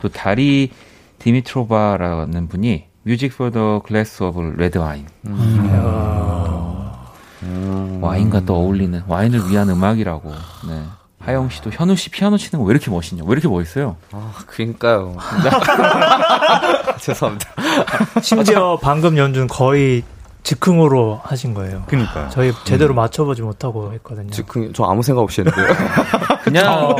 또 0.00 0.08
다리 0.08 0.70
디미트로바라는 1.18 2.48
분이 2.48 2.86
music 3.04 3.36
for 3.36 3.50
the 3.50 3.80
glass 3.84 4.22
of 4.22 4.54
red 4.56 4.78
wine 4.78 5.06
와인과 8.00 8.40
또 8.46 8.56
어울리는 8.56 9.02
와인을 9.06 9.50
위한 9.50 9.68
음악이라고. 9.68 10.30
네. 10.68 10.82
하영 11.24 11.50
씨도 11.50 11.70
현우 11.72 11.94
씨 11.96 12.10
피아노 12.10 12.36
치는 12.36 12.62
거 12.62 12.68
왜 12.68 12.72
이렇게 12.72 12.90
멋있냐? 12.90 13.22
왜 13.26 13.32
이렇게 13.32 13.48
멋있어요? 13.48 13.96
아, 14.12 14.32
그러니까요. 14.46 15.16
죄송합니다. 16.98 17.48
심지어 18.22 18.78
방금 18.80 19.16
연주는 19.16 19.46
거의 19.48 20.02
즉흥으로 20.42 21.20
하신 21.22 21.54
거예요. 21.54 21.84
그니까요. 21.86 22.28
저희 22.30 22.52
제대로 22.64 22.94
맞춰보지 22.94 23.42
못하고 23.42 23.92
했거든요. 23.92 24.30
즉흥, 24.30 24.72
저 24.72 24.82
아무 24.82 25.00
생각 25.04 25.22
없이 25.22 25.40
했는데요. 25.42 25.76
그냥 26.42 26.66
어, 26.88 26.96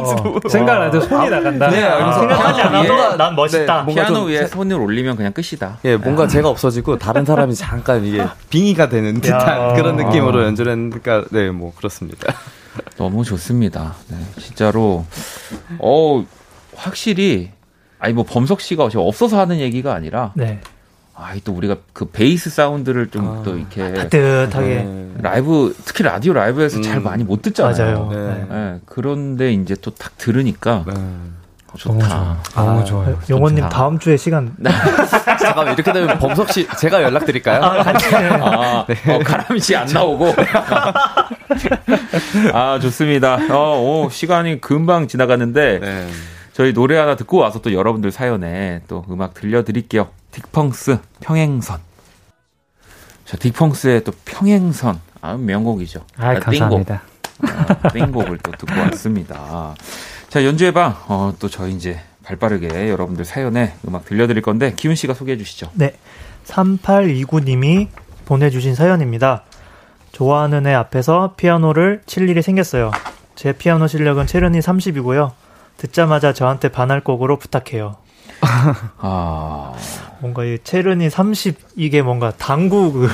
생각을 0.48 0.86
해도 0.86 1.00
손이 1.00 1.28
나간다. 1.28 1.68
네, 1.68 1.82
알겠습니다. 1.82 2.34
생각하지 2.36 2.62
아, 2.62 2.66
않아도 2.68 2.94
예. 2.94 3.16
난 3.16 3.34
멋있다. 3.34 3.76
네, 3.78 3.82
뭔가 3.82 3.94
피아노 4.04 4.14
좀 4.20 4.28
위에 4.28 4.38
세- 4.42 4.46
손을 4.46 4.76
올리면 4.76 5.16
그냥 5.16 5.32
끝이다. 5.32 5.78
예, 5.84 5.96
뭔가 5.96 6.28
제가 6.28 6.48
없어지고 6.48 6.98
다른 6.98 7.24
사람이 7.24 7.56
잠깐 7.56 8.04
이게 8.04 8.24
빙의가 8.50 8.88
되는 8.88 9.20
듯한 9.20 9.70
야. 9.70 9.72
그런 9.74 9.96
느낌으로 9.96 10.44
연주를 10.44 10.70
했으니까, 10.72 11.24
네, 11.32 11.50
뭐, 11.50 11.72
그렇습니다. 11.76 12.32
너무 12.96 13.24
좋습니다. 13.24 13.94
네, 14.08 14.16
진짜로 14.40 15.04
어 15.78 16.24
확실히 16.74 17.50
아니 17.98 18.14
뭐 18.14 18.24
범석 18.24 18.60
씨가 18.60 18.88
없어서 18.94 19.38
하는 19.38 19.58
얘기가 19.58 19.94
아니라 19.94 20.32
네. 20.34 20.60
아이 21.14 21.40
또 21.44 21.52
우리가 21.52 21.76
그 21.92 22.06
베이스 22.06 22.48
사운드를 22.50 23.08
좀 23.10 23.28
아. 23.28 23.42
또 23.44 23.56
이렇게 23.58 23.92
따뜻하게. 23.92 24.66
네. 24.82 25.12
라이브 25.18 25.76
특히 25.84 26.02
라디오 26.04 26.32
라이브에서 26.32 26.78
음. 26.78 26.82
잘 26.82 27.00
많이 27.00 27.22
못 27.22 27.42
듣잖아요. 27.42 28.06
맞아요. 28.06 28.10
네. 28.10 28.46
예, 28.50 28.80
그런데 28.86 29.52
이제 29.52 29.74
또 29.76 29.90
딱 29.90 30.16
들으니까 30.16 30.84
네. 30.86 30.94
어, 30.96 31.30
좋다. 31.76 32.36
너무 32.54 32.80
아, 32.80 32.84
좋아 32.84 33.10
요. 33.10 33.18
영호님 33.28 33.56
좋다. 33.58 33.68
다음 33.68 33.98
주에 33.98 34.16
시간 34.16 34.54
잠깐만, 35.40 35.74
이렇게 35.74 35.92
되면 35.92 36.18
범석 36.18 36.52
씨, 36.52 36.68
제가 36.78 37.02
연락 37.02 37.24
드릴까요? 37.24 37.62
아, 37.62 38.80
어, 38.80 39.18
가람이 39.24 39.60
안 39.76 39.86
나오고. 39.86 40.34
아, 42.52 42.78
좋습니다. 42.80 43.38
어, 43.50 43.80
오, 43.80 44.10
시간이 44.10 44.60
금방 44.60 45.08
지나갔는데, 45.08 45.80
네. 45.80 46.08
저희 46.52 46.74
노래 46.74 46.98
하나 46.98 47.16
듣고 47.16 47.38
와서 47.38 47.60
또 47.62 47.72
여러분들 47.72 48.10
사연에 48.10 48.82
또 48.86 49.04
음악 49.10 49.34
들려드릴게요. 49.34 50.08
딕펑스 50.32 50.98
평행선. 51.20 51.78
자, 53.24 53.36
딕펑스의 53.38 54.04
또 54.04 54.12
평행선. 54.24 55.00
아, 55.22 55.36
명곡이죠. 55.36 56.04
아, 56.18 56.34
감사합니다. 56.34 57.02
아, 57.42 57.88
땡곡을 57.88 58.38
또 58.42 58.52
듣고 58.52 58.78
왔습니다. 58.80 59.74
자, 60.32 60.46
연주해봐. 60.46 61.04
어, 61.08 61.34
또 61.38 61.50
저희 61.50 61.74
이제 61.74 62.00
발 62.24 62.36
빠르게 62.36 62.88
여러분들 62.88 63.22
사연에 63.22 63.74
음악 63.86 64.06
들려드릴 64.06 64.40
건데, 64.40 64.72
기훈 64.74 64.94
씨가 64.94 65.12
소개해 65.12 65.36
주시죠. 65.36 65.68
네. 65.74 65.92
3829님이 66.46 67.88
보내주신 68.24 68.74
사연입니다. 68.74 69.42
좋아하는 70.12 70.66
애 70.66 70.72
앞에서 70.72 71.34
피아노를 71.36 72.00
칠 72.06 72.30
일이 72.30 72.40
생겼어요. 72.40 72.92
제 73.34 73.52
피아노 73.52 73.86
실력은 73.86 74.26
체르니 74.26 74.60
30이고요. 74.60 75.32
듣자마자 75.76 76.32
저한테 76.32 76.70
반할 76.70 77.04
곡으로 77.04 77.38
부탁해요. 77.38 77.96
아, 79.00 79.74
뭔가 80.20 80.44
이 80.44 80.58
체르니 80.64 81.10
30 81.10 81.58
이게 81.76 82.00
뭔가 82.00 82.32
당구 82.38 82.90
그 82.90 83.10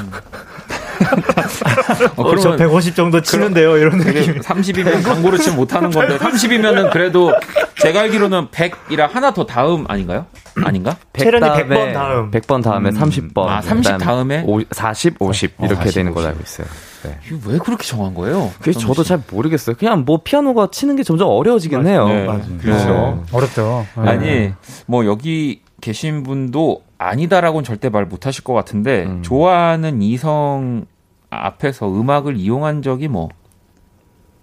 어, 2.16 2.22
어, 2.22 2.34
저150 2.34 2.94
정도 2.94 3.20
치는데요 3.20 3.76
이런 3.76 3.98
느낌. 3.98 4.40
30이면 4.40 5.02
광고를 5.04 5.38
치면 5.38 5.56
못하는 5.56 5.90
건데 5.90 6.16
30이면은 6.18 6.90
그래도 6.90 7.32
제가 7.80 8.00
알기로는 8.00 8.48
100이라 8.48 9.10
하나 9.10 9.32
더 9.32 9.46
다음 9.46 9.84
아닌가요? 9.88 10.26
아닌가? 10.64 10.96
체르니 11.16 11.40
다음에 11.40 11.64
100번 11.76 11.94
다음. 11.94 12.30
100번 12.30 12.62
다음에 12.62 12.90
30번. 12.90 13.46
아, 13.46 13.60
30 13.62 13.98
다음에? 13.98 14.44
40, 14.72 15.16
50 15.20 15.54
어, 15.58 15.66
이렇게 15.66 15.84
40, 15.84 15.94
되는 15.94 16.12
걸로 16.14 16.26
50. 16.26 16.30
알고 16.30 16.42
있어요. 16.44 16.66
네. 17.04 17.18
이거 17.28 17.50
왜 17.50 17.58
그렇게 17.58 17.86
정한 17.86 18.14
거예요? 18.14 18.50
그게 18.58 18.72
저도 18.72 19.04
잘 19.04 19.20
모르겠어요. 19.30 19.76
그냥 19.76 20.04
뭐 20.04 20.20
피아노가 20.24 20.68
치는 20.72 20.96
게 20.96 21.04
점점 21.04 21.28
어려워지긴 21.28 21.86
해요. 21.86 22.08
네, 22.08 22.24
맞아요. 22.26 22.42
그렇죠. 22.60 23.24
어렵죠. 23.30 23.86
네. 24.02 24.08
아니 24.08 24.52
뭐 24.86 25.06
여기 25.06 25.62
계신 25.80 26.24
분도 26.24 26.82
아니다라고는 26.98 27.64
절대 27.64 27.88
말 27.88 28.04
못하실 28.06 28.44
것 28.44 28.52
같은데 28.54 29.04
음. 29.06 29.22
좋아하는 29.22 30.02
이성 30.02 30.86
앞에서 31.30 31.88
음악을 31.88 32.36
이용한 32.36 32.82
적이 32.82 33.08
뭐 33.08 33.28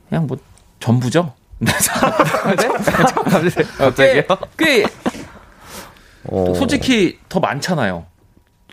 그냥 0.10 0.28
뭐 0.28 0.38
전부죠. 0.80 1.34
갑자기요? 3.78 4.24
꽤 4.58 4.86
어, 6.30 6.54
솔직히 6.56 7.20
더 7.30 7.40
많잖아요. 7.40 8.04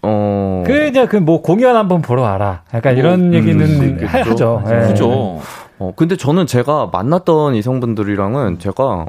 어. 0.02 0.62
그 0.66 0.88
이제 0.88 1.06
그뭐 1.06 1.42
공연 1.42 1.76
한번 1.76 2.02
보러 2.02 2.22
와라. 2.22 2.62
약간 2.74 2.96
이런 2.96 3.32
음, 3.32 3.34
얘기는 3.34 3.96
그렇죠. 3.98 4.08
하- 4.08 4.30
하죠. 4.30 4.64
예. 4.68 4.86
그죠? 4.88 5.40
어, 5.78 5.92
근데 5.96 6.16
저는 6.16 6.46
제가 6.46 6.88
만났던 6.92 7.54
이성분들이랑은 7.54 8.58
제가 8.58 9.06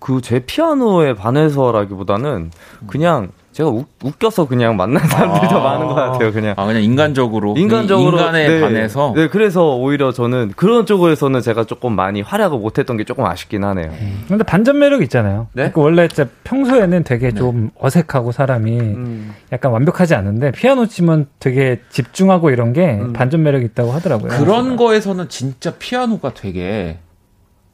그 0.00 0.20
제 0.22 0.40
피아노에 0.40 1.14
반해서라기보다는 1.14 2.50
그냥 2.86 3.30
제가 3.56 3.70
웃, 3.70 3.86
웃겨서 4.04 4.46
그냥 4.48 4.76
만난 4.76 5.02
사람들이 5.08 5.48
더 5.48 5.60
많은 5.60 5.86
것 5.86 5.94
같아요. 5.94 6.30
그냥. 6.30 6.52
아 6.58 6.66
그냥 6.66 6.82
인간적으로 6.82 7.54
인간적으로 7.56 8.18
인간에 8.18 8.46
네, 8.46 8.60
반해서 8.60 9.14
네 9.16 9.28
그래서 9.28 9.76
오히려 9.76 10.12
저는 10.12 10.52
그런 10.56 10.84
쪽에서는 10.84 11.40
제가 11.40 11.64
조금 11.64 11.96
많이 11.96 12.20
활약을 12.20 12.58
못했던 12.58 12.98
게 12.98 13.04
조금 13.04 13.24
아쉽긴 13.24 13.64
하네요. 13.64 13.90
근데 14.28 14.44
반전 14.44 14.78
매력 14.78 15.00
있잖아요. 15.04 15.46
네? 15.54 15.70
그러니까 15.70 15.80
원래 15.80 16.06
진짜 16.06 16.28
평소에는 16.44 17.04
되게 17.04 17.32
좀 17.32 17.70
어색하고 17.80 18.30
사람이 18.32 18.78
음. 18.78 19.34
약간 19.50 19.72
완벽하지 19.72 20.14
않은데 20.14 20.50
피아노 20.50 20.84
치면 20.84 21.26
되게 21.40 21.80
집중하고 21.88 22.50
이런 22.50 22.74
게 22.74 22.98
음. 23.00 23.14
반전 23.14 23.42
매력이 23.42 23.64
있다고 23.64 23.90
하더라고요. 23.92 24.28
그런 24.32 24.76
거에서는 24.76 25.30
진짜 25.30 25.72
피아노가 25.78 26.34
되게 26.34 26.98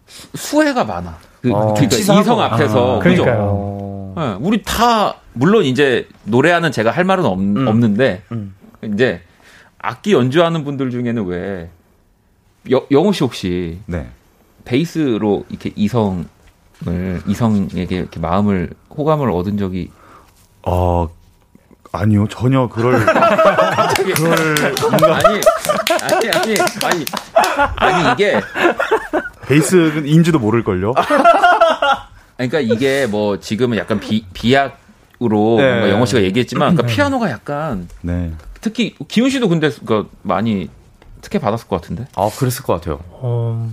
수- 0.06 0.28
수혜가 0.36 0.84
많아. 0.84 1.16
그, 1.40 1.50
어. 1.52 1.74
그러니까 1.74 1.96
이성 1.96 2.40
앞에서 2.40 2.40
아, 2.40 2.98
그죠? 3.00 3.24
그러니까요. 3.24 3.48
어. 3.50 4.14
네, 4.16 4.36
우리 4.46 4.62
다 4.62 5.16
물론 5.34 5.64
이제 5.64 6.08
노래하는 6.24 6.72
제가 6.72 6.90
할 6.90 7.04
말은 7.04 7.24
없, 7.24 7.38
음. 7.38 7.66
없는데 7.66 8.22
음. 8.32 8.54
이제 8.82 9.22
악기 9.78 10.12
연주하는 10.12 10.64
분들 10.64 10.90
중에는 10.90 11.26
왜 11.26 11.70
여, 12.70 12.86
영호 12.90 13.12
씨 13.12 13.24
혹시 13.24 13.78
네. 13.86 14.08
베이스로 14.64 15.44
이렇게 15.48 15.72
이성을 15.74 16.24
이성에게 17.26 17.96
이렇게 17.96 18.20
마음을 18.20 18.70
호감을 18.96 19.30
얻은 19.30 19.58
적이 19.58 19.90
어, 20.64 21.08
아니요. 21.90 22.26
전혀 22.28 22.68
그럴, 22.68 23.04
그럴, 23.04 24.34
아니 25.02 25.40
아니 26.00 26.30
아니 26.30 26.54
아니 26.84 27.04
아니 27.76 28.12
이게 28.12 28.40
베이스인지도 29.42 30.38
모를 30.38 30.64
걸요? 30.64 30.94
그러니까 32.36 32.60
이게 32.60 33.06
뭐 33.06 33.38
지금은 33.38 33.76
약간 33.76 34.00
비 34.00 34.24
비약 34.32 34.78
으로 35.22 35.56
네. 35.58 35.68
뭔가 35.68 35.90
영호 35.90 36.06
씨가 36.06 36.22
얘기했지만 36.22 36.74
그러니까 36.74 36.94
피아노가 36.94 37.30
약간 37.30 37.88
네. 38.00 38.32
특히 38.60 38.94
기훈 39.08 39.30
씨도 39.30 39.48
근데 39.48 39.70
그 39.86 40.08
많이 40.22 40.68
특혜 41.20 41.38
받았을 41.38 41.68
것 41.68 41.80
같은데 41.80 42.06
아 42.16 42.28
그랬을 42.36 42.64
것 42.64 42.74
같아요. 42.74 43.00
어, 43.10 43.70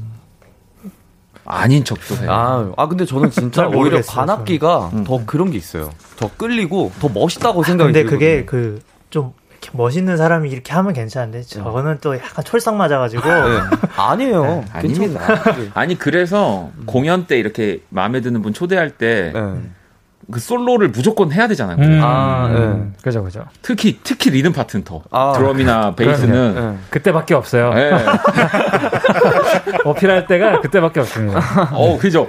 아닌 1.46 1.84
척도 1.84 2.16
해. 2.16 2.28
아, 2.28 2.72
아 2.78 2.88
근데 2.88 3.06
저는 3.06 3.32
진짜 3.32 3.64
잘 3.64 3.76
오히려 3.76 4.02
관악기가 4.02 4.90
저는. 4.92 5.04
더 5.04 5.26
그런 5.26 5.50
게 5.52 5.58
있어요. 5.58 5.90
더 6.18 6.30
끌리고 6.38 6.92
더 7.00 7.10
멋있다고 7.10 7.64
생각이 7.64 7.94
근데 7.94 8.04
들거든요. 8.04 8.20
그게 8.20 8.46
그 8.46 8.90
좀 9.10 9.34
멋있는 9.74 10.18
사람이 10.18 10.50
이렇게 10.50 10.72
하면 10.74 10.94
괜찮은데 10.94 11.42
저거는 11.42 11.98
또 12.02 12.16
약간 12.16 12.46
촐싹 12.46 12.76
맞아가지고 12.76 13.24
네. 13.28 13.60
아니에요. 13.96 14.64
아닙니다. 14.72 15.28
괜찮아요. 15.28 15.72
아니 15.74 15.98
그래서 15.98 16.70
공연 16.86 17.26
때 17.28 17.38
이렇게 17.38 17.82
마음에 17.90 18.22
드는 18.22 18.42
분 18.42 18.54
초대할 18.54 18.92
때 18.92 19.32
네. 19.34 19.42
그 20.32 20.40
솔로를 20.40 20.90
무조건 20.90 21.32
해야 21.32 21.48
되잖아요. 21.48 21.78
음, 21.80 22.00
아, 22.04 22.48
음, 22.48 22.94
그죠, 23.02 23.24
그죠. 23.24 23.46
특히 23.62 24.00
특히 24.04 24.30
리듬 24.30 24.54
파트는 24.54 24.84
더 24.84 25.02
아, 25.12 25.34
드럼이나 25.36 25.96
베이스는 25.96 26.56
네. 26.56 26.78
그때밖에 26.90 27.34
없어요. 27.34 27.72
예. 27.76 27.92
어필할 29.86 30.28
때가 30.28 30.62
그때밖에 30.62 31.00
없습니다. 31.00 31.70
어, 31.74 31.98
그죠. 31.98 32.28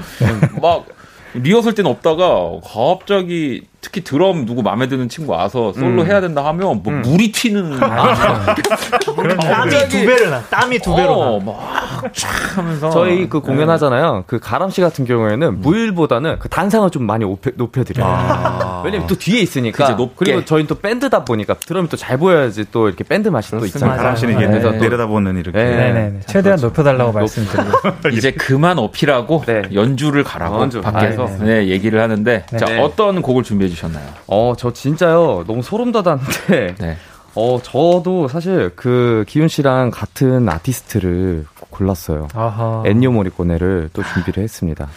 막 0.61 0.87
리허설 1.35 1.75
때는 1.75 1.91
없다가 1.91 2.51
갑자기 2.65 3.67
특히 3.83 4.03
드럼 4.05 4.45
누구 4.45 4.63
마음에 4.63 4.89
드는 4.89 5.09
친구 5.09 5.33
와서 5.33 5.73
솔로 5.73 6.03
음. 6.03 6.07
해야 6.07 6.21
된다 6.21 6.45
하면 6.47 6.83
뭐 6.83 6.93
물이 6.93 7.33
튀는 7.33 7.79
땀이 7.81 9.71
두 9.89 10.05
배로 10.07 10.31
나. 10.31 10.41
땀이 10.51 10.79
두 10.81 10.95
배로 10.95 11.17
나. 11.17 11.27
어, 11.27 11.41
막촥 11.41 12.57
하면서 12.57 12.91
저희 12.91 13.29
그 13.29 13.41
공연하잖아요. 13.41 14.25
그 14.27 14.39
가람 14.39 14.71
씨 14.71 14.81
같은 14.81 15.05
경우에는 15.05 15.61
무일보다는 15.61 16.39
그 16.39 16.49
단상을 16.49 16.91
좀 16.91 17.05
많이 17.05 17.25
높여, 17.25 17.51
높여드려요. 17.55 18.07
아. 18.07 18.83
왜냐면 18.85 19.07
또 19.07 19.15
뒤에 19.17 19.41
있으니까. 19.41 19.87
그치, 19.87 19.97
높게. 19.97 20.15
그리고 20.27 20.45
저희는 20.45 20.67
또 20.67 20.75
밴드다 20.77 21.25
보니까 21.25 21.55
드럼이 21.55 21.89
또 21.89 21.97
잘 22.01 22.17
보여야지 22.17 22.67
또 22.73 22.89
이렇게 22.89 23.05
밴드 23.05 23.29
맛이 23.29 23.51
또 23.51 23.59
그렇습니다. 23.59 23.79
있잖아요. 23.87 23.99
가람 23.99 24.17
씨는 24.17 24.35
이게 24.37 24.47
네. 24.47 24.59
내- 24.59 24.79
내려다보는 24.79 25.37
이렇게. 25.39 25.59
네. 25.59 25.93
네네. 25.93 26.21
최대한 26.27 26.59
높여달라고 26.61 27.13
말씀드리고. 27.13 27.71
이제 28.13 28.31
그만 28.33 28.79
어필하고 28.79 29.43
네. 29.47 29.63
연주를 29.75 30.25
가라고. 30.25 30.61
밖에서 30.83 31.27
아, 31.27 31.37
네, 31.45 31.69
얘기를 31.69 32.01
하는데 32.01 32.45
네. 32.51 32.57
자 32.59 32.67
네. 32.67 32.81
어떤 32.81 33.21
곡을 33.23 33.43
준비해 33.43 33.70
주셨나요? 33.71 34.07
어, 34.27 34.55
저 34.59 34.73
진짜요. 34.73 35.45
너무 35.47 35.63
소름 35.63 35.93
돋았는데. 35.93 36.75
네. 36.81 36.97
어, 37.35 37.61
저도 37.63 38.27
사실 38.29 38.73
그 38.75 39.25
기훈 39.29 39.47
씨랑 39.49 39.91
같은 39.93 40.49
아티스트를 40.49 41.47
골랐어요. 41.71 42.29
아하. 42.35 42.83
엔니오 42.87 43.13
모리코네를 43.13 43.91
또 43.93 44.03
준비를 44.03 44.43
했습니다. 44.43 44.89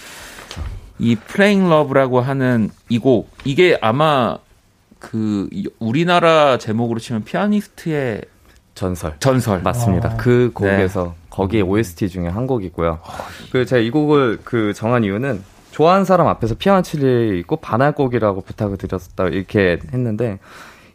이 0.99 1.15
Playing 1.15 1.71
Love라고 1.71 2.21
하는 2.21 2.69
이 2.89 2.99
곡 2.99 3.29
이게 3.45 3.77
아마 3.81 4.37
그 4.99 5.47
이- 5.51 5.67
우리나라 5.79 6.57
제목으로 6.57 6.99
치면 6.99 7.23
피아니스트의 7.23 8.21
전설. 8.75 9.15
전설 9.19 9.61
맞습니다. 9.61 10.13
아. 10.13 10.17
그 10.17 10.49
곡에서 10.53 11.13
거기에 11.29 11.61
OST 11.61 12.09
중에 12.09 12.27
한 12.27 12.47
곡이고요. 12.47 12.99
그 13.51 13.65
제가 13.65 13.81
이 13.81 13.89
곡을 13.91 14.39
그 14.43 14.73
정한 14.73 15.03
이유는 15.03 15.43
좋아하는 15.73 16.05
사람 16.05 16.27
앞에서 16.27 16.53
피아노 16.55 16.83
칠이 16.83 17.39
있고 17.39 17.55
반할 17.55 17.93
곡이라고 17.93 18.41
부탁을 18.41 18.77
드렸다 18.77 19.25
이렇게 19.31 19.79
했는데 19.91 20.37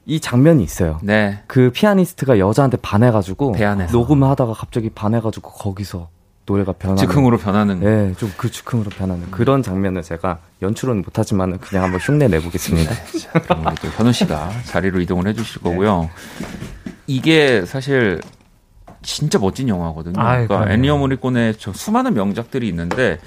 이 0.07 0.21
장면이 0.21 0.63
있어요. 0.63 1.01
네. 1.03 1.41
그 1.49 1.71
피아니스트가 1.73 2.39
여자한테 2.39 2.77
반해가지고 2.79 3.53
배 3.53 3.65
안에서. 3.65 3.93
녹음을 3.93 4.29
하다가 4.29 4.53
갑자기 4.53 4.89
반해가지고 4.89 5.51
거기서 5.51 6.09
노래가 6.47 6.73
변하는 6.73 6.97
즉흥으로 6.97 7.39
변하는 7.39 7.81
네, 7.81 8.15
좀 8.17 8.31
그 8.37 8.51
즉흥으로 8.51 8.89
변하는 8.91 9.31
그런 9.33 9.63
장면을 9.63 10.03
제가 10.03 10.39
연출은 10.63 11.03
못하지만 11.03 11.59
그냥 11.59 11.85
한번 11.85 12.01
흉내 12.01 12.29
내보겠습니다. 12.29 12.95
자, 13.19 13.33
그럼 13.33 13.67
우리 13.67 13.75
또 13.83 13.89
현우 13.89 14.13
씨가 14.13 14.51
자리로 14.65 15.01
이동을 15.01 15.27
해주실 15.27 15.61
거고요. 15.61 16.09
이게 17.09 17.67
사실 17.67 18.21
진짜 19.03 19.39
멋진 19.41 19.69
영화거든요. 19.69 20.21
아이, 20.23 20.47
그러니까. 20.47 20.73
애니어 20.73 20.97
모리콘의 20.99 21.57
저 21.59 21.73
수많은 21.73 22.15
명작들이 22.15 22.67
있는데 22.69 23.19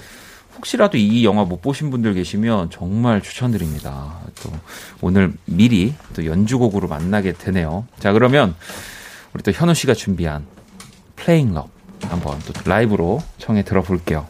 혹시라도 0.56 0.96
이 0.98 1.24
영화 1.24 1.44
못 1.44 1.60
보신 1.60 1.90
분들 1.90 2.14
계시면 2.14 2.70
정말 2.70 3.22
추천드립니다. 3.22 4.20
또 4.42 4.50
오늘 5.00 5.32
미리 5.44 5.94
또 6.14 6.24
연주곡으로 6.24 6.88
만나게 6.88 7.32
되네요. 7.32 7.86
자 7.98 8.12
그러면 8.12 8.54
우리 9.34 9.42
또 9.42 9.50
현우 9.50 9.74
씨가 9.74 9.94
준비한 9.94 10.46
Playing 11.16 11.56
Love 11.56 11.70
한번 12.08 12.38
또 12.40 12.52
라이브로 12.68 13.22
청해 13.38 13.64
들어볼게요. 13.64 14.26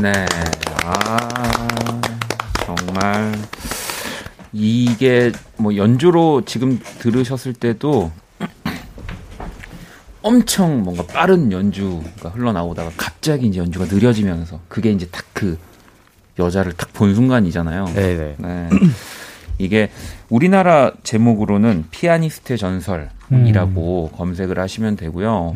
네. 0.00 0.12
아, 0.84 1.28
정말. 2.64 3.32
이게 4.52 5.32
뭐 5.56 5.76
연주로 5.76 6.42
지금 6.44 6.78
들으셨을 7.00 7.52
때도 7.52 8.10
엄청 10.22 10.82
뭔가 10.82 11.04
빠른 11.06 11.52
연주가 11.52 12.30
흘러나오다가 12.30 12.90
갑자기 12.96 13.46
이제 13.46 13.58
연주가 13.60 13.84
느려지면서 13.86 14.60
그게 14.68 14.90
이제 14.90 15.06
딱 15.06 15.24
그 15.38 15.56
여자를 16.40 16.72
딱 16.72 16.88
본 16.92 17.14
순간이잖아요. 17.14 17.84
네네. 17.94 18.34
네. 18.38 18.68
이게 19.58 19.88
우리나라 20.28 20.90
제목으로는 21.04 21.84
피아니스트의 21.92 22.58
전설이라고 22.58 24.10
검색을 24.16 24.58
하시면 24.58 24.96
되고요. 24.96 25.54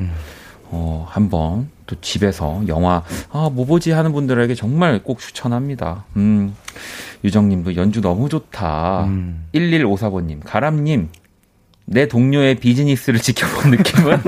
어, 0.75 1.07
한번 1.09 1.69
또 1.87 1.97
집에서 2.01 2.63
영화, 2.67 3.03
아, 3.31 3.51
뭐 3.53 3.67
보지 3.67 3.91
하는 3.93 4.13
분들에게 4.13 4.55
정말 4.55 5.03
꼭 5.03 5.19
추천합니다. 5.21 6.05
음, 6.17 6.57
유정 7.23 7.51
님도 7.51 7.77
연주 7.77 8.01
너무 8.01 8.31
좋다. 8.31 9.05
음. 9.05 9.45
1154번 9.55 10.25
님, 10.25 10.41
가람 10.41 10.83
님, 10.83 11.11
내 11.85 12.09
동료의 12.09 12.55
비즈니스를 12.55 13.21
지켜본 13.23 13.71
느낌은? 13.73 14.19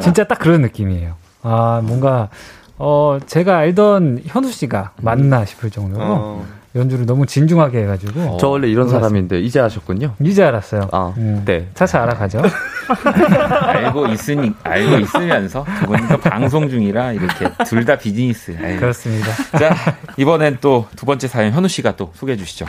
진짜 0.00 0.24
딱 0.24 0.38
그런 0.38 0.60
느낌이에요. 0.60 1.14
아, 1.42 1.80
뭔가, 1.82 2.28
어, 2.76 3.18
제가 3.26 3.56
알던 3.56 4.22
현우 4.26 4.50
씨가 4.52 4.92
맞나 5.00 5.46
싶을 5.46 5.70
정도로 5.70 6.04
어. 6.04 6.46
연주를 6.74 7.06
너무 7.06 7.24
진중하게 7.26 7.82
해가지고. 7.82 8.36
저 8.38 8.48
원래 8.48 8.68
이런. 8.68 8.88
사람인데 8.88 9.40
이제 9.40 9.60
아셨군요. 9.60 10.14
이제 10.20 10.42
알았어요. 10.44 10.88
아, 10.92 11.14
음, 11.16 11.42
네. 11.44 11.68
차차 11.74 12.02
알아가죠. 12.02 12.42
알고 12.92 14.06
있으니, 14.08 14.52
알고 14.62 14.98
있으면서 14.98 15.64
두 15.80 15.86
분이서 15.86 16.16
방송 16.18 16.68
중이라 16.68 17.12
이렇게 17.12 17.50
둘 17.66 17.84
다 17.84 17.96
비즈니스. 17.96 18.56
아유. 18.62 18.78
그렇습니다. 18.78 19.32
자, 19.58 19.74
이번엔 20.16 20.58
또 20.60 20.86
두 20.96 21.06
번째 21.06 21.28
사연 21.28 21.52
현우 21.52 21.68
씨가 21.68 21.96
또 21.96 22.12
소개해 22.14 22.36
주시죠. 22.36 22.66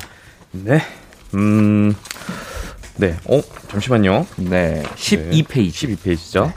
네. 0.52 0.82
음. 1.34 1.94
네. 2.98 3.16
어, 3.30 3.42
잠시만요. 3.68 4.26
네, 4.38 4.84
12페이지. 4.96 5.72
12 5.72 5.96
페이지죠. 5.98 6.52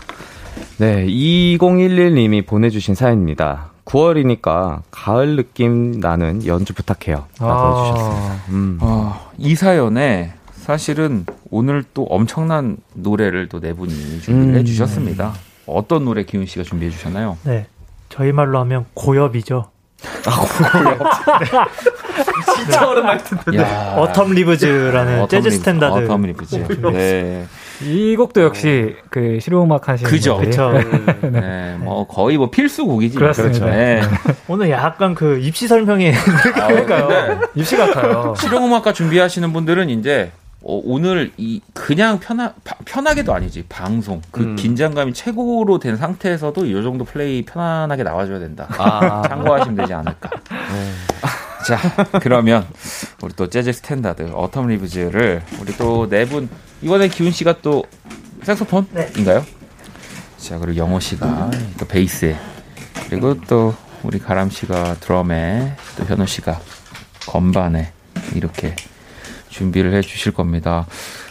네, 0.79 1.05
2011님이 1.07 2.47
보내주신 2.47 2.95
사연입니다. 2.95 3.71
9월이니까 3.87 4.83
가을 4.91 5.37
느낌 5.37 6.01
나는 6.01 6.45
연주 6.47 6.73
부탁해요. 6.75 7.27
라고. 7.39 7.53
아, 7.53 8.41
음. 8.49 8.79
어, 8.81 9.31
이 9.39 9.55
사연에 9.55 10.33
사실은 10.65 11.27
오늘 11.51 11.85
또 11.93 12.05
엄청난 12.05 12.79
노래를 12.95 13.49
또 13.51 13.61
네 13.61 13.75
분이 13.75 13.93
준비를 14.23 14.55
음. 14.55 14.59
해주셨습니다. 14.61 15.35
어떤 15.67 16.07
노래 16.07 16.25
기훈 16.25 16.47
씨가 16.47 16.63
준비해 16.65 16.91
주셨나요? 16.91 17.37
네. 17.45 17.67
저희 18.09 18.33
말로 18.33 18.59
하면 18.61 18.87
고엽이죠. 18.95 19.71
진짜 22.57 22.87
오랜만에 22.89 23.19
듣는데. 23.23 23.59
야, 23.63 23.97
Autumn 23.99 24.33
Leaves라는 24.35 25.23
Autumn 25.23 25.29
재즈 25.31 25.49
Lea- 25.49 25.57
스탠다드. 25.59 26.07
Autumn 26.09 26.27
Leaves. 26.27 26.57
네, 26.93 27.45
이 27.83 28.17
곡도 28.17 28.43
역시 28.43 28.97
그 29.11 29.39
실용음악 29.41 29.89
하시는 29.89 30.11
그죠. 30.11 30.37
분들이 30.37 30.51
그쵸. 30.51 30.73
네, 31.31 31.77
뭐 31.81 32.07
거의 32.07 32.37
뭐 32.39 32.51
필수 32.51 32.87
곡이지. 32.87 33.17
그렇습니다. 33.17 33.67
네. 33.67 34.03
오늘 34.49 34.71
약간 34.71 35.15
그 35.15 35.39
입시 35.39 35.67
설명회 35.69 36.13
그러니까요. 36.55 37.41
입시 37.55 37.77
같아요. 37.77 38.35
실용음악과 38.39 38.93
준비하시는 38.93 39.53
분들은 39.53 39.91
이제 39.91 40.33
어, 40.67 40.81
오늘 40.85 41.31
이 41.37 41.61
그냥 41.75 42.19
편하 42.21 42.55
파- 42.65 42.77
편하게도 42.87 43.35
아니지 43.35 43.65
방송 43.69 44.23
그 44.31 44.41
음. 44.43 44.57
긴장감이 44.57 45.13
최고로 45.13 45.79
된 45.79 45.97
상태에서도 45.97 46.65
이 46.65 46.73
정도 46.83 47.05
플레이 47.05 47.45
편안하게 47.45 48.03
나와줘야 48.03 48.39
된다. 48.39 48.67
아. 48.79 49.23
참고하시면 49.29 49.77
되지 49.77 49.93
않을까. 49.93 50.31
자 51.67 51.79
그러면 52.21 52.67
우리 53.23 53.33
또 53.35 53.49
재즈 53.49 53.73
스탠다드 53.73 54.31
Autumn 54.33 54.67
Leaves를 54.69 55.43
우리 55.61 55.73
또 55.77 56.07
네 56.09 56.25
분 56.27 56.49
이번에 56.83 57.09
기훈 57.09 57.31
씨가 57.33 57.61
또 57.63 57.85
색소폰인가요? 58.43 59.45
자 60.39 60.59
그리고 60.59 60.77
영호 60.77 61.01
씨가 61.01 61.51
또 61.79 61.87
베이스에 61.87 62.37
그리고 63.09 63.39
또 63.43 63.75
우리 64.03 64.19
가람 64.19 64.51
씨가 64.51 64.97
드럼에 65.01 65.73
또 65.97 66.05
현우 66.05 66.27
씨가 66.27 66.61
건반에 67.27 67.93
이렇게 68.35 68.77
준비를 69.55 69.95
해 69.95 70.01
주실 70.03 70.33
겁니다. 70.33 70.87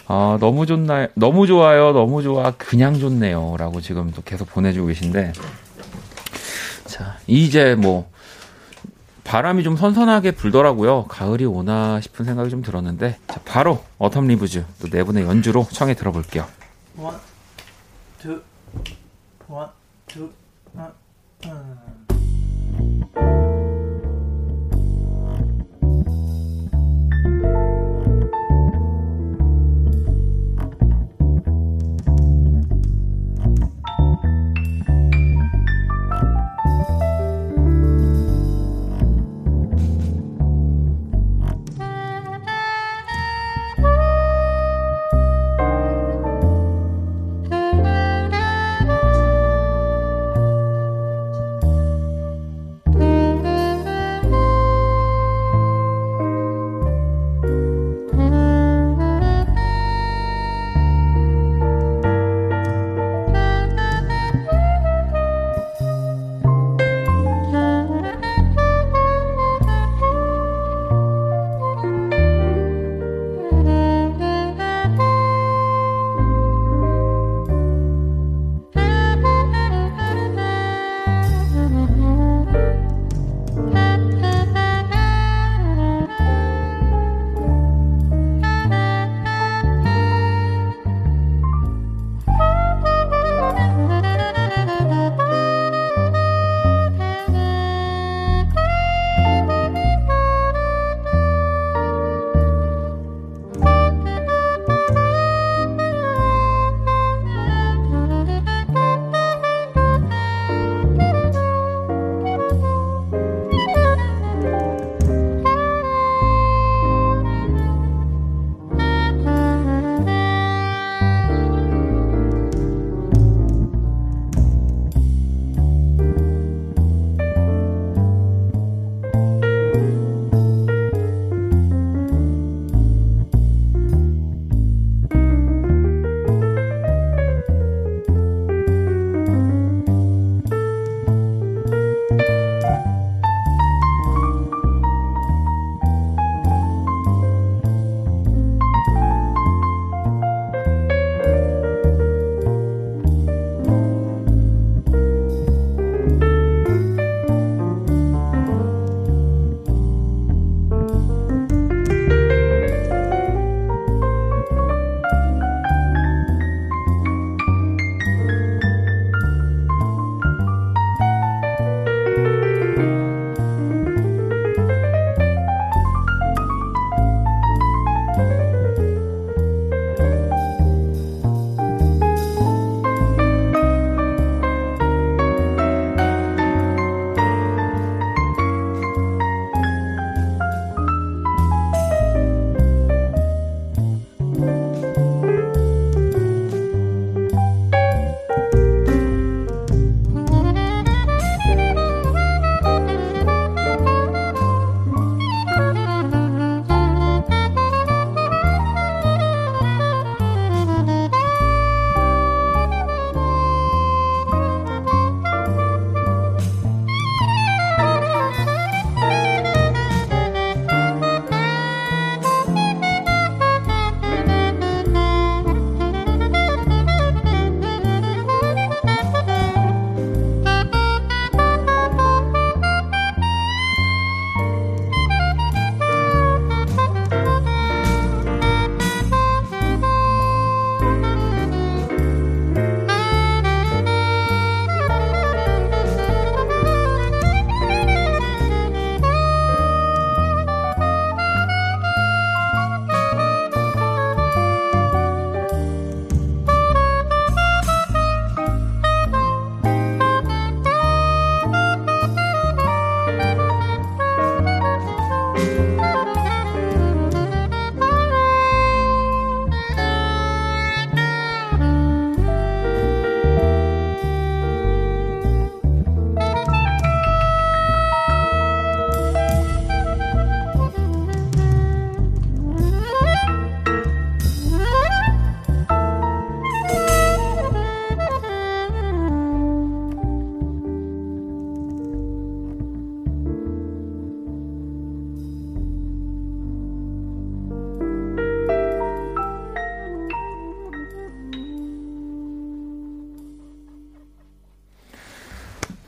아, 0.07 0.37
너무 0.39 0.65
좋나요? 0.65 1.07
너무 1.15 1.45
좋아요. 1.45 1.91
너무 1.91 2.23
좋아. 2.23 2.51
그냥 2.51 2.97
좋네요. 2.97 3.55
라고 3.57 3.81
지금 3.81 4.11
또 4.11 4.21
계속 4.21 4.49
보내주고 4.49 4.87
계신데. 4.87 5.33
자, 6.85 7.17
이제 7.27 7.75
뭐, 7.75 8.09
바람이 9.25 9.63
좀 9.63 9.75
선선하게 9.75 10.31
불더라고요. 10.31 11.05
가을이 11.05 11.45
오나 11.45 11.99
싶은 11.99 12.23
생각이 12.25 12.49
좀 12.49 12.61
들었는데. 12.61 13.17
자, 13.27 13.39
바로 13.45 13.83
어텀 13.99 14.27
리브즈 14.27 14.65
또 14.81 14.87
네 14.89 15.03
분의 15.03 15.23
연주로 15.25 15.67
청해 15.71 15.95
들어볼게요. 15.95 16.45
원, 16.97 17.19
원. 19.49 19.69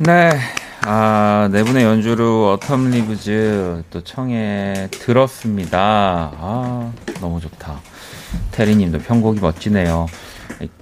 네. 0.06 0.30
아, 0.82 1.49
네 1.52 1.64
분의 1.64 1.84
연주로 1.84 2.60
어텀 2.60 2.91
리브즈 2.91 3.84
또 3.90 4.03
청해 4.03 4.90
들었습니다. 4.91 5.80
아, 6.38 6.94
너무 7.19 7.41
좋다. 7.41 7.80
테리 8.52 8.76
님도 8.76 8.99
편곡이 8.99 9.40
멋지네요. 9.40 10.06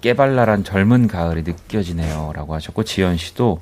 깨발랄한 0.02 0.66
젊은 0.66 1.08
가을이 1.08 1.44
느껴지네요. 1.44 2.34
라고 2.36 2.54
하셨고, 2.54 2.84
지연 2.84 3.16
씨도 3.16 3.62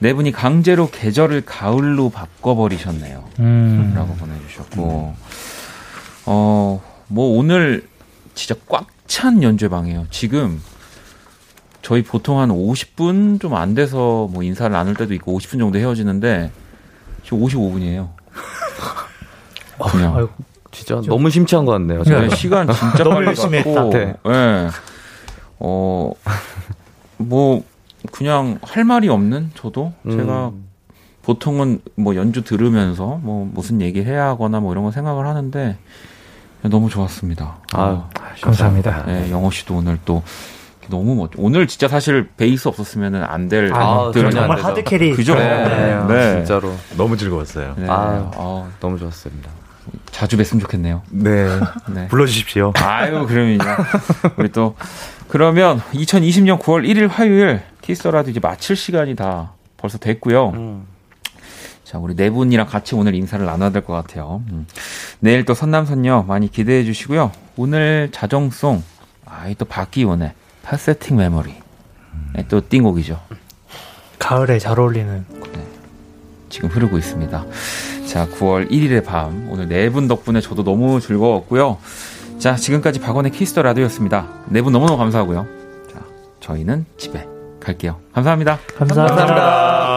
네 0.00 0.12
분이 0.12 0.32
강제로 0.32 0.90
계절을 0.90 1.42
가을로 1.42 2.10
바꿔버리셨네요. 2.10 3.24
음. 3.38 3.92
라고 3.94 4.14
보내주셨고, 4.14 5.14
어, 6.26 6.82
뭐 7.06 7.38
오늘 7.38 7.86
진짜 8.34 8.54
꽉 8.68 8.86
찬 9.08 9.42
연주방이에요. 9.42 10.06
지금 10.10 10.62
저희 11.82 12.02
보통 12.02 12.38
한 12.40 12.50
50분 12.50 13.40
좀 13.40 13.54
안 13.54 13.74
돼서 13.74 14.28
뭐 14.30 14.42
인사를 14.42 14.70
나눌 14.72 14.94
때도 14.94 15.14
있고 15.14 15.38
50분 15.38 15.58
정도 15.58 15.78
헤어지는데 15.78 16.50
지금 17.24 17.40
55분이에요. 17.40 18.08
그냥 19.90 20.16
아이고, 20.16 20.30
진짜 20.70 21.00
너무 21.06 21.30
심취한 21.30 21.64
것 21.64 21.72
같네요. 21.72 22.02
네. 22.02 22.28
시간 22.34 22.66
진짜 22.72 23.04
너무 23.04 23.16
빨리 23.16 23.26
열심히 23.28 23.58
했다. 23.58 23.88
네. 23.90 24.14
예. 24.26 24.68
어, 25.60 26.12
뭐 27.16 27.62
그냥 28.12 28.58
할 28.62 28.84
말이 28.84 29.08
없는 29.08 29.50
저도 29.54 29.92
제가 30.10 30.48
음. 30.48 30.64
보통은 31.22 31.80
뭐 31.94 32.14
연주 32.16 32.42
들으면서 32.42 33.18
뭐 33.22 33.48
무슨 33.52 33.80
얘기 33.80 34.02
해야 34.02 34.26
하거나 34.28 34.60
뭐 34.60 34.72
이런 34.72 34.84
거 34.84 34.90
생각을 34.90 35.26
하는데 35.26 35.76
너무 36.62 36.88
좋았습니다. 36.90 37.58
아유, 37.72 38.00
감사합니다. 38.40 39.04
네, 39.06 39.30
영호 39.30 39.50
씨도 39.50 39.76
오늘 39.76 39.98
또 40.04 40.22
너무 40.88 41.14
멋. 41.14 41.30
오늘 41.36 41.66
진짜 41.66 41.88
사실 41.88 42.28
베이스 42.36 42.68
없었으면은 42.68 43.22
안될 43.24 43.72
아, 43.74 44.06
안 44.14 44.30
정말. 44.30 44.62
Hard 44.62 44.82
carry. 44.84 45.12
그죠? 45.12 45.34
네, 45.34 46.04
네. 46.08 46.36
진짜로 46.36 46.74
너무 46.96 47.16
즐거웠어요. 47.16 47.74
네. 47.76 47.86
아유. 47.88 48.30
어, 48.34 48.70
너무 48.80 48.98
좋았습니다. 48.98 49.50
자주 50.10 50.36
뵀으면 50.36 50.60
좋겠네요. 50.60 51.02
네. 51.10 51.46
네. 51.94 52.08
불러주십시오. 52.08 52.72
아유, 52.76 53.26
그러면요. 53.26 53.64
우리 54.36 54.50
또 54.50 54.74
그러면 55.28 55.80
2020년 55.92 56.58
9월 56.58 56.86
1일 56.88 57.08
화요일 57.08 57.62
Kiss 57.82 57.98
the 57.98 58.10
Radio 58.10 58.30
이제 58.30 58.40
마칠 58.40 58.76
시간이 58.76 59.14
다 59.16 59.52
벌써 59.76 59.98
됐고요. 59.98 60.50
음. 60.50 60.86
자, 61.84 61.98
우리 61.98 62.14
네 62.14 62.28
분이랑 62.30 62.66
같이 62.66 62.94
오늘 62.94 63.14
인사를 63.14 63.44
나눠야 63.46 63.70
될 63.70 63.82
것 63.82 63.94
같아요. 63.94 64.42
음. 64.50 64.66
내일 65.20 65.44
또 65.46 65.54
선남선녀 65.54 66.24
많이 66.28 66.50
기대해 66.50 66.84
주시고요. 66.84 67.32
오늘 67.56 68.10
자정송, 68.12 68.82
아이 69.24 69.54
또 69.54 69.64
박기원의 69.64 70.32
파세팅 70.72 71.16
메모리. 71.16 71.54
네, 72.34 72.44
또 72.46 72.60
띵곡이죠. 72.68 73.18
가을에 74.18 74.58
잘 74.58 74.78
어울리는. 74.78 75.24
지금 76.50 76.68
흐르고 76.68 76.98
있습니다. 76.98 77.44
자, 78.06 78.26
9월 78.28 78.70
1일의 78.70 79.02
밤. 79.02 79.48
오늘 79.50 79.66
네 79.68 79.88
분 79.88 80.08
덕분에 80.08 80.42
저도 80.42 80.64
너무 80.64 81.00
즐거웠고요. 81.00 81.78
자, 82.38 82.54
지금까지 82.56 83.00
박원의 83.00 83.32
Kiss 83.32 83.49
the 83.49 83.62
Radio였습니다. 83.62 84.26
네 84.48 84.60
분 84.60 84.74
너무너무 84.74 84.98
감사하고요. 84.98 85.46
자, 85.90 86.00
저희는 86.40 86.84
집에 86.98 87.26
갈게요. 87.60 87.98
감사합니다. 88.12 88.58
감사합니다. 88.76 89.16
감사합니다. 89.16 89.87